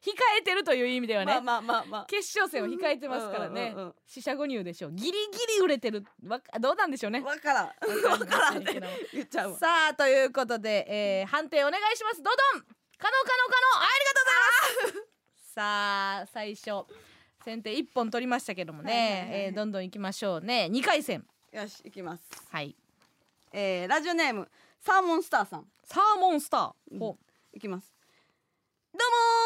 [0.02, 2.06] 控えてるという意味ではね、まあまあまあまあ。
[2.08, 3.74] 決勝戦を控えてますからね、
[4.08, 4.91] 四捨五入でしょう。
[4.91, 5.16] ギリギ
[5.58, 7.22] リ売れてるわかどうなんでしょうね。
[7.22, 7.66] わからん。
[7.66, 8.82] わからんって
[9.14, 9.58] 言っちゃうわ。
[9.58, 12.22] さあということで、えー判定お願いします。
[12.22, 15.53] どどん可能可能可能ありがとうございます。
[15.53, 15.60] さ
[16.22, 16.86] あ最初
[17.44, 19.41] 先手一本取りましたけどもね、はいはいはいはい。
[19.45, 20.69] えーどんどん行きましょうね。
[20.69, 21.26] 二回戦。
[21.52, 22.23] よし行きます。
[22.52, 22.76] はい。
[23.52, 24.48] えー、ラジオネーム
[24.80, 25.65] サーモンスターさん。
[25.84, 26.99] サーモンスター、うん。
[26.99, 27.18] ほ
[27.53, 27.91] いきます。
[28.94, 28.99] ど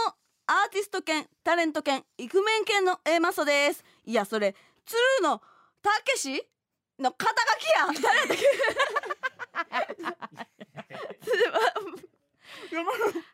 [0.06, 0.16] うも
[0.48, 3.86] アーティスト犬タレント犬イクメン犬の A マソです。
[4.04, 4.54] いやそれ
[4.86, 5.42] 鶴の
[5.82, 6.46] たけし
[7.00, 8.00] の肩書きや。
[8.00, 8.36] ん誰やっ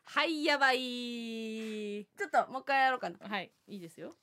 [0.04, 0.78] はいやばい。
[0.78, 3.16] ちょっともう一回やろうかな。
[3.28, 4.08] はいいいですよ。
[4.08, 4.16] もう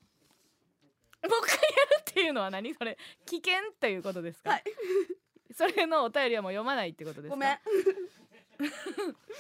[1.45, 1.59] 一回や
[1.97, 2.97] るっていうのは何それ？
[3.26, 4.63] 危険ということですか、はい。
[5.55, 7.35] それのお便りはもう読まないってことですか？
[7.35, 7.59] ごめん。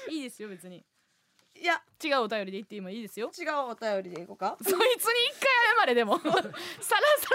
[0.09, 0.83] いいですよ別に。
[1.55, 1.81] いや。
[2.01, 3.31] 違うお便りで言って今いいですよ。
[3.37, 4.57] 違うお便りでいこうか。
[4.61, 5.49] そいつに一回
[5.79, 6.41] 謝れでもさらさ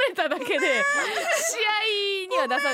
[0.08, 0.58] れただけで試
[2.26, 2.72] 合には出さサー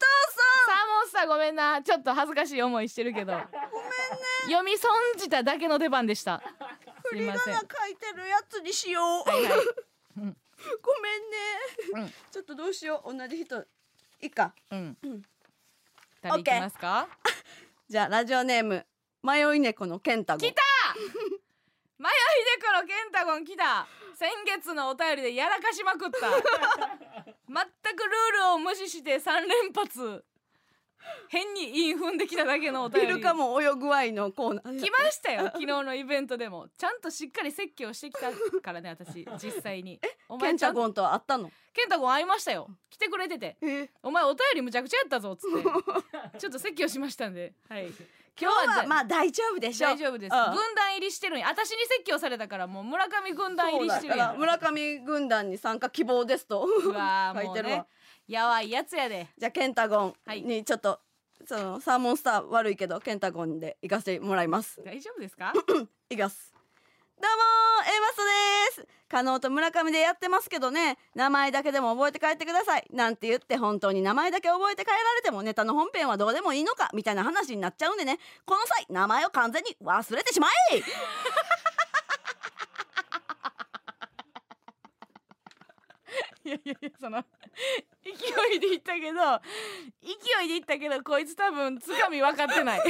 [0.00, 1.82] モンスタサーモンスターごめんな。
[1.82, 3.32] ちょっと恥ずかしい思いしてるけど。
[3.32, 3.50] ごめんね。
[4.46, 6.36] 読み損じただけの出番でした。
[6.36, 6.40] ー
[7.10, 7.54] すいません。
[7.54, 7.60] 振り仮名書
[7.92, 9.52] いてるやつにしよう、はいはい。
[10.16, 10.36] ごめんね、
[11.94, 12.12] うん。
[12.30, 13.16] ちょっとどうしよう。
[13.16, 13.60] 同じ人。
[14.20, 14.54] いいか。
[14.70, 14.96] うん。
[15.02, 15.22] うん。
[16.22, 17.08] 誰いきますか？
[17.88, 18.86] じゃあラジオネーム
[19.22, 20.46] 迷い猫のケンタゴ。
[20.46, 20.62] ン来た
[22.04, 23.86] マヤヒデコのケンタゴン来た。
[24.14, 26.18] 先月のお便りでやらかしまくった。
[26.20, 30.22] 全くルールを無視して3連発。
[31.28, 33.08] 変に韻踏んできただけのお便り。
[33.08, 34.78] イルカも泳ぐワインのコーナー。
[34.78, 36.68] 来ましたよ昨日のイベントでも。
[36.76, 39.98] ちゃんとしっかり説教してきたからね私実際に。
[40.28, 41.50] おケンタゴンと会ったの？
[41.72, 42.68] ケンタゴン会いましたよ。
[42.90, 43.56] 来てくれてて。
[43.62, 43.88] え。
[44.02, 46.38] お前お便りむちゃくちゃやったぞっつって。
[46.38, 47.54] ちょっと説教しましたんで。
[47.66, 47.86] はい
[48.40, 49.88] 今日はまあ大丈夫でしょ。
[49.88, 50.32] 大丈夫です。
[50.34, 50.44] うん。
[50.52, 51.46] 軍団入りしてるんや。
[51.48, 54.32] 私に説教されたからもう村上軍団入りしてるや。
[54.32, 56.66] ん村上軍団に参加希望ですと。
[56.82, 57.76] 書いてるわ。
[57.76, 57.84] ね
[58.26, 59.28] やばいやつやで。
[59.36, 60.40] じゃあケンタゴはい。
[60.42, 60.98] ンにちょっと、
[61.46, 64.82] そのサーモンスター悪いけどケンタゴンで行かせてもらいます。
[64.82, 65.52] 大丈夫ですか？
[66.08, 66.53] いきます
[67.20, 68.22] どうもー A マスト
[68.82, 68.88] です。
[69.08, 70.98] 加納と村上でやってますけどね。
[71.14, 72.86] 名前だけでも覚えて帰ってください。
[72.92, 78.18] なんて言って本当に名前だけ覚えて帰られてもネタの本編はどうでもいいのかみたいな話になっちゃうんでね。
[78.44, 80.78] この際名前を完全に忘れてしまえ。
[86.46, 87.24] いやいやいやその
[88.04, 88.10] 勢
[88.56, 89.40] いで言ったけど
[90.02, 92.80] 勢いで言ったけどこいつ多分つかみ分かってない。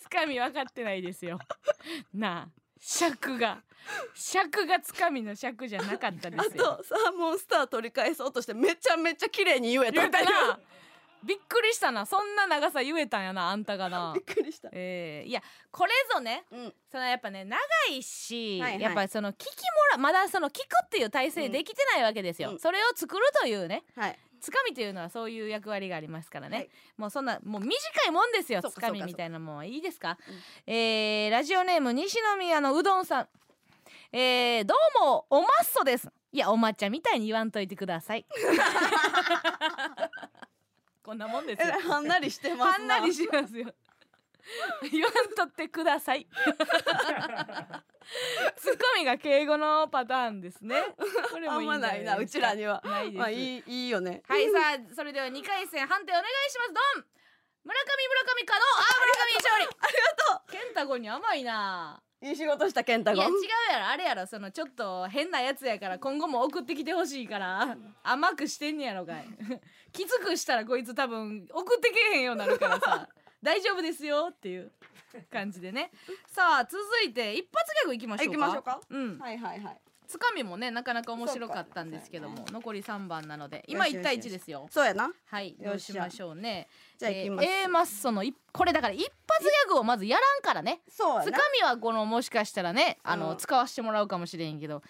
[0.00, 1.38] つかみ分かってないですよ。
[2.14, 2.48] なあ。
[2.80, 3.62] 尺が
[4.14, 6.76] 尺がつかみの尺じゃなかったであすよ。
[6.76, 10.58] とサーモンスター取り返そうとしてめちゃめちゃ綺麗に言えた言えたな。
[11.24, 12.06] びっくりしたな。
[12.06, 14.12] そんな長さ言えたんやなあんたがな。
[14.16, 14.68] びっくりした。
[14.72, 16.74] えー、いやこれぞねうん。
[16.90, 17.58] そのやっぱね長
[17.90, 18.80] いし、はいはい。
[18.82, 19.52] やっぱりその聞きも
[19.92, 22.58] らまだその聞くっていう体制できてないわけですよ、うん。
[22.58, 23.84] それを作るというね。
[23.96, 26.70] はいつかみというのはそういう役割がありますからね、はい。
[26.96, 27.74] もうそんなもう短
[28.06, 30.18] いもんですよつかみみたいなもんはいいですか、
[30.66, 30.72] うん。
[30.72, 33.28] えーラジオネーム西宮のうどんさん。
[34.10, 36.08] えー、どうもおまっそです。
[36.32, 38.24] いやお抹茶みたいに言わんといてください。
[41.08, 43.72] こんなもんですえよはんなりしてますはんなりしますよ
[44.90, 46.26] 言わんとってください。
[48.56, 50.94] ツッコミが敬語のパターンですね。
[51.30, 52.80] これあもいいんないなうちらには。
[52.84, 54.22] ないです、まあいいいいよね。
[54.26, 56.72] はいさあそれでは2回戦判定お願いします。
[56.72, 57.04] ドン。
[57.64, 59.66] 村上村上可能あ村上勝利。
[59.80, 60.00] ありが
[60.38, 60.50] とう。
[60.50, 62.02] ケンタゴンに甘いな。
[62.20, 63.24] いい仕事したケンタゴン。
[63.24, 63.86] いや違うやろ。
[63.88, 64.26] あれやろ。
[64.26, 67.76] そのちょっと変なやつやから今後も送ってきてほしいから。
[68.02, 69.26] 甘くしてんねやろかい。
[69.92, 73.08] きつくしたらこいつ多分送ってけえへんようになるからさ
[73.42, 74.72] 大丈夫ですよっていう
[75.30, 75.90] 感じでね。
[76.26, 78.38] さあ続いて一発ギャグいきましょうか。
[78.38, 78.80] 行きましょうか。
[78.88, 79.18] うん。
[79.18, 79.80] はいはいはい。
[80.08, 84.66] つかみもねなかなか面白かったんですけども、残り3番なので今1対1ですよ。
[84.70, 86.66] そうやなはいどうしましょうね。
[86.96, 90.80] じゃあ行きます、えー A マッソのいこれだから一発ギャグをまずやらんからね。
[90.88, 91.24] そうやな。
[91.24, 93.36] つかみはこのもしかしたらねあの、うん。
[93.36, 94.82] 使わせてもらうかもしれんけど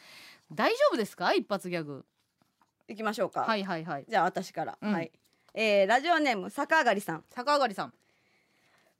[0.53, 1.35] 大丈夫ですか？
[1.35, 2.07] 一発ギャグ。
[2.87, 4.07] 行きましょうか、はいはいはい。
[4.09, 4.93] じゃあ私から、うん。
[4.93, 5.12] はい、
[5.53, 7.25] えー、ラジオネーム逆上がりさん。
[7.35, 7.93] 逆上がりさん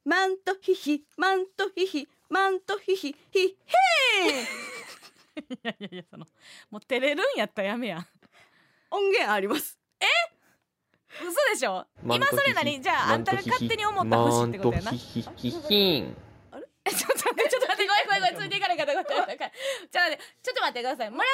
[0.09, 6.24] マントヒヒマントヒヒマントヒヒヒヘーいやいやいやその
[6.70, 8.06] もう照れるんやったらやめや。
[8.90, 9.78] 音源あります。
[11.20, 11.85] 嘘でしょ？
[12.02, 14.85] 今それ何じゃああんたが勝手に思った節ってことやな。
[14.86, 16.16] マントヒヒヒヒン。
[16.86, 21.10] えちょっと待ってちょっと待ってごめんごめんごめんついていかない方がちょっと待ってちょっと待ってください。
[21.10, 21.26] 村上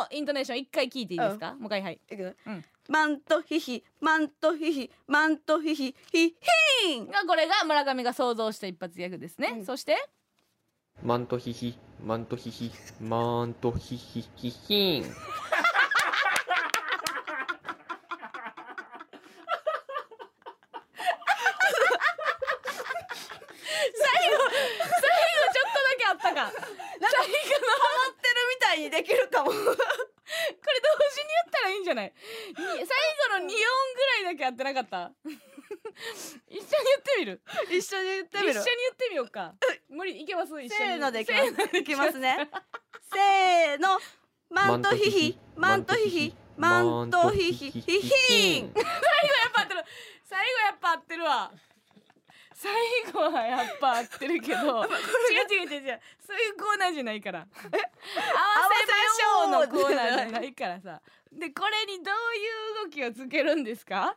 [0.00, 2.00] のイントネーション一回聞いていいですか、もう一回はい。
[2.10, 2.32] いくよ。
[2.46, 6.36] うんマントヒヒマントヒヒマントヒヒヒ
[6.82, 7.06] ヒン！
[7.06, 9.64] がこれが村上が想像した一発ギャグですね、うん。
[9.64, 9.96] そして？
[11.02, 12.70] マントヒヒ、マントヒヒ、
[13.00, 15.02] マントヒヒヒヒン。
[15.02, 15.32] 最後最
[24.28, 24.36] 後
[25.52, 32.12] ちょっとだけあったか最後のハマってるみたいにできるかもこれ同時に言ったらいいんじゃないに
[32.54, 33.54] 最後の2音ぐ
[34.44, 35.12] らいだけ合ってなかった？
[36.48, 37.42] 一緒に言ってみる。
[37.70, 38.50] 一緒に言ってみる？
[38.50, 39.54] 一緒に言ってみようか。
[39.88, 40.50] 無理いけます？
[40.50, 40.68] 一緒に。
[40.70, 41.76] せーのでいきせーのます。
[41.78, 42.50] いきますね。
[43.12, 43.98] せーの。
[44.50, 45.38] マントヒヒ。
[45.56, 46.34] マントヒヒ。
[46.56, 47.70] マントヒヒ。
[47.70, 48.60] ヒヒ。
[48.62, 49.84] ン 最後やっぱ合ってる。
[50.24, 51.52] 最後やっぱ合ってるわ。
[52.54, 52.72] 最
[53.12, 54.84] 後はやっぱ合ってるけど。
[54.84, 54.90] 違う
[55.50, 56.00] 違う違う違う。
[56.26, 57.40] そういうコーナーじゃないから。
[57.40, 57.78] 合わせま
[59.14, 61.02] しょうのコーナーじゃないからさ
[61.38, 64.16] でこれにどういう動きをつけるんですか？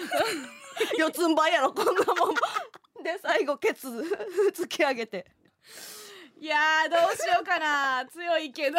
[0.96, 2.34] 四つん這いやろこんなもん。
[3.02, 3.88] で最後ケツ
[4.54, 5.26] 突き上げて。
[6.40, 8.06] いやーどうしようかな。
[8.06, 8.78] 強いけど。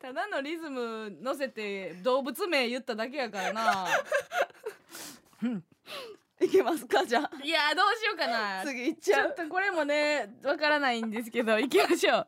[0.00, 3.86] ただのリズム乗せて動物名言っただけやからな
[6.42, 7.04] いけますか？
[7.04, 7.30] じゃあ。
[7.44, 8.62] いやーどうしようかな。
[8.64, 9.34] 次いっちゃう。
[9.36, 12.26] ちょっとこれもねわからないんですけど 行きましょう。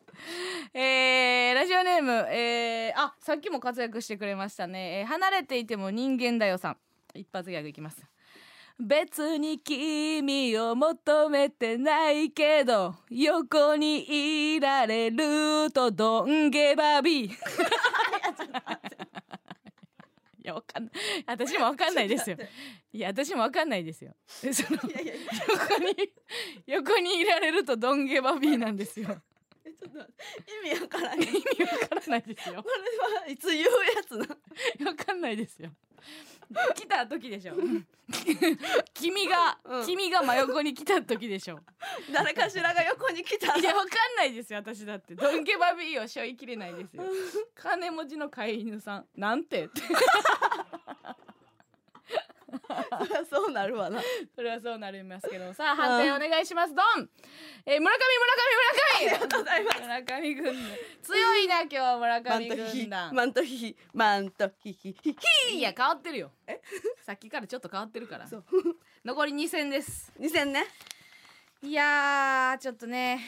[0.75, 6.77] えー、ラジオネームえー、あさっきも活躍してくれましたね、えー離れていても人間だよさん。
[7.15, 8.03] 一発ギャグいきます。
[8.81, 17.37] 別に君を求めてないけど横にいられるとどんげばびいや
[20.51, 20.93] わかんない。
[21.27, 22.37] 私もわかんないですよ。
[22.93, 24.15] いや私もわかんないですよ。
[24.43, 25.15] でそのいやいや
[25.49, 26.13] 横に
[26.67, 29.07] 横にいられるとドンゲバビーなんですよ。
[29.63, 29.99] ちょっと
[30.69, 31.19] 意味わからん。
[31.19, 32.55] こ意味わからないですよ。
[32.55, 33.69] れはいつ言うや
[34.07, 34.17] つ
[34.85, 35.71] なわかんないですよ
[36.75, 37.55] 来た時でしょ。
[38.95, 39.87] 君が、うん。
[39.87, 41.61] 君が真横に来た時でしょ。
[42.13, 43.57] 誰かしらが横に来た。
[43.57, 45.15] いやわかんないですよ私だって。
[45.15, 47.05] ドンゲバビーを背負いきれないですよ。
[47.55, 49.07] 金持ちの飼い犬さん。
[49.17, 49.81] なんてって
[52.99, 54.01] そりゃそうなるわな。
[54.35, 55.53] それはそうなりますけど。
[55.55, 56.75] さあ判定お願いします。
[56.75, 57.09] ドン、
[57.67, 59.13] えー、村上村上村上。
[59.13, 59.81] ありがとうございます。
[59.81, 60.55] 村上軍団。
[61.03, 65.17] 強いな 今日は村マン上トヒヒ軍団マントヒヒマントヒヒヒ
[65.49, 66.33] ヒいや変わってるよ。
[67.05, 68.27] さっきからちょっと変わってるから。
[68.27, 68.45] そう。
[69.05, 70.13] 残り2戦です。
[70.19, 70.67] 二戦ね。
[71.63, 73.21] いやーちょっとね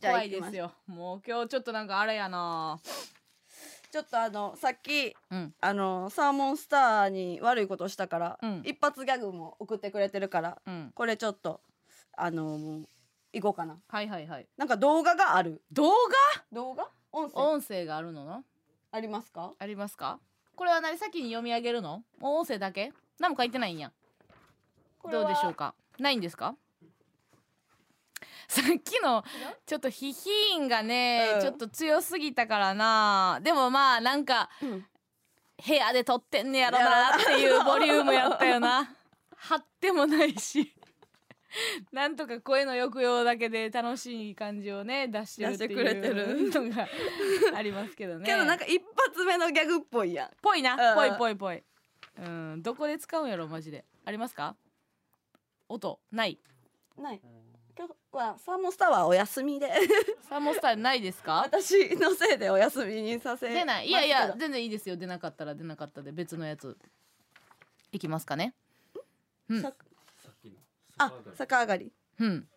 [0.00, 0.72] 怖いですよ。
[0.86, 2.80] もう今日ちょっとなんかあれやな
[3.90, 5.54] ちょっとあのさっきうん。
[5.60, 8.62] あのサーモンスターに悪いことしたから、うん。
[8.64, 10.92] 一発ギャグも送ってくれてるからうん。
[10.94, 11.60] これちょっと
[12.16, 12.88] あのもう
[13.32, 13.78] 行こうかな。
[13.88, 14.46] はいはいはい。
[14.56, 15.62] なんか動画がある。
[15.72, 15.90] 動
[16.52, 16.88] 動画？
[17.12, 17.34] 音声？
[17.34, 18.42] 画音声があるのの？
[18.90, 19.52] ありますか？
[19.58, 20.18] ありますか？
[20.56, 20.98] これは何？
[20.98, 22.02] 先に読み上げるの？
[22.18, 22.92] もう音声だけ？
[23.18, 23.92] 何も書いてないんや。
[25.10, 25.74] どうでしょうか？
[25.98, 26.54] ないんですか？
[28.48, 29.24] さっきの
[29.66, 31.40] ちょっとヒヒーンがね、うん。
[31.40, 33.40] ちょっと強すぎたからな。
[33.42, 34.86] でもまあなんか、うん。
[35.66, 38.94] 部屋で撮ってんねやろなっていうボリュームやったよな。
[39.36, 40.74] 張ってもないし。
[41.92, 45.68] なんとか声の抑揚だけで楽しい感じをね出してるって
[46.12, 46.86] るうのが
[47.54, 48.26] ありますけどね。
[48.26, 50.30] けどなんか一発目のギャグっぽいやん。
[50.42, 50.94] ぽいな、うん。
[50.94, 51.62] ぽいぽいぽい。
[52.18, 52.62] うん。
[52.62, 53.84] どこで使うんやろマジで。
[54.04, 54.56] ありますか？
[55.68, 56.38] 音ない。
[56.96, 57.20] ない
[57.78, 59.70] 今日はサーモンスターはお休みで。
[60.28, 61.34] サーモンスターないですか？
[61.46, 63.86] 私のせいでお休みにさせ出ない。
[63.86, 64.96] いやいや全然いいですよ。
[64.96, 66.10] 出なかったら出なかったで。
[66.10, 66.76] 別のやつ。
[67.92, 68.54] いきますかね。
[69.48, 69.62] うん。
[69.62, 69.72] さ
[70.98, 71.92] あ逆上がり。
[72.18, 72.48] うん。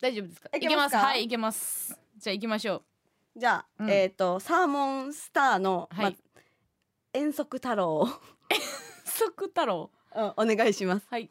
[0.00, 0.48] 大丈夫ですか？
[0.56, 0.98] いけますか？
[0.98, 1.96] はいいけます。
[2.16, 2.82] じゃあ行きましょ
[3.36, 3.38] う。
[3.38, 3.90] じゃあ、うん。
[3.90, 6.12] えっ、とサーモンスターの、はい。
[6.12, 6.18] ま
[7.12, 8.04] 遠足太郎、
[9.06, 9.90] 即太郎？
[10.16, 11.06] うん、お願いします。
[11.08, 11.30] はい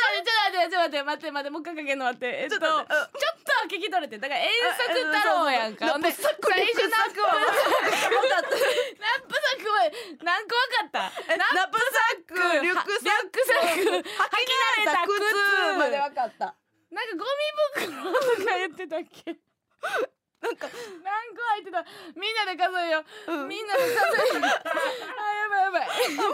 [0.69, 3.07] 待って待って待って待ってもう一回かけんの待ってえっとちょっちょっ
[3.69, 5.87] と聞き取れてだから遠足太郎やんか。
[5.89, 8.65] ほんでナップサック最初ナップナップ分かったサ
[9.57, 9.89] ックは
[10.23, 10.99] 何個わかった
[11.37, 11.85] ナップサ
[12.17, 15.17] ックリュックサックリュックサック履き慣れた靴
[15.77, 16.55] まで分かった。
[16.91, 19.37] なんかゴミ袋とか言ってたっけ？
[20.41, 21.85] 何個入ってた？
[22.15, 24.45] みんなで数えよう、みんなで数えよう。
[24.45, 25.87] あやばいやばい。
[26.15, 26.33] もう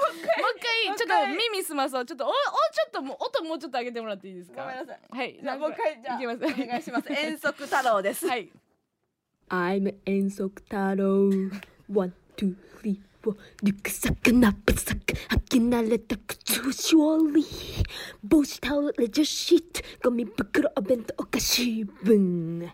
[0.55, 0.97] 一回。
[0.97, 2.05] ちょっと耳すまそう。
[2.05, 4.61] ちょっとおおちょっともう音もうちょっと上げてもらっていいですか？
[4.63, 4.99] ごめんなさい。
[5.17, 6.37] はいじゃあもう一回じゃあいきます。
[6.37, 7.11] お願いします。
[7.11, 8.25] 遠足太郎です。
[8.27, 8.49] はい。
[9.49, 11.29] I'm 遠足太郎。
[11.93, 17.45] One, two, three, four リュックサックナップサック履き慣れた靴をしょり
[18.23, 19.59] 帽子タオルレジャーシー
[20.01, 22.71] トゴミ袋お弁当お菓子分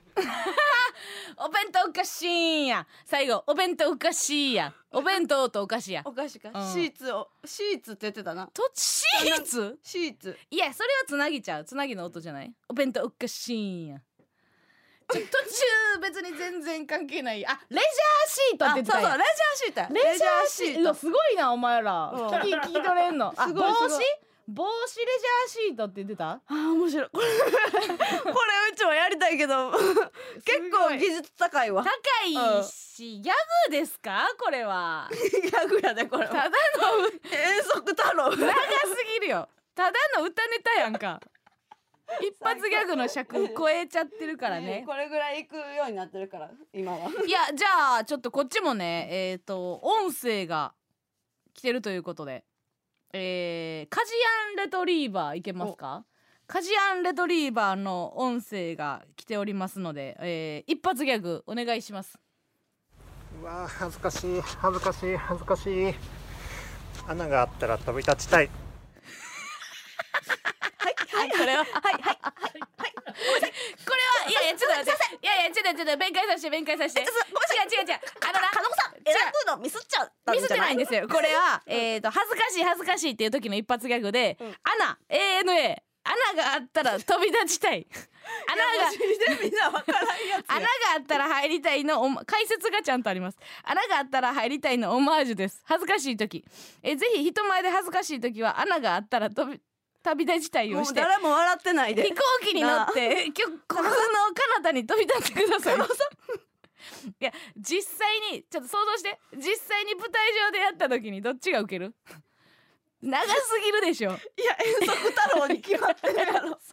[1.38, 14.02] お弁当おかしいんや最後お弁当おかしいやお弁当とお菓子やお菓子か、うんシーツをシーツって言ってたなとシーツシーツいやそれはつなぎちゃうつなぎの音じゃないお弁当おかしいんや
[15.08, 15.26] 途中
[16.02, 17.46] 別に全然関係ない。
[17.46, 17.84] あレジャー
[18.52, 19.88] シートって言ってたそうそうレジャーシートや。
[19.90, 20.94] レジャーシート。
[20.94, 22.12] すごいなお前ら。
[22.14, 23.34] うん聞き聞き取れんの。
[23.38, 24.00] あす帽子？
[24.46, 26.32] 帽子レジャーシートって言ってた？
[26.32, 27.10] あー面白い。
[27.12, 28.34] こ れこれ
[28.74, 29.72] うちもやりたいけど。
[30.44, 31.84] 結構技術高いわ。
[31.84, 31.90] 高
[32.26, 33.34] いしギャ
[33.70, 34.28] グですか？
[34.38, 35.10] これは。
[35.12, 36.56] ギャグやでこれただの
[37.32, 38.36] 遠足太郎。
[38.36, 39.48] 長すぎるよ。
[39.76, 41.20] ただの歌ネタやんか
[42.22, 44.84] 一発ギャグの尺超えちゃってるからね。
[44.86, 47.10] これぐらい行くようになってるから今は。
[47.26, 50.74] いやじゃあちょっとこっちもねえっ、と音声が
[51.54, 52.46] 来てるということで。
[53.16, 54.12] えー、カジ
[54.50, 56.04] アンレトリーバーいけますか？
[56.48, 62.18] カジアンレトリーバーの音声が来ておりますので、えー、一発ギャグお願いします。
[63.40, 65.94] うわー恥ずかしい恥ずかしい恥ずかしい。
[67.08, 68.50] 穴があったら飛び立ちたい
[71.14, 71.64] はい、これは。
[71.64, 72.94] はい、はい、はい、はい。
[72.94, 75.20] これは、いやいや、ちょっと待って。
[75.22, 77.02] いやいや、ちょっと、ちょっと、弁解させて、弁解させて。
[77.02, 78.00] 違う、違う、違う。
[78.22, 79.16] あのな、金子さん選
[79.46, 81.08] ぶのミスっちゃったんミスってないんですよ。
[81.08, 87.88] これは、えっと、恥ずかしい、恥ずかしいっていう時の一発ギャグで、穴、ANA、穴があったら飛び立ちたい。
[88.48, 88.90] 穴が、
[90.48, 90.68] 穴が
[90.98, 96.46] あったら入りたいのおま解説がちゃんとあります穴があったら入りたいのオマージュです恥ずかしい時
[96.82, 99.62] えぜひ人前で恥ずかしい時は穴があったら飛び
[100.04, 103.90] 旅立ちたいをして誰も笑ってないで飛行機に乗ってきょ国の
[104.60, 105.80] 彼方に飛び立ってくださいい
[107.20, 111.96] や実際にちょっと想像して実際に舞台上でやった時にどっちがウケる
[113.02, 114.20] 長すぎるでしょいや
[114.82, 116.70] 遠足太郎に決まってるやろ発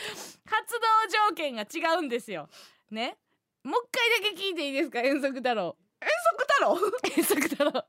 [0.00, 2.48] 動条件が違うんですよ
[2.90, 3.16] ね
[3.62, 6.78] もう一回だけ聞いていいですか遠足太郎遠足太郎
[7.16, 7.84] 遠足太郎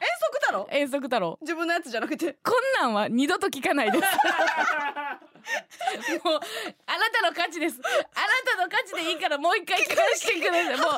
[0.00, 0.68] 遠足太郎？
[0.70, 1.38] 遠足太郎。
[1.40, 2.36] 自分のやつじゃなくて。
[2.42, 4.04] こんなんは二度と聞かないです。
[6.24, 6.40] もう
[6.86, 7.80] あなたの勝ちです。
[7.80, 7.90] あな
[8.44, 10.76] たの勝ちでいいからもう一回聞かせてください。
[10.76, 10.88] もう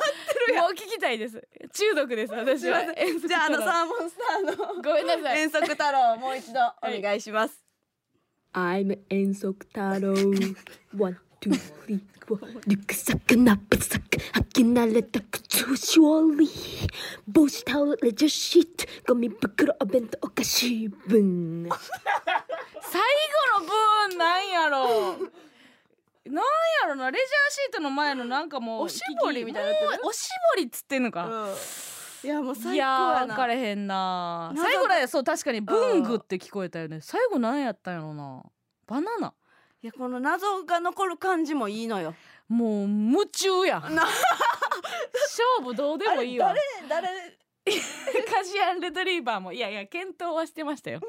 [0.63, 1.47] もう聞きたいです。
[1.71, 2.81] 中毒です私は。
[2.95, 4.81] 遠足じゃああのサーモンスターの。
[4.81, 5.39] ごめんなさい。
[5.41, 7.63] 遠足太郎もう一度お願いします、
[8.53, 10.13] I'm 遠足太郎。
[10.97, 11.51] One, two,
[11.85, 16.47] three, four リュックサックナップサック履き慣れた靴をしょり
[17.27, 18.65] 帽子タオルレジャーシー
[19.05, 24.87] トゴミ袋お弁当お菓子分最後の部分なんやろ
[26.25, 26.45] なん
[26.83, 31.55] やろなレジャーシートの前のなんかもうおしぼりみたいになってるもうおしぼりっつってんのか、うん
[32.21, 38.43] いやもう最高いや分かれへんな最後らそう確かに文具って聞こえたよね最後何やったんやろな
[38.87, 39.33] バナナ
[39.81, 42.13] いやこの謎が残る感じもいいのよ。
[42.49, 43.81] もう夢中やん。
[43.95, 44.05] 勝
[45.63, 46.53] 負どうでもいいわ。
[46.89, 47.07] 誰
[48.29, 50.99] カジアンレトリーバーもいやいや検討はしてましたよ。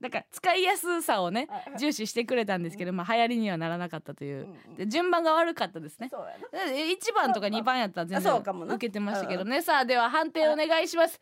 [0.00, 1.48] だから使いやすさをね
[1.78, 6.08] 重視してくれたんですけど、まあ流行りにはならなかったという、で順番が悪かったですね。
[6.10, 6.72] そうやな。
[6.72, 11.20] で1番とか2番やったら全あ然受けてましたけどね、さあでは判定お願いします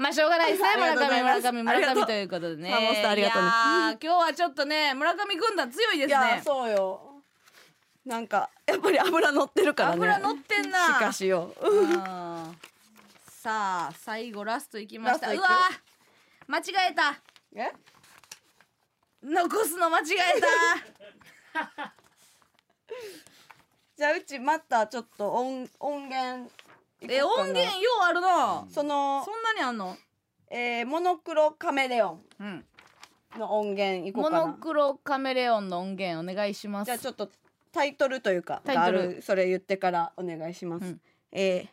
[0.00, 0.76] まあしょうがないですね。
[0.76, 2.70] 村上村上村上ということでね。
[2.70, 3.48] サーモンスターありがとうね。
[3.50, 7.02] 今日はちょっとね村上軍団強いですいやねそうよ。
[8.06, 9.96] なんかやっぱり油乗ってるからね。
[9.96, 10.78] 油乗ってんな。
[10.86, 11.54] しかしよ。
[11.60, 11.90] うん。
[13.28, 15.30] さあ最後ラストいきました。
[15.34, 15.50] うわー
[16.46, 17.20] 間違えた。
[17.54, 17.70] え？
[19.22, 21.92] 残すの間違えた。
[23.98, 24.86] じゃあうちまた。
[24.86, 26.50] ちょっと音音源
[27.02, 28.66] え音源ようあるな。
[28.70, 29.96] そのそんなにあんの？
[30.50, 32.20] えーモノクロカメレオン。
[32.40, 32.64] うん。
[33.38, 34.46] の音源いこうモかな。
[34.46, 36.86] ノクロカメレオンの音源お願いします。
[36.86, 37.30] じゃあちょっと
[37.72, 39.22] タイトルというかタイトル。
[39.22, 41.00] それ言ってからお願いします、うん。
[41.32, 41.68] えー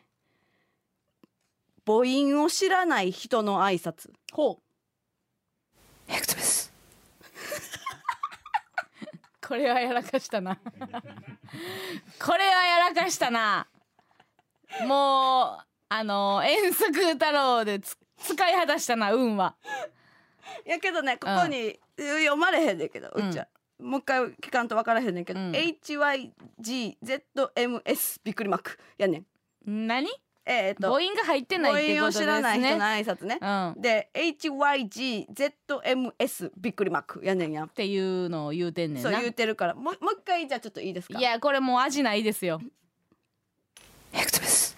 [1.84, 4.10] 母音を知らない人の挨拶。
[4.32, 4.62] ほう。
[6.06, 6.70] ヘクトベス
[9.46, 10.58] これはやらかしたな。
[12.20, 13.66] これはやらかしたな
[14.86, 19.56] もうあの遠足太郎でつ使い果たしたな運は。
[20.64, 23.30] やけどねここに読まれへんねんけど、ううん。
[23.30, 23.48] っちゃ
[23.80, 25.52] もう一回聞かんと分からへんねんけど、うん。
[25.52, 29.26] HYGZMS びっくりマークやねん。
[29.86, 30.08] 何？
[30.50, 32.70] えー、っと母音が入ってないって母音を知ことですね。
[32.70, 33.38] らない人の挨拶ね。
[33.40, 37.66] うん、っで HYGZMS びっくりマークやねんや。
[37.66, 39.10] ていうのを言うてんねんな。
[39.10, 39.74] そう言うてるから。
[39.74, 41.18] もうもう一回じゃあちょっといいですか？
[41.18, 42.62] いやこれもう味ないですよ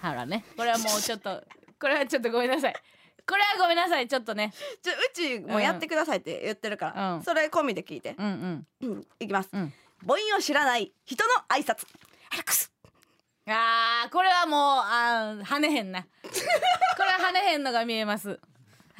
[0.01, 0.43] ほらね。
[0.57, 1.43] これはもうちょっと
[1.79, 2.73] これはちょっとごめんなさい。
[3.27, 4.07] これはごめんなさい。
[4.07, 4.53] ちょっとね。
[4.81, 7.23] ちょうちもやってくださいって言ってるから、うん。
[7.23, 8.89] それ込みで聞いて、うんうん。
[8.89, 9.73] うん、いきます、うん。
[10.05, 11.87] 母音を知らない人の挨拶。
[12.31, 12.71] アレックス。
[13.47, 16.03] あーこれはもうあー跳ねへんな。
[16.03, 16.07] こ
[16.99, 18.39] れは跳ねへんのが見えます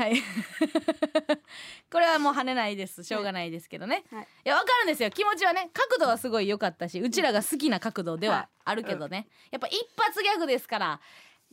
[0.02, 0.16] はい。
[1.92, 3.04] これはもう跳ねないです。
[3.04, 4.24] しょうがないですけどね、はい。
[4.24, 5.12] い、やわかるんですよ。
[5.12, 11.02] 気持ちはね角度はすごい良かったしうちらが好きな角度ではあるけどね、やっぱ一発ギャグですから。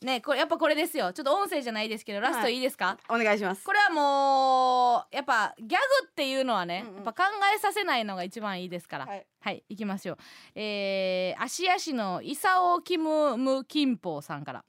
[0.00, 1.12] ねこれやっぱこれですよ。
[1.12, 3.64] ちょっと音声じゃないですけどラストいいですか、お願いします。
[3.64, 7.04] これはもうやっぱギャグっていうのはね、うんうん。
[7.04, 9.06] やっぱ考えさせないのが一番いいですから。
[9.06, 10.18] はい、はい、行きましょう。
[10.54, 14.64] えー、芦屋市のイサオキムムキンポさんから。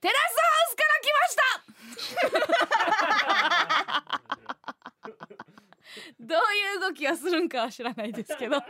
[0.00, 1.36] テラスハウスから来まし
[1.66, 1.69] た。
[6.20, 8.62] どういう動きがするんかは知らないですけど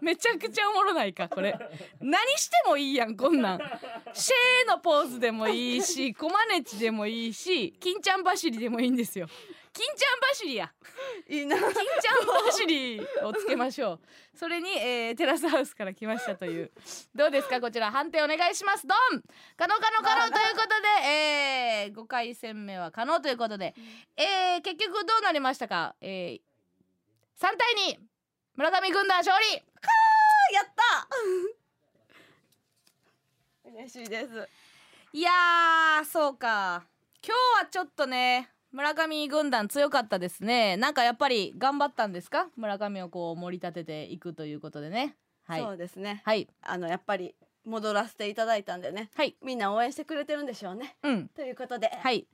[0.00, 1.54] めちゃくちゃおもろないかこれ。
[2.00, 3.58] 何してもいいやんこんなん。
[4.12, 9.26] シェーのポーズでもいいしコマネチでもいいし金ちゃん走りでもいいんですよ。
[9.76, 10.72] 金ちゃん走りや。
[11.28, 11.56] いいな。
[11.56, 14.00] 金ちゃん走りをつけましょう。
[14.38, 16.70] それに、えーテラスハウスから来ましたという。
[17.14, 17.60] どうですか？
[17.60, 18.86] こちら判定お願いします。
[18.86, 19.22] ドン！
[19.56, 20.32] 可能可能可能。
[20.32, 20.68] ということ
[21.02, 23.74] で、えー、5回戦目は可能ということで、
[24.16, 26.40] えー、結局どうなりましたか、えー、
[27.40, 27.50] 3対
[27.94, 27.98] 2
[28.56, 29.54] 村上軍団勝利。
[30.54, 31.08] やった！
[33.70, 34.48] 嬉しいです。
[35.12, 36.84] いやーそうか。
[37.26, 40.76] 今日はちょっとね村上軍団強かったですね。
[40.76, 42.48] なんかやっぱり頑張ったんですか？
[42.56, 45.14] 村上をこう盛り立てていくということでね。
[45.46, 45.60] はい。
[45.60, 46.22] そうですね。
[46.24, 46.48] はい。
[46.60, 49.10] あのやっぱり戻らせていただいたんでね。
[49.14, 49.36] はい。
[49.40, 50.96] みんな応援してくれてるんでしょうね。
[51.04, 51.28] うん。
[51.28, 52.26] ということで、はい。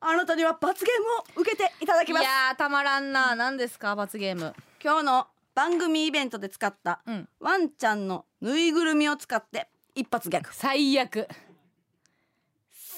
[0.00, 2.22] あなたには罰ゲームを受けていただきます。
[2.22, 3.36] いやーたまらんな。
[3.36, 3.94] 何ですか？
[3.94, 4.56] 罰ゲーム。
[4.82, 11.28] 今日の番組イベントで使ったうんワンちゃんのぬいぐるみを使って一発ギャグ最悪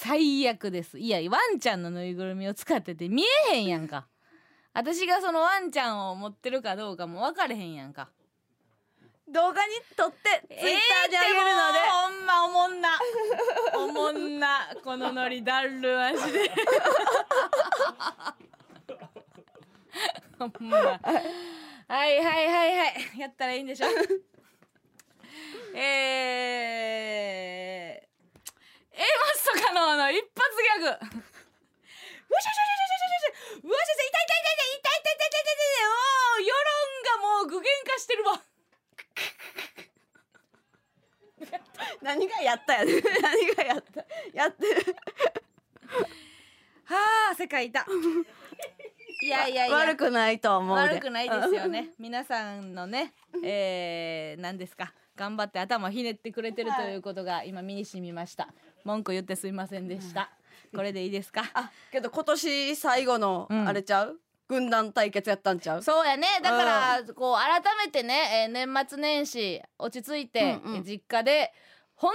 [0.02, 0.98] 最悪です。
[0.98, 3.22] いやワンちゃんのぬいぐるみを使ってて見
[3.52, 4.06] えへんやんか。
[4.72, 8.08] 私がそのワンちゃんを持ってるかどうかも分かれへんやんか。
[9.28, 10.16] 動画に撮って
[10.48, 11.40] ツイッターにあげるの
[11.74, 12.98] で、ほんまおもんな。
[13.76, 16.48] おもんなこのノリだるマジで。
[20.38, 20.78] ほんま。
[20.78, 20.92] はい
[21.88, 23.18] はいはいはい。
[23.18, 23.88] やったらいいんでしょ。
[25.74, 28.06] えー、
[29.00, 31.30] マスト可能の一発ギャグ。
[32.30, 33.32] うしゃしゃしゃしゃしゃしゃ
[33.64, 36.70] うわしゃしゃ痛い痛い痛い痛い痛い痛い痛い痛い痛い世論
[37.08, 38.40] がもう具現化してるわ
[42.02, 44.04] 何がやったやね何がやった
[44.34, 44.96] やってる
[46.84, 46.96] は
[47.32, 47.86] あ世界いた
[49.22, 53.12] いやいやいや悪くないと思う悪くないですよね皆さんのね
[53.42, 60.30] えー、何ですか頑張って頭ひねってくれてるということが今身に染みましたはい文句言ってすいませんでした。
[60.74, 61.42] これでいいですか？
[61.54, 63.68] あけど今年最後のうん。
[63.68, 65.82] あれちゃう、軍団対決やったんちゃう？
[65.82, 66.26] そうやね。
[66.42, 70.76] だからこう改めてね、えー年末年始落ち着いて、うんうん。
[70.78, 71.52] え実家で
[71.96, 72.14] 本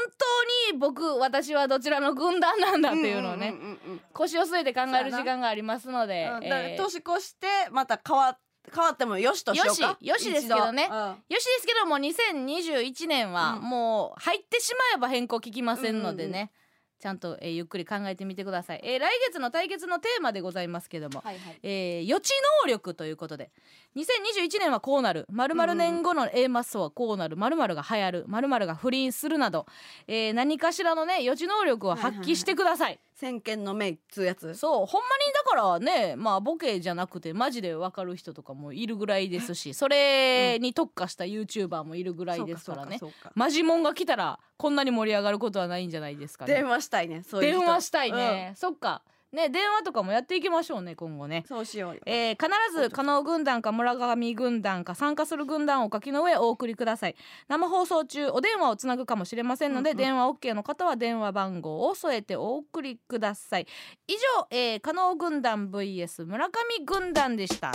[0.72, 4.02] 当に僕私はどちらの軍団なんだっていうのをね、んんうんうん。
[4.14, 6.42] 腰を据えて考える時間がありますので、うん。
[6.78, 8.38] 年越してまた変わ
[8.74, 9.98] 変わってもよしとしようか？
[10.02, 10.88] よしよしですけどね。
[10.92, 10.98] うん。
[10.98, 13.70] よしですけども2021年はうん。
[13.70, 16.50] もう入ってしまえば変更聞きませんのでね、うんうん
[16.98, 21.60] ちゃんと、えーゆっくり考えてみてください、えー来月の対決のテーマでございますけども、はいはい。
[21.62, 22.32] えー予知
[22.64, 23.52] 能力ということで。
[23.98, 25.26] 2021年はこうなる。
[25.30, 27.36] 〇〇年後の A マッソはこうなる。
[27.36, 28.26] 〇〇が流行る。
[28.28, 29.66] 〇〇が不倫するなど、
[30.08, 34.56] えー何かしらのね予知能力を発揮してください,、先見の明っつうやつ？
[34.56, 42.98] そうほんまにだからねまあボケじゃなくてマジでわかる人とかもいるぐらいですしそれに特化した YouTuber もいるぐらいですからね。
[43.00, 46.54] そうかそうかマジモンが来たらこんなに盛り上がることはないんじゃないですかね。
[46.54, 47.60] 電話したいねそういう人。
[47.62, 49.02] 電話したいね、そっか
[49.36, 51.44] ね電話とかもやっていきましょうね今後ね。
[51.50, 52.02] うんそうしようよ。
[52.06, 52.50] えー必
[52.82, 57.16] ず加納軍団か村上軍団か参加する軍団をお書きの上お送りください。
[57.48, 60.04] 生放送中お電話をつなぐかもしれませんので、うんうん。
[60.04, 63.68] 電話 OK の方は電話番号を添えてお送りください。
[64.08, 66.52] 以上、えー、加納軍団 vs 村上
[66.86, 67.72] 軍団でした。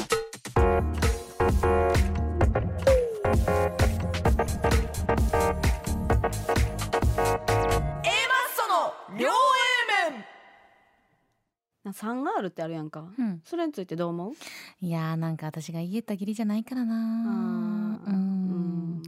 [9.19, 9.27] 両
[11.93, 13.05] 3R ってあるやんか。
[13.19, 13.41] うん。
[13.45, 14.33] それについてどう思う？
[14.81, 16.95] いやーなんか私が言えた義理じゃないからな。
[16.95, 19.03] うん。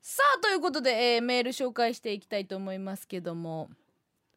[0.00, 3.68] さあということで、えーメール紹介していきたいと思いますけども。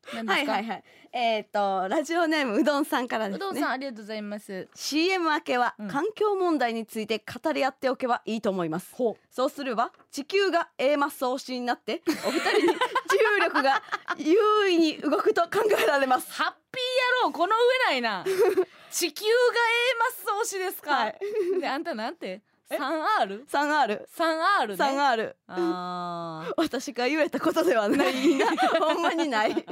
[0.03, 0.83] はいはいはい。
[1.13, 3.45] えっ、とラジオネームうどんさんからですね。
[3.45, 4.67] うどんさんありがとうございます。
[4.73, 5.87] CM 明けはうん。
[5.89, 13.83] 環境問題について語り合っておけばいいと思います、ほそうすれば地球が A マッソ推しになってお二人に重力が
[14.17, 15.49] 優位に動くと考
[15.79, 16.31] えられます。
[16.33, 16.90] ハッピー
[17.21, 18.23] 野郎この上ないな。
[18.91, 21.19] 地球が A マッソ推しですか、はい。
[21.59, 24.75] であんたなんて？3R?3R 3R ね。
[24.75, 26.53] 3R あー。
[26.57, 28.35] 私が言えたことではない。
[28.35, 28.47] な
[28.79, 29.55] ほんまにない。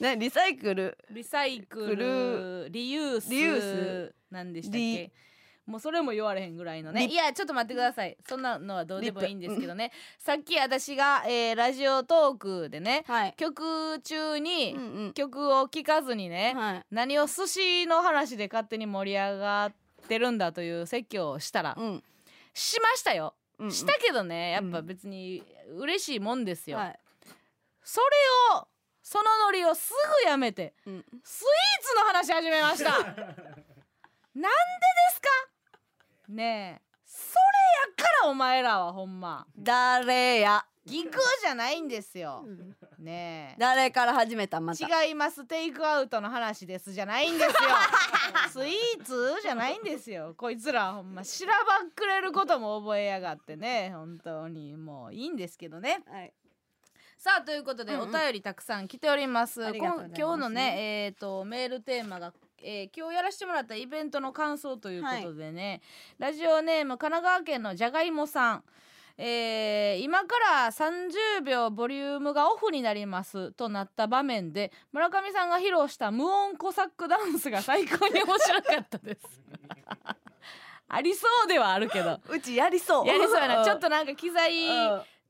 [0.00, 0.98] ねリサイクル。
[1.10, 3.30] リサイククルリユース。
[3.30, 5.12] リユーなんでしたっリけ？
[5.70, 7.06] もうそれも言われへんぐらいのね。
[7.06, 8.16] リいやちょっと待ってください。
[8.28, 9.92] そんなのはどうでもいいんですけどね。
[10.18, 13.34] さっき私が、えーラジオトークでねはい。
[13.36, 15.12] 曲中にうんうん。
[15.14, 16.82] 曲を聴かずにね、はい。
[16.90, 19.72] 何を寿司の話で勝手に盛り上がっ
[20.08, 22.02] てるんだという説教をしたら、うん。
[22.52, 23.72] しましたよ、うんうん。
[23.72, 25.42] したけどねやっぱ別に
[25.76, 26.98] 嬉しいもんですよ、はい。
[27.84, 28.06] それ
[28.58, 28.66] を
[29.02, 29.92] そのノリをす
[30.24, 31.04] ぐやめてうん。
[31.24, 32.90] スイーツの話始めました。
[33.02, 34.48] なんでで
[35.14, 35.28] すか？
[36.30, 36.82] ねえ。
[37.04, 39.46] それやからお前らはほんま。
[39.58, 40.64] 誰や。
[40.86, 42.44] ギクじゃないんですよ。
[42.98, 45.04] ね誰から始めたまた。
[45.04, 45.44] え違います。
[45.44, 47.52] テイクアウトの話ですじゃないんですよ。
[48.50, 50.34] スイーツじゃないんですよ。
[50.36, 51.22] こいつらほんま。
[51.22, 53.90] しらばっくれることも覚えやがってね。
[53.94, 56.02] 本当にもういいんですけどね。
[56.06, 56.32] はい。
[57.18, 58.08] さあということで、うんうん。
[58.08, 59.64] お便りたくさん来ております。
[59.64, 60.20] ありがとうございます。
[60.20, 65.80] 今日のねえっ、とメールテーマが、えー今日やらせてもらったイベントの感想ということでね、
[66.18, 68.64] ラジオネーム神奈川県のじゃがいもさん。
[69.16, 73.52] えー今から30秒ボリュームがオフになります。
[73.52, 79.42] となった場面で村上さんが披露した無音コサックダンスが最高に面白かったです。
[80.88, 82.20] ありそうではあるけど。
[82.28, 83.06] うちやりそう。
[83.06, 83.64] やりそうやな。
[83.64, 84.52] ちょっととなんか機材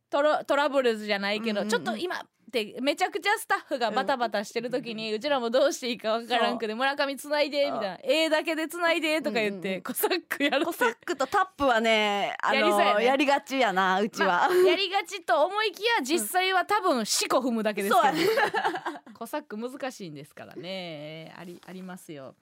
[0.09, 1.85] トラトラブルズじゃないけど、うんうんうん。
[1.85, 21.33] ちょっと今ってめちゃくちゃスタッフがバタバタしてる時に、うちらもどうしていいかわからんくて村上つないでみたいな「A だけでつないで」とか言って、コサックやるコサックとタップはねあのやりがちやなうちは、まあやりがちと思いきや実際は多分四個踏むだけですけど、そうコサック難しいんですからね。
[21.39, 22.35] ありありますよ、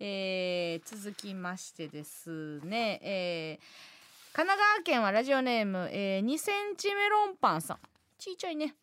[0.00, 3.92] えー続きましてですね、えー
[4.34, 7.78] 神奈川県はラジオネーム、えー2センチメロンパンさん。
[8.18, 8.74] ちいちゃいね、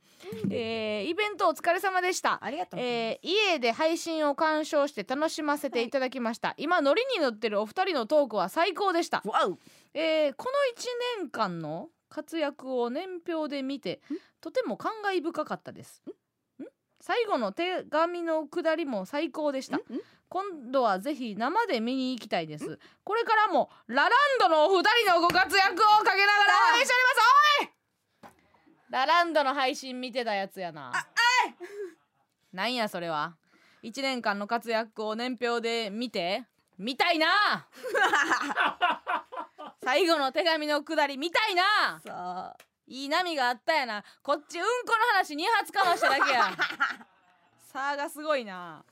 [0.51, 2.43] えーイベントお疲れ様でした。
[2.43, 5.89] ありがとう、えー家で配信を鑑賞して楽しませてい。
[5.89, 9.21] ただきました、今ノリに乗ってるお二人のトークは最高でした。
[9.25, 9.57] わお。
[9.93, 10.85] えーこの1
[11.19, 14.01] 年間の活躍を年表で見て
[14.41, 16.01] とても感慨深かったです。
[16.07, 16.65] ん？
[17.01, 19.79] 最後の手紙の下りも最高でした。
[20.27, 22.77] 今度はぜひ生で見に行きたいです。
[23.03, 26.25] これからもラランドのお二人のご活躍をかけながら
[26.75, 27.29] 応援しております。
[27.61, 27.78] おい
[28.89, 30.91] ラランドの配信見てたやつやな。
[32.51, 33.35] なんやそれは
[33.83, 36.45] ？1年間の活躍を年表で見て？
[36.77, 37.27] 見たいな！
[39.83, 41.99] 最後の手紙のくだり見たいな！
[42.03, 42.57] さあ
[42.87, 44.03] いい波があったやな。
[44.23, 46.51] こっちうんこの話2発かましただけや
[47.71, 48.83] さあ がすごいな。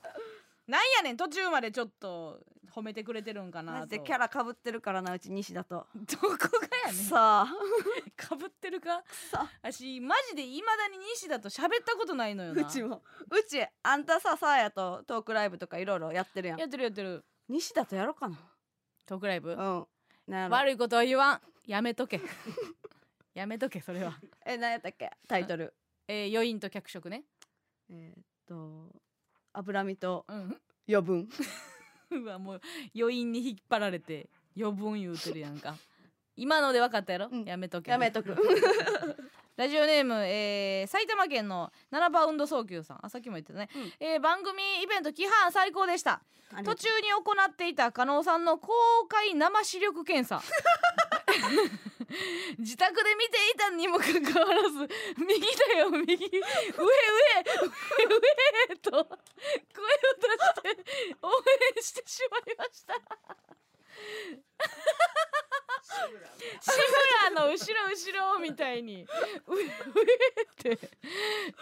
[0.68, 2.38] なんやねん途中までちょっと
[2.78, 3.78] 褒めてくれてるんかなと。
[3.80, 5.86] マジでキャラかぶってるからなうち西だと。
[5.94, 6.36] どこが
[6.86, 6.94] やねん。
[6.94, 7.52] さあ
[8.16, 9.02] かぶってるか？
[9.30, 12.62] さ私マジでいまだに西だと喋ったことないのよな。
[12.62, 13.02] うちも。
[13.30, 16.58] うちあんたささあやとトークライブとかいろいろやってるやん。
[16.58, 17.24] やってるやってる。
[17.48, 18.36] 西だとやろうかな。
[19.06, 19.50] トークライブ？
[19.50, 19.86] うん。
[20.26, 20.54] なんやろ。
[20.56, 21.40] 悪いことは言わん。
[21.66, 22.20] やめとけ。
[23.34, 24.18] やめとけそれは。
[24.46, 25.10] え何やったっけ？
[25.26, 25.74] タイトル。
[26.06, 27.24] えー、余韻と脚色ね。
[27.90, 28.92] えーっと
[29.52, 30.60] 脂身とうん。
[30.88, 31.28] 余分
[32.10, 32.60] うわもう
[32.98, 35.76] 余韻に引っ張られて余分言うてるやんか
[36.36, 38.36] 今ので分かったやろ、うんやめとけやめとく
[39.56, 46.22] ラジオネーム、えー埼玉県の7バウンド早急さんあさっきも言ってたね、うんえー番組イベント規範最高でした
[46.64, 47.20] 途中に行
[47.50, 48.70] っていた加納さんの公
[49.08, 50.40] 開生視力検査
[52.58, 55.40] 自宅で見ていたにもかかわらず右
[55.74, 56.40] だよ右上上上
[58.70, 59.10] 上と声を出
[60.70, 61.28] して応
[61.76, 62.94] 援してしまいました
[66.60, 66.70] 志
[67.34, 69.68] 村の後ろ後ろみたいにうえう
[70.66, 70.88] えって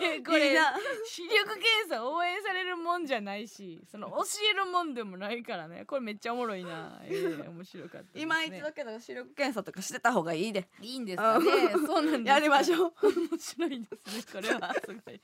[0.01, 0.73] えこれいいな
[1.05, 4.17] 視力検査応援されるもんじゃないしその教
[4.53, 5.85] えるもんでもないからね。
[5.87, 7.01] これめっちゃおもろいな。
[7.05, 8.09] えー、面白かったね。
[8.15, 10.69] 今一度けど視力検査とかしてた方がいいで。
[10.83, 11.45] いいんですかね。
[11.87, 12.31] そうなんですか。
[12.31, 12.93] やりましょう。
[13.03, 14.75] 面白いですねこれは。
[14.75, 15.21] すごい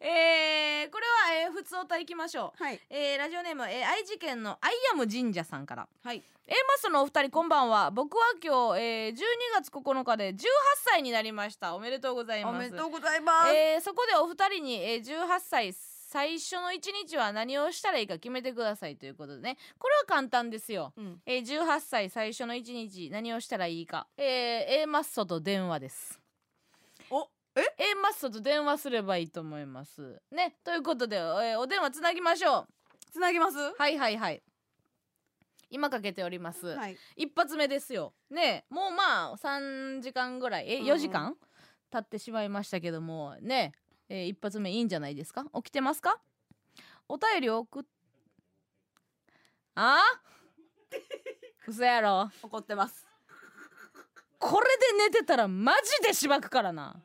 [0.00, 2.62] えー、これは、えー、普通おた行きましょう。
[2.62, 2.80] はい。
[2.88, 5.88] えー、ラジオネーム、えー、愛知県のアイアム神社さんから。
[6.02, 6.22] はい。
[6.46, 7.92] A マスのお二人こんばんは。
[7.92, 9.16] 僕は今日、えー、12
[9.54, 10.38] 月9日で18
[10.84, 11.76] 歳になりました。
[11.76, 12.56] おめでとうございます。
[12.56, 15.72] おめでとうございます、えーそこでお二人に、えー、18歳
[16.12, 19.56] 最初の1日は何をしたらいいか決めてくださいということでね。
[19.78, 21.20] これは簡単ですよ、うん。
[21.24, 24.24] えー、18歳最初の1日何をしたらいいか、えー、
[24.82, 26.18] A マッソと電話です。
[27.10, 30.20] おえ？A マッソと電話すればいいと思います。
[30.32, 32.66] ねということで、えーお電話つなぎましょう。
[33.12, 33.58] つなぎます？
[33.78, 34.42] はいはいはい。
[35.70, 36.96] 今かけております、はい。
[37.14, 38.14] 一発目ですよ。
[38.30, 40.72] ねもうまあ3時間ぐらい。
[40.72, 41.36] えうん4時間？
[41.92, 43.36] 経ってしまいましたけども。
[43.40, 43.72] ね、
[44.12, 45.44] えー一発目いいんじゃないですか？
[45.54, 46.20] 起きてますか？
[47.08, 47.82] お便り送っ
[49.76, 50.02] あ？
[51.66, 52.28] 嘘やろ。
[52.42, 53.06] 怒ってます。
[54.38, 54.66] これ
[54.98, 57.00] で寝てたらマジでしばくからな。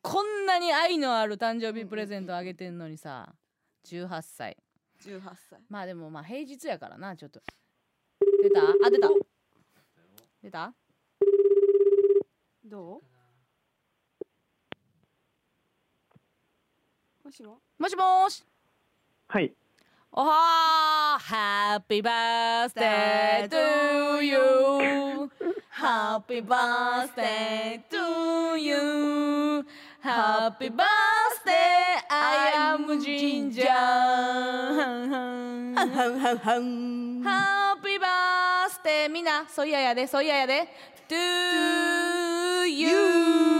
[0.00, 3.34] こんなに愛のある誕生日プレゼントあげてんのにさ。
[3.84, 4.56] 18歳。
[5.02, 5.20] 18
[5.50, 5.60] 歳。
[5.68, 7.40] まあでもまあ平日やからなちょっと。
[8.42, 8.60] 出た？
[8.84, 9.08] あ出た。
[10.42, 10.72] 出た？
[12.64, 13.17] どう？
[17.28, 17.42] もし
[17.94, 18.42] も,し
[19.28, 19.52] はい。
[20.10, 25.28] おはハッピーバースデートゥユー
[25.68, 29.64] ハッピーバースデートゥユー
[30.00, 30.86] ハッピーバー
[31.38, 31.54] スデー
[32.08, 35.84] アイアムジンジャーハンハン
[36.38, 40.66] ハンハッピーバースデーみんなソイヤヤでソイヤヤで
[41.06, 43.57] トゥユー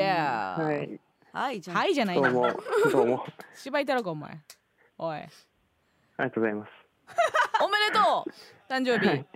[0.00, 1.00] Yeah はい。
[1.32, 2.52] はいじゃあはいじゃないなどうも。
[2.90, 3.24] どうも。
[3.54, 4.38] 芝居たろかお前
[4.98, 5.28] おいあり
[6.16, 6.70] がとうございます。
[7.62, 9.26] おめでとう誕生日はい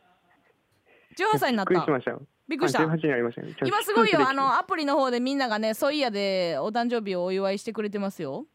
[1.16, 2.22] 18歳になっびっくりたしましたよ。
[2.48, 3.48] びっくりしたあ18になりましたね。
[3.48, 8.46] ちょっと今すごいよあのアプリの方でみんながねソイヤでお誕生日をお祝いしてくれてますよ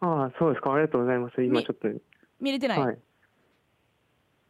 [0.00, 0.72] ああ、そうですか。
[0.72, 1.42] ありがとうございます。
[1.42, 1.88] 今ちょっと、
[2.40, 2.98] 見れてない、はい。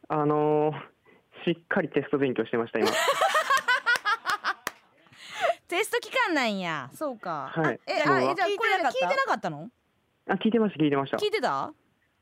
[0.09, 0.95] あのー
[1.45, 2.89] しっかりテスト勉強してました、今。
[5.67, 6.89] テスト期間なんや。
[6.93, 7.79] そうか、はい。
[7.87, 9.05] えあえじゃあこれ聞いてなかった？
[9.05, 9.69] 聞いてなかったの？
[10.27, 11.17] あ、聞いてました、聞いてました。
[11.17, 11.73] 聞いてた？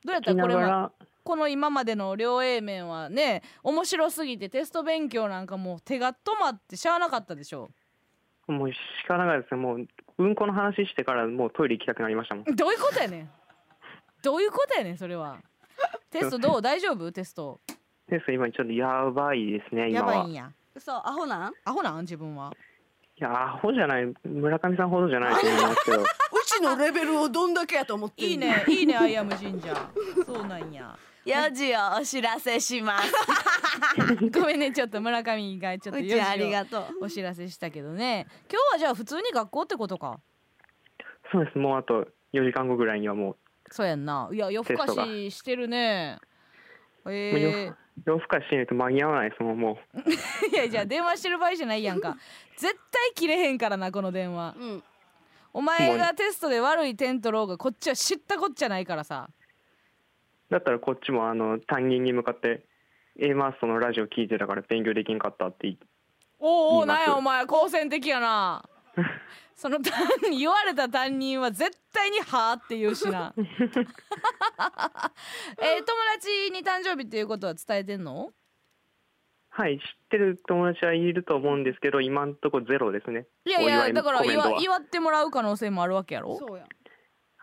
[0.05, 0.31] どうやった？
[0.31, 0.91] 聞きなこれまがら、
[1.23, 7.69] この今までの両 A 面はね面白すぎてテスト勉強なんかもう手が止まってしゃあなかったでしょ？
[8.47, 9.53] もう仕方ないです。
[9.55, 9.59] ね。
[9.61, 9.87] もう、
[10.17, 12.43] うんこの話してからもうトイレ行きたくなりましたもん。
[12.55, 13.29] どういうことやねん。
[14.21, 15.37] どういうことやねんそれは。
[16.09, 16.61] テストどう？
[16.63, 17.11] 大丈夫？
[17.11, 17.59] テスト。
[18.09, 20.13] テスト今ちょっとやばいですね、や今は。
[20.15, 20.51] いばいんや。
[20.75, 21.53] 嘘アホなん？
[21.63, 22.01] アホなん？
[22.01, 22.51] 自分は
[23.21, 26.01] や、アホじゃない、村上さんほどじゃないと思いますけど。
[26.03, 26.05] う
[26.45, 28.31] ちのレベルをどんだけやと思ってんの？
[28.31, 29.73] いいねいいねアイアム神社。
[30.25, 30.97] そうなんや。
[31.25, 33.13] 4時をお知らせします。
[34.33, 37.03] ごめんねちょっと村上がちょっと4うちあり時がとう。
[37.03, 38.27] をお知らせしたけどね。
[38.51, 40.19] 今日はじゃあ普通に学校ってことか？
[41.31, 43.37] そうです、もうあと4時間後ぐらいにはもう、
[43.71, 44.29] そうやんな。
[44.33, 46.19] いや夜更かししてるね。
[47.05, 47.75] もうえ夜
[48.05, 49.97] 夜更かししないと間に合わないですもう。
[49.97, 52.17] ー、 いやじゃあ電話してる場合じゃないやんか。
[52.57, 54.55] 絶対切れへんからなこの電話。
[54.57, 54.83] うん。
[55.53, 59.29] お前がテストで悪い点取ろうがこっちは知ったこっちゃないからさ。
[60.49, 62.65] だったらこっちもあの担任に向かって、
[63.19, 65.77] A マーストのラジオ聞いてたから勉強できんかったって
[66.39, 68.63] おうおなんやお前好戦的やな
[69.55, 69.77] その
[70.31, 73.33] 言われた担任は絶対に「はあ」って言うしな。
[73.37, 73.45] えー
[75.83, 78.31] 友達に誕生日っていうことは伝えてんの？
[79.49, 83.27] はい、知ってる友達はいると思うんですけど、今んとこゼロですね。
[83.45, 86.37] いやいやだから祝祝ってもらう可能性もあるわけやろ？
[86.39, 86.67] そうやん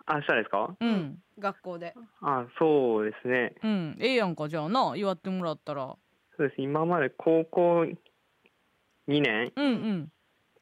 [0.06, 0.76] あ、明日ですか？
[0.80, 1.22] うん。
[1.38, 1.94] 学校で。
[2.20, 3.54] あ、そうですね。
[3.62, 3.96] うん。
[4.00, 4.94] ええやんかじゃあな。
[4.96, 5.96] 祝ってもらったら。
[6.36, 6.60] そうです。
[6.60, 10.12] 今まで高校2年、うんうん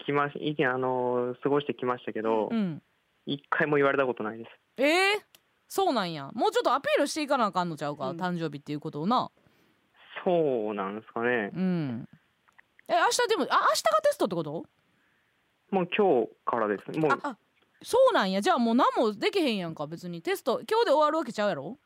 [0.09, 2.83] 来まし、いあの過ごしてきましたけどう、ん。
[3.27, 4.51] 一回も言われたことないです。
[4.83, 5.23] えー、
[5.69, 6.31] そうなんや。
[6.33, 8.17] もうちょっとアピールしていかなあかんのちゃうか、うん。
[8.17, 9.31] 誕生日っていうことをな。
[10.25, 11.51] そうなんですかね。
[11.55, 12.09] うん。
[12.89, 14.65] え明日でもあ明日がテストってこと？
[15.71, 16.99] もう今日からです。
[16.99, 17.37] もう、あ
[17.83, 18.41] そうなんや。
[18.41, 19.87] じゃあもう何もできへんやんか。
[19.87, 20.23] 別に。
[20.23, 21.77] テスト今日で終わるわけちゃうやろ？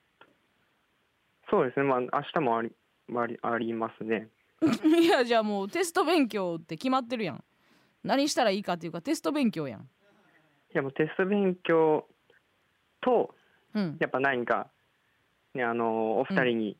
[1.50, 1.86] そうですね。
[1.86, 2.70] まあ、明日もあり、
[3.14, 4.28] あり、ありますね。
[4.86, 7.44] いやじゃあもうテスト勉強って決まってるやん
[8.04, 9.80] 何したらいいかっていうかテスト勉強やん。
[9.80, 9.84] い
[10.74, 12.06] や、もうテスト勉強
[13.00, 13.34] と、
[13.74, 13.96] うん。
[14.00, 14.68] やっぱ何か、
[15.54, 16.76] ね、あのお二人に、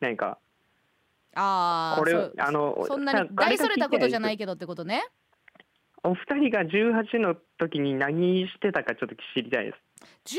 [0.00, 0.38] 何か
[1.34, 5.02] ああこれそうあのそんなに大それたことじゃないけけどってことね。
[6.02, 10.36] どお二人が18の時に何してたかちょっと知りたいです。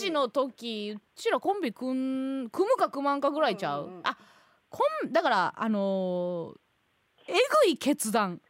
[0.00, 4.00] 18の時うちらコンビ組ん組むか組まんかぐらいちゃう、うんうん。
[4.02, 4.18] あ
[4.68, 6.67] コンだからあのー
[7.28, 7.32] え
[7.66, 8.40] ぐい決断。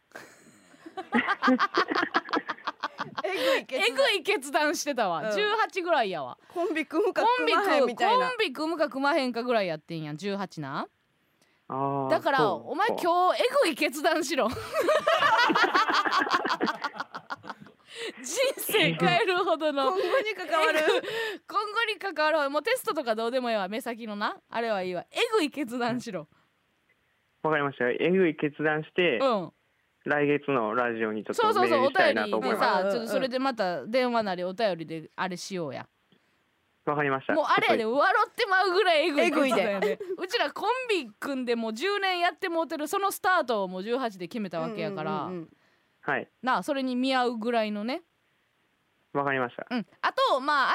[3.23, 5.27] えぐい決えぐい決断してたわ、うん。
[5.27, 6.37] 18ぐらいやわ。
[6.47, 8.27] コンビ組むかコンビ組まへん組みたいな。
[8.29, 10.87] コンビ組むか組まへんかぐらいやってんやん18な。
[11.67, 14.49] あーだからそうお前か今日えぐい決断しろ。
[14.49, 14.57] 人
[18.57, 20.79] 生変えるほどの今後に関わる。
[20.79, 22.49] えぐ今後に関わる。
[22.49, 23.67] もうテストとかどうでもいいわ。
[23.67, 24.37] 目先のな。
[24.49, 25.05] あれはいいわ。
[25.11, 26.27] えぐい決断しろ
[27.43, 27.89] わかりました。
[27.89, 29.51] えぐい決断して、うん。
[30.05, 32.59] 来月のラジオにちょっそうそうそうおとメールしたい便りでなと思います。
[32.59, 35.87] さうんちょっとそれでまた電話なりお便りであれしようや。
[36.85, 37.33] わかりました。
[37.33, 39.55] もうあれやで笑ってまうぐらいえぐいえぐいで。
[39.55, 39.99] 決断やで。
[40.17, 45.51] うちらコンビ組んでもう10年やってもうてるそのスタートをもう18で決めたわけやから、うんうんうんと
[46.01, 46.27] はい。
[46.41, 48.01] なあそれに見合うぐらいのね
[49.13, 49.65] わかりました。
[49.69, 50.73] うん、あとまあ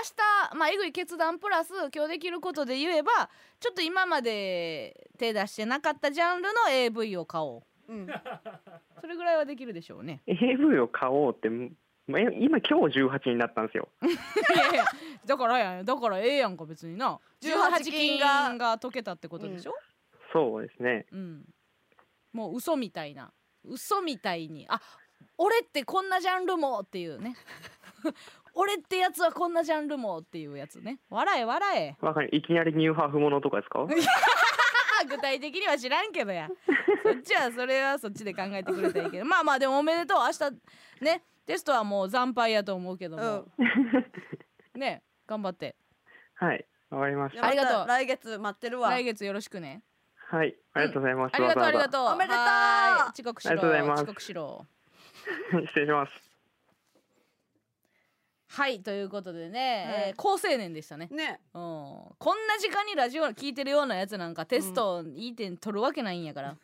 [0.52, 3.30] 明日、まあ、えぐい決断プラス今日できることで言えば
[3.60, 7.92] ちょっと今まで手出してなかったジャンルの AV を買おう。
[7.92, 8.06] うん。
[9.00, 10.22] それぐらいはできるでしょうね。
[10.26, 11.68] AV を買おうっても
[12.08, 13.88] うえ今今日18になったんですよ。
[14.02, 14.84] いやいや
[15.24, 17.20] だからやだからええやんか別にな。
[17.40, 19.74] 18金がが解けたってことでしょ、
[20.32, 21.06] そうですね。
[21.12, 21.44] うん。
[22.32, 23.32] もう嘘みたいな。
[23.64, 24.66] 嘘みたいに。
[24.68, 24.80] あ
[25.38, 27.34] 俺ってこんなジャンルもっていうね
[28.54, 31.00] 俺ってやつはこんなジャンルもっていうやつね。
[31.10, 31.96] 笑え笑え。
[32.00, 32.34] わかる。
[32.34, 33.86] いきなりニューハーフものとかですか？
[35.08, 36.48] 具体的には知らんけどや。
[37.02, 39.24] そっちはそれはそっちで考えてくれたらいいけど。
[39.24, 40.18] まあまあでもおめでとう。
[40.18, 43.46] 明日ねテストはもう惨敗やと思うけども、
[44.74, 45.76] ね頑張って。
[46.34, 47.44] はいわかりました。
[47.46, 47.86] ありがとう。
[47.86, 48.90] 来月待ってるわ。
[48.90, 49.82] 来月よろしくね。
[50.30, 52.06] はいありがとうございます、ありがとうありがとう。
[52.06, 52.42] おめでとう。
[53.12, 53.50] 遅刻しろ。
[53.50, 54.00] ありがとうございます。
[54.02, 54.66] 遅刻しろ。
[55.52, 56.33] ざ失礼します
[58.54, 61.08] はいということでね、えー高青年でしたね。
[61.10, 61.40] ね。
[61.54, 61.60] うん。
[61.60, 66.56] こんな時間にラジオ聞いてるようなやつなんかテストいい点取るわけないんやから、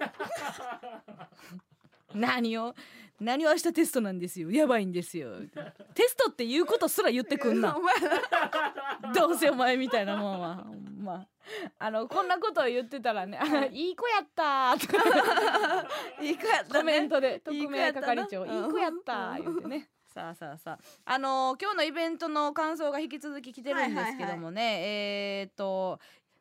[2.15, 2.77] 何を
[3.21, 4.53] 何を明日テストなんですよ。
[4.53, 5.33] やばいんですよ。
[5.95, 7.75] テストっていうことすら言ってくんな。
[7.77, 7.95] お前。
[9.13, 10.57] どうせお前みたいなもんは。
[10.59, 11.27] ほんま。
[11.81, 13.91] あのこんなことを言ってたらねあ「い。
[13.91, 15.89] い子やった」と か
[16.21, 16.79] いい子やったね。
[16.81, 18.07] コメントでいい匿名子やったな。
[18.07, 19.91] 係長「いい子やった」言ってね。
[20.21, 25.99] さあさあさああのー今日のイベントの感想が引き続き来てるんですけどもね、えーっと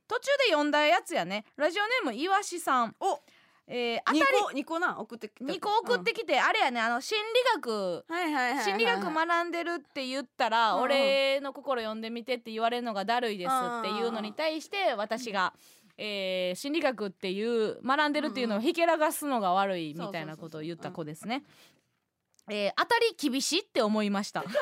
[0.07, 1.45] 途中で読んだやつやね。
[1.56, 2.95] ラジオネームいわしさん。
[2.99, 3.22] お
[3.68, 5.53] えー、当た二り個二個な送ってきた。
[5.53, 8.03] 2個送ってきて、あれやねあの心理学
[8.64, 15.53] 心理学学んでるって言ったら、うん俺の心読んでみてって言われるのがだるいですっていうのに対して私が、
[15.95, 21.43] えー心理学っていう学んでるっていうのをひけらかすのが悪いみたいなことを言った子ですね。
[22.50, 24.44] えー当たり厳しいって思いました。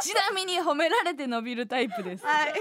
[0.00, 2.24] ちなみに褒められて伸びるタイプです。
[2.24, 2.54] はい。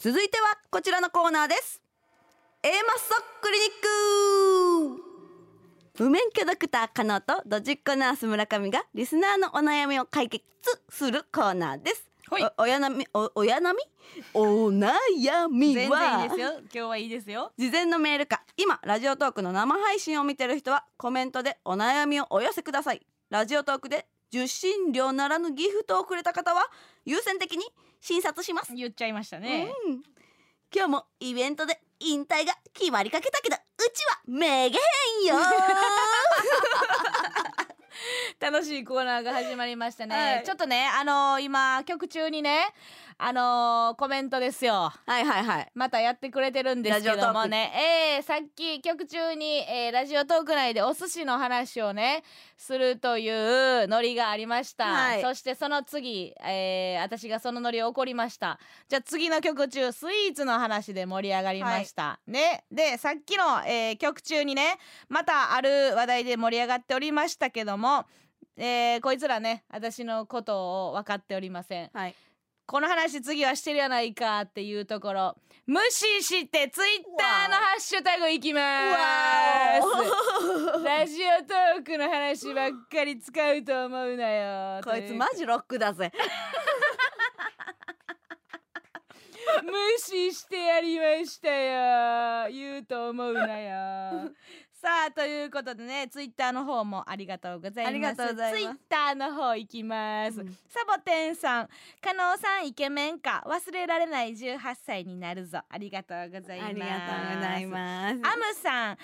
[0.00, 1.82] 続いてはこちらのコーナーです。
[2.62, 3.68] A マッソクリニッ
[5.96, 6.04] ク。
[6.04, 10.44] 無免許ドクター加納とドジっ子ナース村上がリスナーのお悩みを解決
[10.88, 12.07] するコーナーです。
[12.30, 13.78] お親なみお親なみ？
[14.34, 16.50] お悩み全は然いいですよ。
[16.60, 17.52] 今日はいいですよ。
[17.56, 18.42] 事前のメールか。
[18.56, 23.06] 今ラジオトークの生配信を見てる人はコメントでお悩みをお寄せください。
[23.30, 26.66] ラジオトークで受信料ならぬギフトをくれた方は
[27.04, 27.64] 優先的に
[28.00, 28.74] 診察します。
[28.74, 30.02] 言っちゃいましたね、うん。
[30.74, 33.58] 今日もイベントで引退が決まりかけたけどう
[33.92, 34.80] ちはめげへ
[35.22, 35.34] んよ
[38.40, 40.44] 楽しいコーナーが始まりましたね、はい。
[40.44, 42.72] ちょっとねあのー今曲中にね
[43.20, 44.92] あのーコメントですよ。
[45.06, 45.72] はいはいはい。
[45.74, 47.72] またやってくれてるんですけどもね。
[48.16, 52.22] えー、さっき曲中に、えーラジオトーク内でお寿司の話をね
[52.56, 55.22] するというノリがありました、はい。
[55.22, 58.60] そしてその次、えー私がそのノリを怒りました。
[58.88, 62.64] じゃあ次の曲中スイーツの話で盛り上がりました、ね。
[62.70, 64.78] でさっきの、えー曲中にね
[65.08, 68.06] またある話題で盛り上がっておりましたけども
[68.56, 71.90] えーこいつらね私のことを分かっておりません。
[71.92, 72.14] はい
[72.68, 75.34] この話次はしてるやないかっていうところ。
[75.66, 78.64] 無視してツイッターのハッシュタグいきます。
[80.84, 84.82] ラジオトークの話ばっかり使うと思うなよ。
[84.84, 86.12] こいつマジロックだぜ。
[89.64, 92.50] 無視してやりましたよ。
[92.50, 94.30] 言うと思うなよ
[94.80, 97.90] さあということでねツイッターの方もありがとうございます。
[97.90, 98.62] ありがとうございます。
[98.62, 100.56] ツイッターの方行きます、うん。
[100.68, 101.68] サボテンさん
[102.00, 105.58] 加納さんイケメンか忘れられない18歳になるぞ。
[105.68, 106.70] ありがとうございます。
[106.70, 108.12] ありがとうございます。
[108.12, 108.22] アム
[108.54, 108.98] さん誕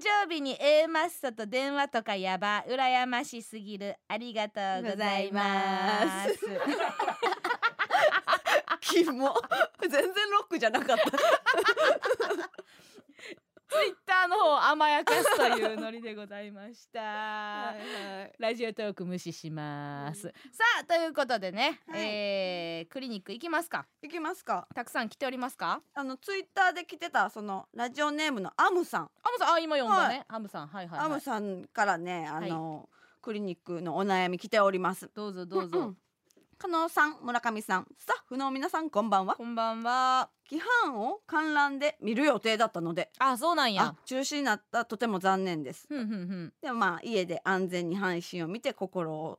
[0.00, 2.64] 生日に A マッソと電話とかやば。
[2.66, 3.96] 羨ましすぎる。
[4.08, 6.38] ありがとうございます。
[8.80, 9.34] キモ。
[9.82, 11.04] 全然ロックじゃなかった
[13.70, 17.00] ツイッターの方を甘やかすというノリでございました。
[17.00, 20.22] はいラジオトーク無視します。
[20.22, 23.86] さあということでね、はいえークリニック行きますか？
[24.02, 25.82] いきますかたくさん来ておりますか？
[25.94, 30.24] あのツイッターで来てたそのラジオネームのアムさんアムさんあ今読んだね。
[30.28, 31.06] はアムさんはいはい、はい。
[31.06, 32.88] アムさんからねあの、
[33.20, 35.80] クリニックのお悩み来ておりますどうぞどうぞ。
[35.88, 35.96] ん
[36.60, 40.28] 加納さん村上さんスタッフの皆さんこんばんはこんばんは。
[40.50, 43.94] 規範を観覧で見る予定だったのであそうなんやあ。
[44.04, 46.52] 中止になったとても残念ですふんふんふん。
[46.60, 49.38] でもまあ家で安全に配信を見て心を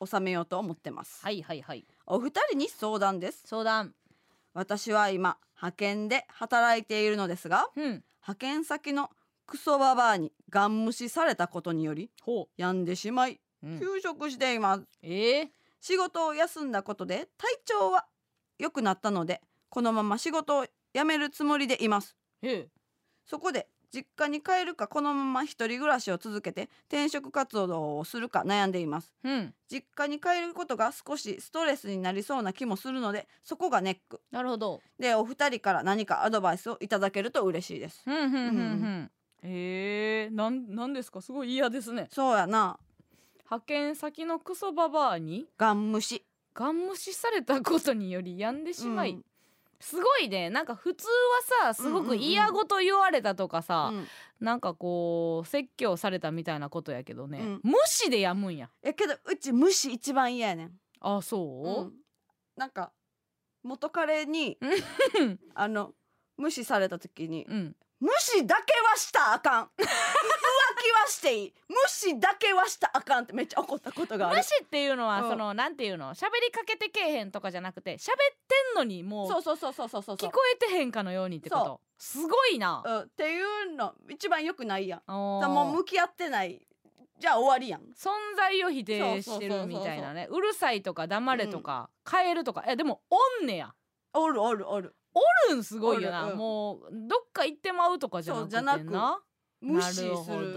[0.00, 1.84] お収めようと思ってます、はいはいはい。
[2.06, 3.92] お二人に相談です相談。
[4.54, 7.84] 私は今派遣で働いているのですがうん。
[8.22, 9.10] 派遣先の
[9.46, 13.66] クソババアにガン無視されたことによりほ病んでしまい、う。
[13.66, 15.48] うん、休職していますえー、
[15.86, 18.06] 仕事を休んだことで体調は
[18.58, 22.16] 良くなったのでこのまま仕事を辞めるつもりでいます。
[23.26, 29.54] そこで実家に帰るかこのまま一人暮らしを続けて転職活動をするか悩んでいますうん。
[29.70, 34.80] 実家に帰ることが少しストレスになりそうな気もするのでそこがネックなるほど。
[34.98, 39.10] でお二人から何かアドバイスをいただけると嬉しいですへ
[39.42, 41.20] えー、なんなんですか？
[41.20, 42.08] すごい嫌ですね。
[42.10, 42.78] そうやな
[43.54, 45.46] 派遣先のクソババアに？
[45.58, 46.24] ガン無視。
[46.54, 49.24] ガン無視されたことにより病んでしまい、うん。
[49.80, 50.50] すごいね。
[50.50, 51.06] なんか普通
[51.60, 54.06] はさすごく嫌ごと言われたとかさ、うん。
[54.40, 57.60] なんかこう説教されたみたいなことやけどね、うん。
[57.62, 58.70] 無視でやむんや。
[58.82, 60.70] やけどうち無視一番嫌やねん。
[61.00, 61.92] あそう、うん。
[62.56, 62.92] なんか
[63.62, 64.58] 元彼に
[65.18, 65.40] うん。
[65.54, 65.92] あの
[66.36, 67.76] 無視された時にうん。
[68.00, 69.70] 無視だけはしたらあかん
[70.94, 74.36] はしていい無視だけはしたらあかんってめっちゃ怒ったことがある。
[74.36, 75.30] 無視っていうのは、うん。
[75.30, 76.14] そのなんていうの？
[76.14, 78.16] 喋りかけてけえへんとかじゃなくて喋っ
[78.48, 81.80] てんのにもうそうそうそうそうそうそう聞こえてへんかのようにってこと？
[81.98, 85.02] すごいな、うん、っていうの一番良くないやん。
[85.10, 85.42] おー。
[85.42, 86.60] だからもう向き合ってない。
[87.20, 87.80] じゃあ終わりやん。
[87.96, 90.28] 存在を否定してるみたいなね。
[90.30, 92.64] うるさいとか黙れとか、変えるとか。
[92.66, 93.72] えでもおんねや。
[94.12, 94.94] おるおるおる。
[95.14, 95.20] お
[95.52, 96.36] るんすごいよな、うん。
[96.36, 99.20] もうどっか行ってまうとかじゃなくてそうじゃなくな
[99.64, 100.54] 無視すなる。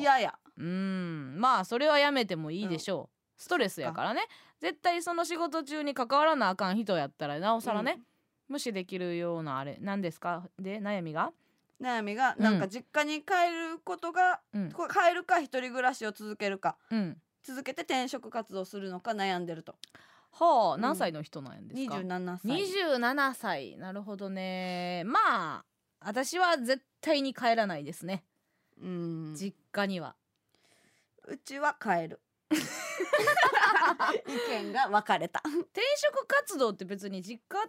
[0.00, 0.38] 嫌や。
[0.56, 1.36] うん。
[1.38, 4.26] まあそれはやめてもいいでしょう、ストレスやからね。
[4.60, 8.00] 絶対その仕事中に関わらなあかん人やったらなおさらね、
[8.48, 10.48] 無視できるようなあれ何ですか？
[10.58, 11.32] で悩みが？
[11.80, 12.44] 悩みがうん。
[12.44, 14.70] なんか実家に帰ることが、うん。
[14.70, 16.76] こ帰るか一人暮らしを続けるか。
[16.90, 17.20] うん。
[17.42, 19.74] 続けて転職活動するのか悩んでると。
[20.30, 20.80] はあうん。
[20.80, 22.50] 何歳の人なんですか、27歳。
[22.52, 23.76] 27歳。
[23.76, 25.02] なるほどね。
[25.04, 25.18] ま
[25.58, 25.64] あ
[26.00, 28.24] 私は絶対に帰らないですね、
[28.84, 29.34] うん。
[29.34, 30.14] 実家には。
[31.26, 32.20] うちは帰る。
[32.50, 32.56] 意
[34.64, 35.42] 見が分かれた。
[35.44, 37.66] 転職活動って別に実家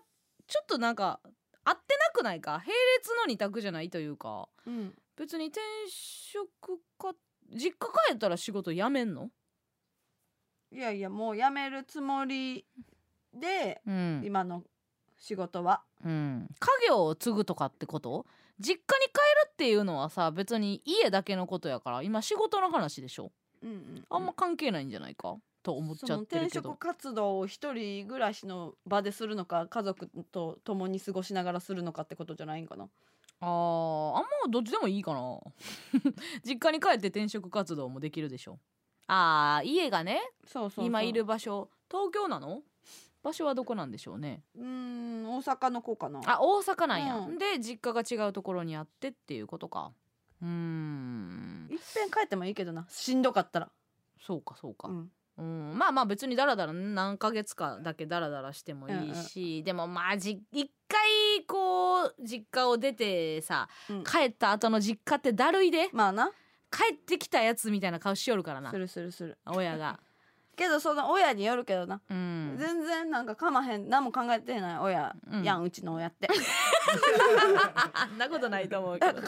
[0.48, 1.22] ちょっとなんか
[1.64, 2.58] 合ってなくないか？
[2.60, 4.50] 並列の二択じゃないというか。
[4.66, 4.94] うん。
[5.16, 7.16] 別に転職か
[7.50, 9.32] 実家帰ったら仕事辞めんの？
[10.72, 12.66] いやいやもう辞めるつもり
[13.34, 14.64] でうん、今の
[15.18, 15.84] 仕事は。
[16.04, 18.26] うん、家業を継ぐとかってこと？
[18.60, 23.32] 実家に帰るっていうのはさ別に家だけのことやから今仕事の話でしょ？
[23.64, 25.36] うんうんあんま関係ないんじゃないか？
[25.64, 32.88] と思っちゃってるけどその転職活動を一人暮らしの場でするのか家族と共に過ごしながらするのかってことじゃないんかな？
[33.42, 35.40] あーあんまどっちでもいいかな。
[36.46, 38.60] 実家に帰って転職活動もできるでしょ。
[39.08, 40.86] あー家がねそうそうそう。
[40.86, 42.62] 今いる場所東京なの？
[43.26, 44.44] 場所はどこなんでしょうね。
[44.56, 46.22] うーん大阪の子かな。
[46.28, 47.38] あ大阪なんや、うん。
[47.40, 49.92] で実家が違うところにあってっていうことか。
[50.44, 51.68] うーん。
[51.72, 52.86] いっぺん帰ってもいいけどな。
[52.88, 53.72] しんどかったら。
[54.22, 55.12] そうかそうか、うん。
[55.38, 64.04] うん、まあまあ別にダラダラ何ヶ月かだけダラダラしてもいいし、でもまあじ一回こう実家を出てさ、うん。
[64.04, 65.90] 帰った後の実家ってだるいで。
[65.94, 66.32] まあな。
[66.72, 68.70] 帰ってきたやつみたいな顔しよるからな。
[68.70, 69.40] するするする。
[69.48, 70.00] 親が。
[70.56, 73.90] けどその親によるけどな、うん、全然なんかかまへん。
[73.90, 75.44] 何も考えてない親うん。
[75.44, 76.28] やん、うちの親って。
[77.94, 79.22] あんなことないと思うけど。
[79.22, 79.28] 帰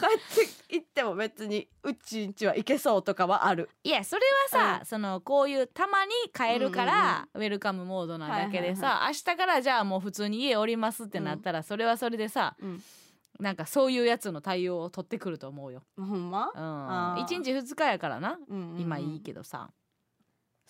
[0.68, 3.68] て行っても別にうちんちは行けそうとかはある。
[3.84, 4.22] いやそれ
[4.52, 12.82] はさ、そのこういうたまに帰るから、ウェルカムモードなだけでさ、はい明日からじゃあもう普通に家おりますってなったら、それはそれでさ、うん。
[13.40, 15.82] なんかそういうやつの対応を取ってくると思うよ。
[15.96, 16.50] ほんま？
[16.52, 17.24] うん、あー。
[17.24, 18.80] 1日2日やからな、うんうんうん。
[18.80, 19.70] 今いいけどさ。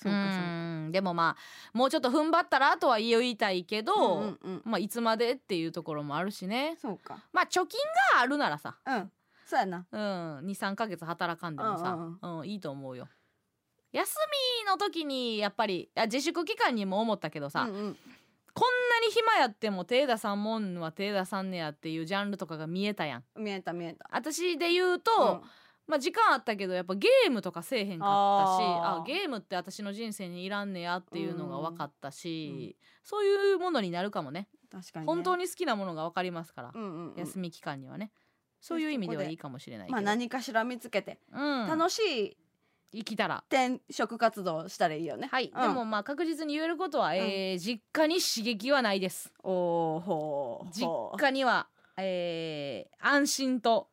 [0.01, 0.47] そうかそうか。
[0.89, 0.93] ん。
[0.93, 4.62] でもまあもうちょっと踏ん張ったらとは言いたいけど、うんうんうん。
[4.65, 6.77] まあいつまでっていうところもあるしね。
[6.81, 7.23] そうか。
[7.33, 7.79] まあ貯金
[8.15, 9.11] があるならさ、うん。
[9.47, 9.87] そうやな。
[9.91, 12.39] うん、23ヶ月働かんでもさ、うん。
[12.39, 13.09] うんいいと思うよ。
[13.93, 14.15] 休
[14.62, 17.97] みの時にやっぱりあ自粛期間にも思ったけどさ、うんうん。
[18.55, 18.69] こん
[19.01, 23.25] なに暇やっても手出さんもんは手出さんねやっていうジャンルとかが見えたやん。
[23.37, 24.09] 見えた見えた。
[24.12, 25.11] 私で言うと、
[25.43, 25.49] うん
[25.89, 28.09] まあ時間あったけどやっぱゲームとかせえへんかっ
[28.47, 34.48] たしあゲームって私の人生にいらんねやっていうのが分かったし、そういうものになるかもね。
[34.70, 37.19] 確かに、ね、本当に好きなものが分かりますから、うんうんうん。
[37.19, 38.12] 休み期間にはね。
[38.60, 42.36] そういう意味ではいいかもしれないけど、まあ何かしら見つけて、うん、楽しい
[42.93, 45.28] 生きたら転職活動したらいいよね。
[45.31, 45.62] はい、うん。
[45.62, 49.32] でもまあ確実に言えることは、えー実家に刺激はないです。
[49.43, 50.73] おーほー。
[50.73, 50.89] 実
[51.19, 53.89] 家には、えー安心と、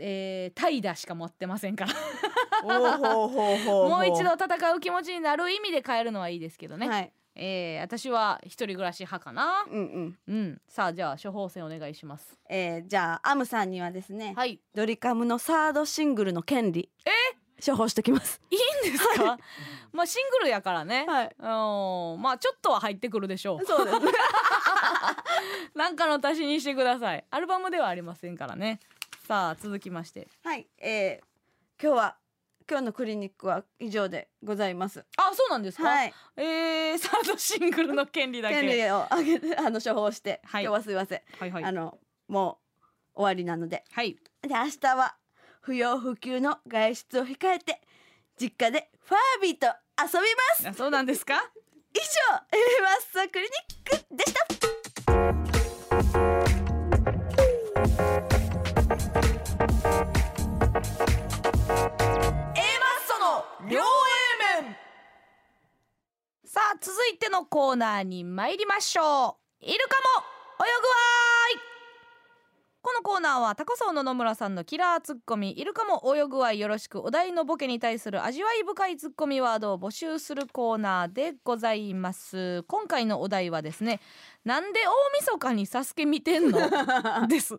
[0.00, 1.92] えー、怠惰しか持ってませんから。
[2.64, 7.12] もう一度戦う気持ちになる意味で変えるのはいいですけどね、はい。
[7.36, 9.64] えー私は一人暮らし派かな。
[9.70, 10.18] うんうん。
[10.26, 10.60] うん。
[10.68, 12.38] さあじゃあ処方箋お願いします。
[12.48, 14.60] えー、じゃあアムさんにはですね、はい。
[14.74, 16.88] ドリカムのサードシングルの権利。
[17.04, 17.10] え？
[17.64, 18.40] 処方しときます。
[18.50, 19.38] いいんですか？
[19.92, 21.34] まあシングルやからね、はい。
[21.38, 21.42] う
[22.18, 22.22] ん。
[22.22, 23.66] まあちょっとは入ってくるでしょう。
[23.66, 23.98] そうです。
[24.00, 24.12] ね
[25.74, 27.24] なんかの足しにしてください。
[27.30, 28.80] アルバムではありませんからね
[29.26, 30.28] さあ続きまして。
[30.42, 32.16] はいえー、今日は
[32.68, 35.02] 今日のクリニックは以上でございます。
[35.16, 36.12] あそうなんですか、はい。
[36.36, 38.60] えー、サードシングルの権利だけ。
[38.60, 40.64] 権利をあげてあの処方して、はい。
[40.64, 41.64] 今日はすいません、はいはい。
[41.64, 41.98] あの
[42.28, 42.58] も
[43.14, 43.82] う終わりなので。
[43.92, 44.18] はい。
[44.42, 45.16] で明日は
[45.62, 47.80] 不要不急の外出を控えて
[48.38, 49.68] 実家でファービーと
[49.98, 50.68] 遊びます。
[50.68, 51.34] あそうなんですか？
[51.94, 52.02] 以上
[52.52, 54.53] エメマッソクリニックでした
[66.54, 69.64] さあ続いてのコーナーに参りましょう。
[69.64, 70.24] イルカも
[70.64, 70.94] 泳ぐわ
[72.80, 75.58] このコーナーは高層の野村さんのキラーツッコミ。
[75.58, 82.62] イルカも泳ぐわいよろしくお題のボケに対する味わい深いツッコミワードを募集するコーナーでございます。
[82.68, 83.98] 今回のお題はですね
[84.44, 86.60] なんで大晦日にサスケ見てんの？
[87.26, 87.58] です。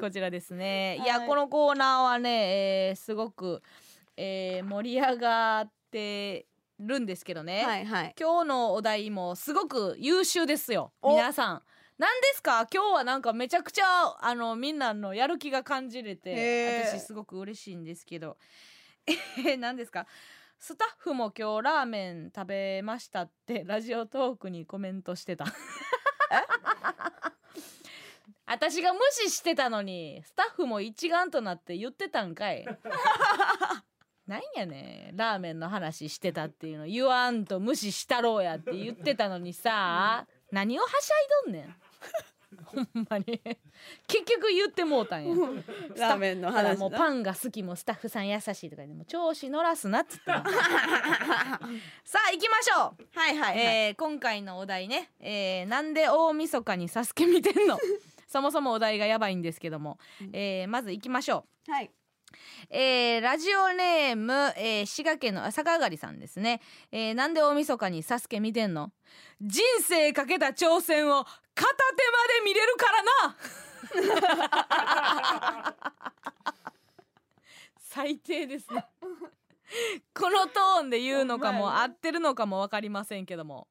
[0.00, 0.96] こちらですね。
[1.02, 1.04] い。
[1.06, 3.62] や、はいこのコーナーはね、えーすごく、
[4.16, 6.46] えー盛り上がって
[6.80, 8.14] るんですけどね、はいはい。
[8.18, 10.92] 今日のお題もすごく優秀ですよ。
[11.02, 11.10] お。
[11.10, 11.62] 皆さん。
[11.98, 12.66] 何ですか？
[12.72, 13.84] 今日はなんかめちゃくちゃ
[14.20, 18.38] あのみんなのやる気が感じれて私すごく嬉しいんですけど。
[19.06, 20.06] えー何ですか？
[20.58, 25.44] スタッフも今日ラーメン食べましたってラジオトークにコメントしてた。
[28.46, 32.66] 私が無視してたのにスタッフも一丸となって言ってたんかい
[34.30, 35.16] なんやねん。
[35.16, 36.86] ラーメンの話してたっていうの。
[36.86, 40.24] 言わんと無視したろうやって言ってたのにさ。
[40.52, 41.76] 何をはしゃいどんねん。
[42.64, 43.24] ほんまに。
[44.06, 45.34] 結局言ってもうたんや。
[45.96, 46.76] ラーメンの話な。
[46.78, 50.42] もうパンが好きもスタッフさん優しいとか言ってもう調子乗らすなっつって さ
[52.28, 53.18] あ行きましょう。
[53.18, 57.78] はいはいはい、えー今回のお題ね、えーなんで大晦日にサスケ見てんの？
[58.28, 59.98] そもそもお題がやばいんですけども、
[60.32, 61.70] えーまず行きましょう。
[61.72, 61.90] はい
[62.70, 66.60] えーラジオネーム、えー滋賀県のあ逆上がりさんですね、
[66.92, 68.92] えーなんで大晦日にサスケ見てんの？
[69.40, 71.74] 人生かけた挑戦を片手
[72.10, 73.02] まで見れるから
[75.64, 75.74] な！
[77.78, 78.84] 最低ですね。
[80.14, 83.68] このトーンで言うのかも合ってるのかも分かりませんけども。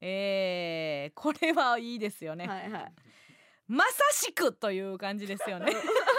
[0.00, 2.92] えーこれはいいですよね、はいはい。
[3.66, 5.72] まさしくという感じですよね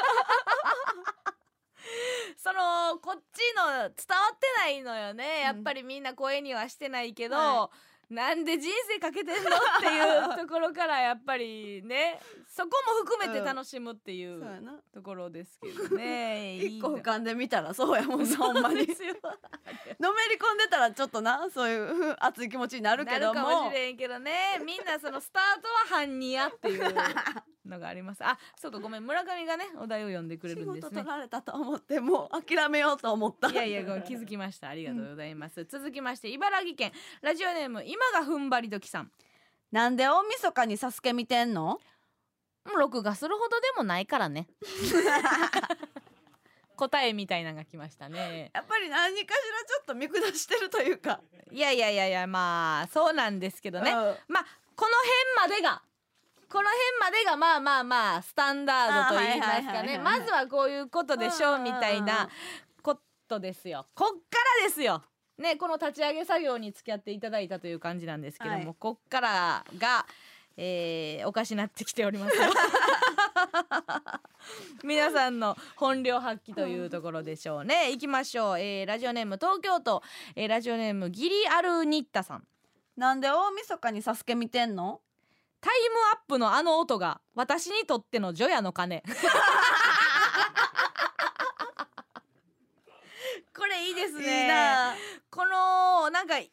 [2.38, 5.42] そのこっちの伝わってないのよね。
[5.42, 7.72] やっぱりみんな声にはしてないけど、は
[8.10, 9.44] なんで人生かけてんのっ
[9.80, 14.44] ていうところからやっぱりね そこも含めて楽しむっていう
[14.92, 16.58] ところですけどね。
[16.66, 18.76] 一個いい俯瞰で見たらそうやもんなほんまに。
[18.76, 23.34] のめり込んでたらちょっとなそういう熱い気持ちになるけども。
[23.36, 24.60] なるかもしれんけどね。
[24.66, 26.96] みんなそのスタートは犯人やっていう
[27.70, 28.24] のがあります。
[28.24, 30.90] あそうかごめん村上がねお題を読んでくれ仕るんですね。
[30.90, 33.50] 事取られたと思ってもう諦めようと思った。
[33.50, 34.70] いやいやごめん気づきました。
[34.70, 36.92] ありがとうございます、続きまして茨城県。
[37.22, 39.12] ラジオネーム今が踏ん張り時さん。
[39.72, 41.80] なんで大晦日にサスケ見てんの？
[42.78, 44.48] 録画するほどでもないからね。
[46.76, 48.52] 答えみたいなのが来ましたね。
[48.54, 51.20] やっぱり何かしらちょっと見下してるというか。
[51.52, 53.98] いやいやいやいやまあそうなんですけどね、うん。
[53.98, 54.92] まあこの
[55.48, 55.82] 辺までが
[56.52, 59.90] この辺までがまあまあまあスタンダードと言いますかね。
[59.90, 62.28] はいまずはこういうことでしょうみたいな
[62.82, 63.86] ことですよ。
[63.94, 64.16] こっか
[64.64, 65.04] らですよ。
[65.38, 68.76] ねこの立ち上げ作業に付き合っていただいたという感じなんですけども、はい。
[68.80, 70.06] こっからが、
[70.58, 72.44] えーおかしなってきておりますよ。
[74.84, 77.92] 皆さんの本領発揮というところでしょうね。
[77.92, 80.02] 行きましょう、えーラジオネーム東京都、
[80.36, 82.44] えーラジオネームギリアルニッタさん。
[82.98, 85.02] なんで大晦日にサスケ見てんの？
[85.62, 89.04] タイムアップのあの音が私にとっての除夜の鐘。
[93.56, 94.44] これいいですね。
[94.44, 94.96] いいな。
[95.30, 96.48] このなんか韻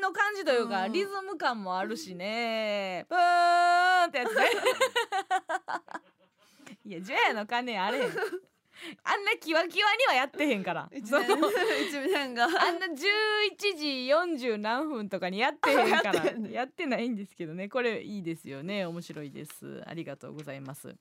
[0.00, 0.92] の感じというか、うん。
[0.92, 3.06] リズム感もあるしね。
[3.08, 4.50] ブーンってやつね。
[6.84, 8.10] いや除夜の鐘あれ
[9.04, 10.88] あんなキワキワにはやってへんから。
[10.94, 11.36] 一その年
[11.88, 12.44] 一年が。
[12.44, 12.96] あんな11
[13.76, 13.86] 時
[14.46, 16.24] 40何分とかにやってへんから。
[16.50, 17.68] やってないんですけどね。
[17.68, 18.86] これいいですよね。
[18.86, 19.82] 面白いです。
[19.86, 20.94] ありがとうございます。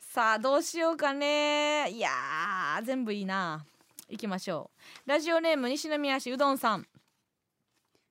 [0.00, 1.90] さあどうしようかね。
[1.90, 3.64] いやー全部いいな。
[4.08, 4.70] 行きましょ
[5.06, 5.08] う。
[5.10, 6.86] ラジオネーム西宮市うどんさん。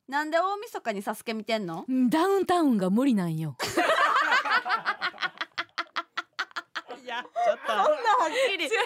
[0.08, 1.86] なんで大晦日にサスケ見てんの？
[2.10, 3.56] ダウンタウンが無理なんよ
[7.04, 7.68] いやちょっと。
[7.68, 7.92] そんなは
[8.28, 8.70] っきり。
[8.70, 8.78] そん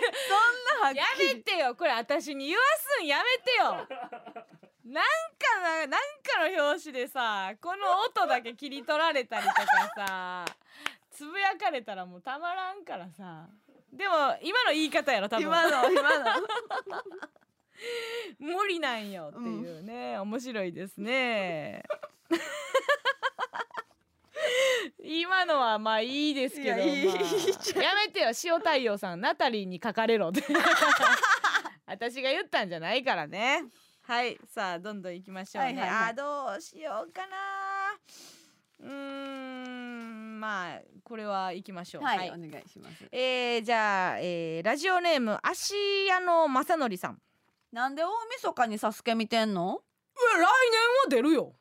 [0.81, 1.35] なはっやきり。
[1.35, 2.61] めてよこれ私に言わ
[2.98, 3.88] すんやめてよ。
[4.85, 5.03] なん
[5.38, 9.65] かななんかの表紙でさこの音だけ切り取られたりとか
[9.95, 10.45] さ
[11.11, 13.48] つぶやかれたらもうたまらんからさ。
[13.94, 15.45] でも今の言い方やろ多分。
[15.45, 16.26] 今の今の。
[18.39, 21.84] 無理なんよっていうね、面白いですね
[25.03, 27.14] 今のはまあいいですけど、まあ、いや
[27.95, 30.43] めてよ塩太陽さんナタリーに書かれろって。
[31.85, 33.64] 私が言ったんじゃないからね。
[34.01, 35.97] はいさあどんどん行きましょうね、はいはいはい。
[36.09, 37.38] あーどうしようかな。
[38.80, 42.03] うーんまあこれは行きましょう。
[42.03, 43.07] はい、お願いします。
[43.11, 47.19] えー、じゃあ、えー、ラジオネーム芦屋の正則さん。
[47.72, 48.07] なんで大
[48.38, 49.81] 晦日にサスケ見てんの？
[50.18, 50.45] 来年
[51.03, 51.53] は出るよ。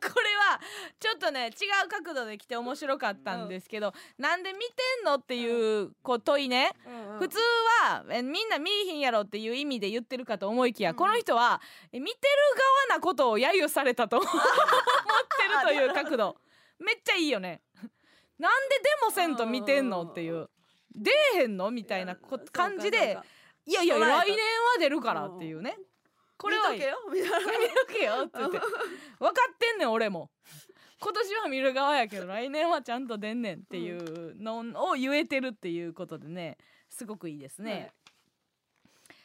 [0.00, 0.60] こ れは
[1.04, 1.50] ちょっとね違
[1.84, 4.64] う角度で来て面白かったんですけど、なんで見て
[5.02, 6.70] んのっていうこう問いね、
[7.18, 7.36] 普通
[7.82, 11.60] はえみんな見いひんやろっていう意味で言ってるかと思いきや、この人は
[11.92, 16.36] え見てる側なことを揶揄されたと思 ってるという角度。
[16.78, 17.60] めっちゃいいよね。
[18.38, 20.48] なんででもせんと見てんのっていう。
[20.94, 23.18] 出えへんのみたいなこ感じで
[23.66, 25.76] いやいや来年は出るからっていうね。
[26.38, 26.98] これは見とけよ。
[27.12, 27.28] 見と
[27.92, 28.58] けよって言って。
[28.58, 30.30] 分かってんねん俺も
[31.00, 34.60] 今年は見る側やけど 来年はちゃんと出んねんっていうの
[34.90, 36.56] を言えてるっていうことでね
[36.88, 37.92] すごくいいですね、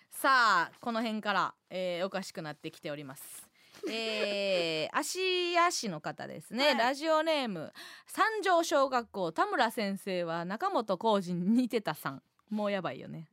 [0.09, 3.47] さあこの辺から、えーおかしくなってきております。
[3.87, 6.77] えー、芦屋市の方ですね、はい。
[6.77, 7.71] ラジオネーム
[8.07, 12.23] 三条小学校田村先生は中本浩二に似てたさん。
[12.49, 13.27] もうやばいよね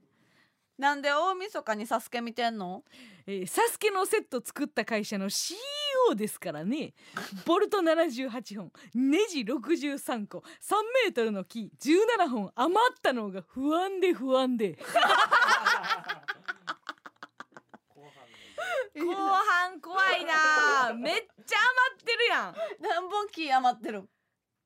[0.78, 2.84] なんで大晦日にサスケ見てんの？
[3.26, 5.56] えーサスケのセット作った会社の CEO
[6.14, 6.92] ですからね。
[7.46, 10.42] ボルト78本ネジ63個3
[11.04, 14.78] メートルの木17本余ったのが不安で不安で。
[18.98, 20.92] 後半怖いな。
[20.94, 22.56] めっちゃ余ってるやん。
[22.80, 24.00] 何本木余ってる？
[24.00, 24.08] ん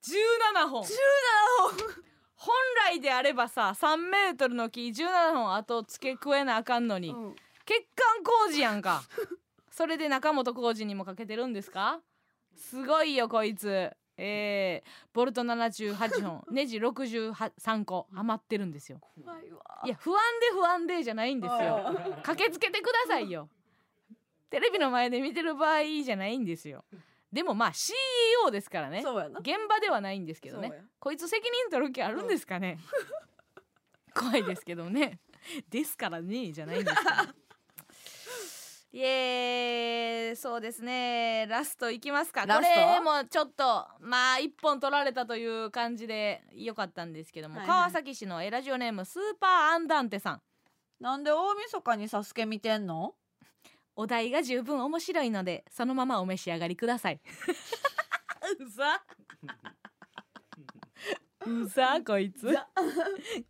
[0.02, 0.84] 17本。
[0.84, 2.04] 17本
[2.90, 7.36] 来であればさ3メートルの木17本あと付け加えなあかんのに、本、うん。
[7.66, 9.02] 血管工事やんか。
[9.70, 12.00] それで中本浩二にもかけてるんですか？
[12.56, 13.90] すごいよこいつ。
[14.22, 19.00] えー、ボルト78本 ネジ63個余ってるんですよ。
[19.84, 21.94] いや不安で不安でじゃないんですよ。
[22.22, 23.48] 駆けつけてくださいよ。
[24.50, 26.84] テレビの前で見てる場合じゃないんですよ
[27.32, 28.98] でもまあ CEO ですからね。
[28.98, 30.72] 現場ではないんですけどね。
[30.98, 32.78] こいつ責任取る気あるんですかね、
[34.14, 35.20] 怖いですけどね。
[35.68, 37.34] ですからねじゃないんですから
[38.92, 41.46] いえそうですね。
[41.48, 42.44] ラストいきますか。
[42.44, 47.78] これもちょっとまあ一本取られたという感じでよかったんですけども、はいはい。
[47.78, 50.42] 川崎市のえラジオネームスーパーアンダンテさん。
[50.98, 53.14] なんで大晦日にサスケ見てんの？
[54.00, 57.20] お題が十分面白いのでそのままお召し上がりください。
[58.58, 59.02] うざ
[61.46, 62.56] うざこいつ。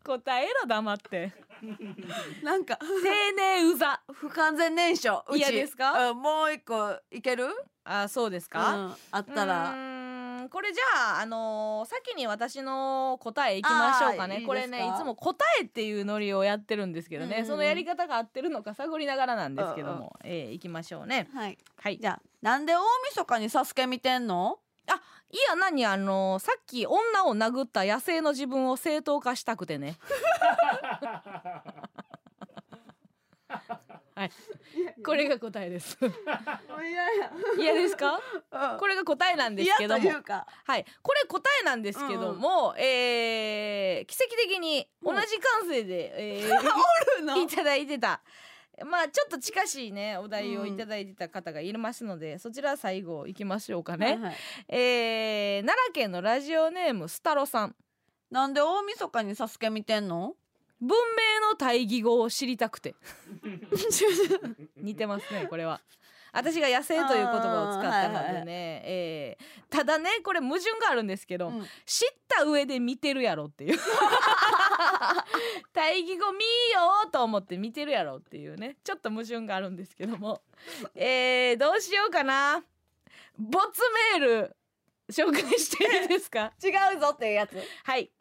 [0.05, 1.32] 答えろ黙って。
[2.43, 2.77] なんか。
[2.78, 2.86] 丁
[3.36, 5.22] 寧うざ不完全燃焼。
[5.28, 5.39] うち。
[5.39, 6.10] 嫌ですか？
[6.10, 7.47] うんもう一個いける？
[7.85, 8.97] あそうですうか、ん。
[9.12, 9.72] あったら
[10.41, 14.37] うーんこれじゃあ、あのー先に私の答えいきましょうかね。
[14.37, 14.47] あーいいですか？
[14.49, 21.29] これねいつも答えっていうノリをやってるんですけどね、うんうんそのやり方が合ってるのか探りながらなんですけども、えーいきましょうね。
[21.35, 21.59] はい。
[21.77, 21.99] はい。
[21.99, 22.81] じゃあなんで大
[23.11, 24.59] 晦日にサスケ見てんの？
[25.33, 29.95] いや何あのーさっき女を殴った野生の自分を正当化したくてね
[34.20, 34.30] はい。
[35.02, 35.97] これが答えです。
[37.59, 38.20] 嫌ですか？
[38.52, 38.78] うん。
[38.78, 40.10] これが答えなんですけども。
[40.64, 40.84] はい。
[41.02, 48.20] これ答えなんですけども、えー奇跡的に同じ感性で、えー いただいてた。
[48.84, 54.36] まあちょっと近しいねお題をいただいてた方がいますので、そちら最後いきましょうかね、はいはい。
[54.68, 57.74] えー奈良県のラジオネームスタロさん。
[58.30, 60.34] なんで大晦日にサスケ見てんの？
[60.81, 62.94] 文明の対義語を知りたくて。
[64.77, 65.81] 似てますねこれは。
[66.32, 71.66] 私が野生という言葉を使ったのでね、はいはいえーただねこれ矛盾があるんですけど、うん。
[71.86, 73.78] 知った上で見てるやろっていう。
[75.73, 76.44] 対義語見よ
[77.07, 78.77] うと思って見てるやろっていうね。
[78.85, 80.43] ちょっと矛盾があるんですけども。
[80.94, 82.65] えー、どうしようかな。
[83.39, 83.82] ボツ
[84.19, 84.57] メール
[85.11, 86.52] 紹介していいですか？
[86.62, 87.57] 違うぞっていうやつ。
[87.85, 88.05] はい。
[88.05, 88.19] うん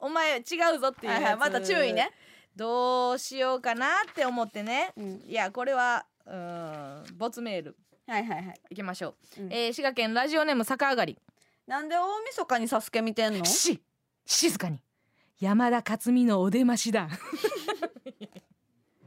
[0.00, 0.42] お前違
[0.74, 2.10] うぞっていうやつ、はいはいまた注意ね。
[2.56, 5.22] どうしようかなって思ってね、うん。
[5.26, 7.76] いやこれはうーんボツメール。
[8.06, 8.60] はいはいはい。
[8.70, 9.52] いきましょう、うん。
[9.52, 11.18] えー滋賀県ラジオネーム逆上がり。
[11.66, 13.44] なんで大晦日にサスケ見てんの？
[13.44, 13.80] し
[14.26, 14.80] 静かに。
[15.40, 17.08] 山田勝美のお出ましだ。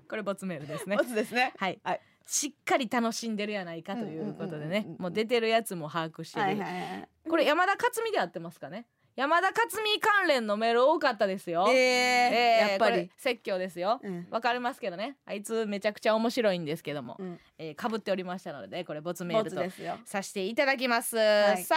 [0.09, 0.97] これボツメールですね。
[0.97, 1.53] ボツですね。
[1.57, 2.01] はい、はい。
[2.25, 4.87] しっかり楽しんでるやないかということでね。
[4.97, 7.09] もう出てるやつも把握してる、はいはいはい。
[7.29, 8.85] これ山田勝美で合ってますかね？
[9.17, 11.65] 山田勝美関連のメール多かったですよ。
[11.69, 13.09] えーえーやっぱり。
[13.17, 13.99] 説教ですよ。
[14.03, 14.27] うん。
[14.29, 15.17] わかりますけどね。
[15.25, 17.39] あいつめちゃくちゃ面白いんですけども、うん。
[17.57, 19.97] えー、かぶっておりましたのでこれボツメーボルとツですよ。
[20.05, 21.19] させていただきます、い。
[21.63, 21.75] さ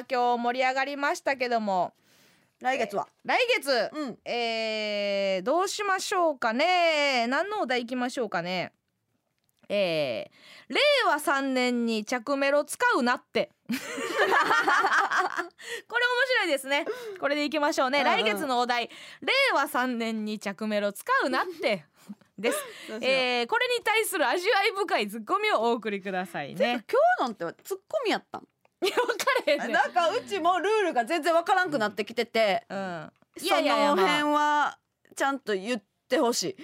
[0.00, 1.94] あ今日盛り上がりましたけども。
[2.60, 3.08] 来月は？
[3.24, 4.18] 来月、うん。
[4.30, 7.26] えーどうしましょうかね。
[7.26, 8.70] 何のお題いきましょうかね
[9.74, 13.50] えー令和3年に着メロ使うなって。
[13.68, 13.84] これ面
[16.28, 16.86] 白いですね。
[17.20, 18.12] これでいきましょうね、うんうん。
[18.12, 18.88] 来月のお題。
[19.20, 21.84] 令和3年に着メロ使うなって。
[22.38, 22.58] です、
[23.02, 26.84] えーこれに対する味わい深いツッコミをお送りくださいね。
[26.90, 28.48] 今日なんてツッコミやったん？
[28.80, 33.12] いや分かれへんねなんかうちもルールが全然わからんくなってきてて、うん。
[33.36, 34.78] いその辺は
[35.14, 36.56] ちゃんと言ってほしい。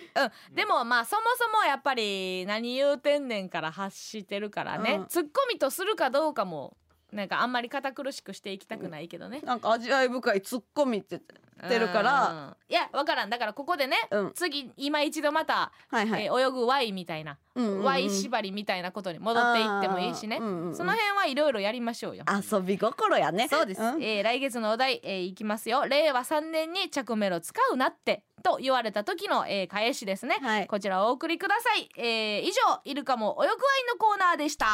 [0.51, 5.07] うん、でもまあそもそもやっぱり何言うてんねんから発してるからね、うん。
[5.07, 6.77] ツッコミとするかどうかも
[7.13, 9.41] なんかあんまり堅苦しくしていきたくないけどね。
[9.43, 11.21] なんか味わい深いツッコミって
[11.69, 12.57] てるから、うん。
[12.69, 13.31] いやわからん。
[13.31, 14.33] だからここでね、うん。
[14.35, 16.25] 次今一度また、はいはい。
[16.25, 17.85] えー泳ぐ Y みたいな、うんうんうん。
[17.85, 20.75] Y 縛りみたいなことに戻っていってもいいしね、うんうんうん。
[20.77, 22.25] その辺はいろいろやりましょうよ。
[22.29, 23.49] 遊び心やね。
[23.49, 24.03] そうです、ん。
[24.03, 25.87] えー来月のお題、えーいきますよ。
[25.87, 30.67] 令和3年に着メロ使うなってと言われた時の、えー返しですね、はい。
[30.67, 34.67] こちらをお送りください、えー以上イルカも泳ぐワインのコーナーでした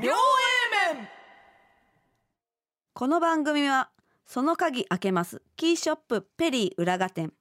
[0.00, 1.08] 両 A 面
[2.94, 3.90] この番組は
[4.24, 5.42] その鍵開けます。
[5.56, 7.34] キーショップペリー浦賀店。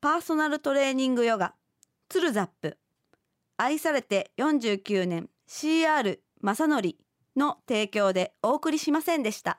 [0.00, 1.54] パーソナルトレーニングヨガ。
[2.08, 2.78] ツルザップ。
[3.56, 5.28] 愛されて49年。
[5.48, 6.96] CR 正則
[7.36, 9.58] の提供でお送りしませんでした。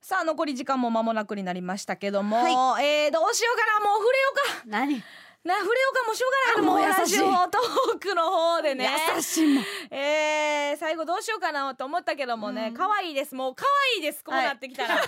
[0.00, 3.84] さあ残り時間も間もなくになりましたけども、はえーどうしようかな。
[3.84, 4.64] もう触れようか。
[4.66, 5.02] 何？
[5.44, 7.14] な触れようかもうしょうがないあもうラ優しい。
[7.16, 8.90] ジオトークの方でね。
[9.16, 9.64] 優しいもん。
[9.90, 12.74] えー、最後どうしようかなと思ったけどもね、うん。
[12.74, 13.34] 可愛いです。
[13.34, 14.24] もう可愛いです。
[14.24, 15.06] こうなってきたら、 可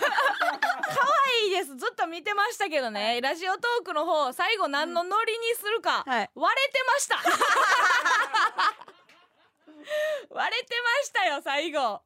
[1.43, 1.77] 愛いです。
[1.77, 6.31] ずっと見てましたけどね、ラジオトークの方最後何のノリにするか、はい。
[6.35, 7.19] 割れてました。
[10.31, 12.01] 割れてましたよ最後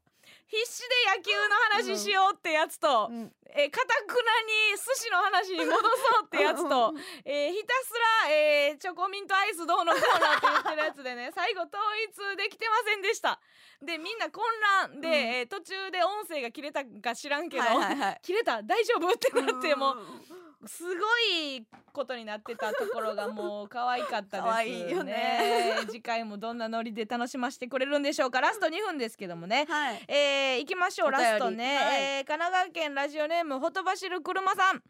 [0.47, 3.33] 必死で野球の話しようってやつと、うん。
[3.57, 5.79] えー、かたくなに寿司の話に戻そ
[6.23, 6.93] うってやつと、
[7.25, 7.95] えー、ひたす
[8.27, 13.41] ら、えー、チョコミントアイスどうのこうのって言ってるやつでね 最後統一できてませんでした。
[13.81, 14.43] でみんな混
[14.83, 15.15] 乱で、うん。
[15.15, 18.21] えー途中で音声が切れたか知らんけど、はいはいはい。
[18.23, 19.13] 切れた大丈夫？
[19.13, 25.77] ってなってもううすごいことになってたところがもう可愛かったです可愛いよね。
[25.89, 28.41] 次回もどんなノリで楽しませてくれるんでしょうか。
[28.41, 29.67] ラスト2分ですけどもね。
[29.69, 30.05] はい。
[30.09, 31.11] えー、行きましょう。
[31.11, 32.03] ラストね、はい。
[32.03, 34.83] えー神奈川県ラジオネームほとばしる車さん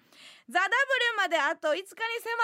[0.47, 0.77] ザ・ダブル
[1.17, 1.93] まであと5日に迫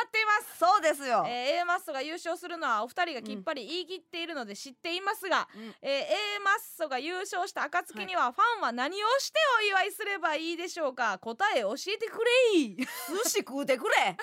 [0.06, 0.58] っています。
[0.58, 5.74] そうですよ、えー A マッソが優勝するのはお二人がきっぱり言い切っているので知っていますが、うん。
[5.82, 11.18] えー A マッソが優勝した暁にはファンは何をしてお祝いすればいいでしょうか？
[11.18, 12.24] 答え教えてく
[12.54, 12.76] れい。
[12.76, 12.86] 寿
[13.24, 14.16] 司食うてくれ。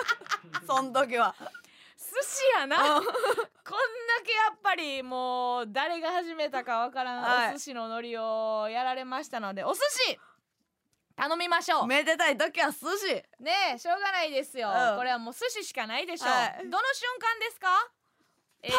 [0.66, 1.34] そん時は。
[1.98, 2.78] 寿司やな。
[2.94, 3.12] こんだ
[4.24, 7.50] けやっぱりもう誰が始めたかわからん、はい。
[7.50, 10.18] お寿司の海苔をやられましたのでお寿司
[11.18, 11.86] 頼みましょう。
[11.88, 13.12] めでたい時は寿司。
[13.40, 14.96] ねえしょうがないですよ、うん。
[14.96, 16.58] これはもう寿司しかないでしょう、はい。
[16.62, 17.68] どの瞬間ですか？
[18.62, 18.78] えー、パ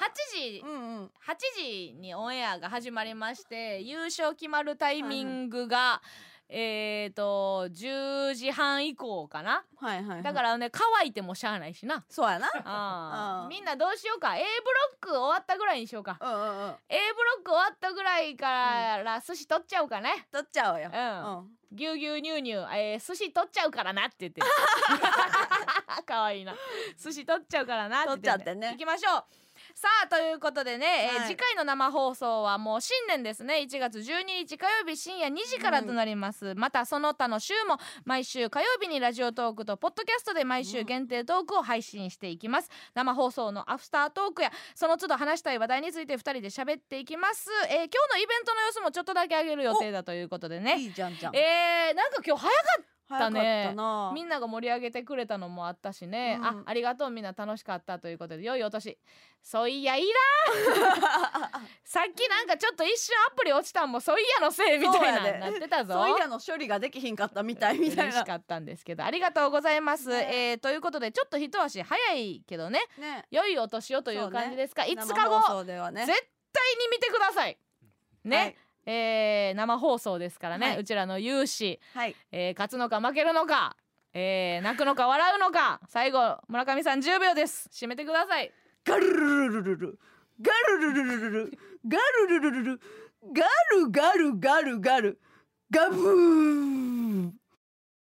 [0.00, 0.62] 8時。
[0.64, 1.04] うんうん。
[1.04, 1.10] 8
[1.54, 6.00] 時にオンエアが始まりまして優勝決まるタイミングが、
[6.48, 9.64] えっ、と10時半以降かな？
[9.76, 12.04] はいはい、はい、だからね乾いてもしゃあないしな。
[12.08, 12.50] そうやな。
[12.54, 12.62] うん。
[12.64, 16.18] あーみんなどうしようか？A ブロック終わったぐらいにしようか。
[16.20, 16.46] うんうんうん。
[16.46, 16.72] A ブロ
[17.40, 18.46] ック終わったぐらいか
[19.02, 20.26] ら寿司取っちゃうかね。
[20.30, 20.90] 取っちゃおうよ。
[20.92, 21.76] うん。
[21.76, 24.46] ぎゅうぎゅうにゅうにゅう、えー、寿司取っちゃうからなって言ってる。
[26.06, 26.54] かわいいな。
[27.02, 28.70] 寿司取っちゃうからなって言取っちゃってね。
[28.72, 29.24] 行きましょう
[29.74, 31.28] さあということでね、えーはい。
[31.28, 33.56] 次回の生放送はもう新年ですね。
[33.68, 42.70] 1月12日火曜日深夜2時からとなります、またその他の週も毎週火曜日にラジオトークとポッドキャストで毎週限定トークを配信していきます。
[42.94, 50.78] 生放送のアフタートークやその都度話したい話題について2人で喋っていきます、えー今日のイベントの様子もちょっとだけ上げる予定だということでね。
[50.78, 51.36] いいじゃんじゃん。
[51.36, 54.12] えー、なんか今日早かっ早かったねな。
[54.14, 56.46] みんなが盛り上げてくれたのもあったしね、うん。
[56.46, 58.98] あありがとうみんな楽しかったということで良いお年。
[59.42, 65.94] そういやいらんさっきなんかちょっと一瞬アプリ落ちたんもそういやのせいみたいななってたぞ。
[65.94, 68.02] そういやの処理ができひんかったみたいみたいな。
[68.04, 72.80] 嬉しかったんですけどありがとうございます、ねえーということでちょっと一足早いけどね。
[72.98, 73.26] ね。
[73.30, 76.06] 良いお年をという感じですか、5日生後ね。
[76.06, 77.58] 絶対に見てください。
[78.24, 78.56] ね、はい
[78.86, 80.78] えー生放送ですからね、はい。
[80.78, 82.16] うちらの勇姿はい。
[82.32, 83.76] えー勝つのか負けるのか、
[84.12, 87.68] えー泣くのか笑うのか最後村上さん10秒です。
[87.72, 88.52] 締めてください。
[88.84, 89.98] ガルルルルルル。
[90.40, 92.80] ガルルルルルルガルルルルル。
[93.32, 93.46] ガ
[93.76, 95.20] ルガルガルガル。
[95.70, 97.30] ガブー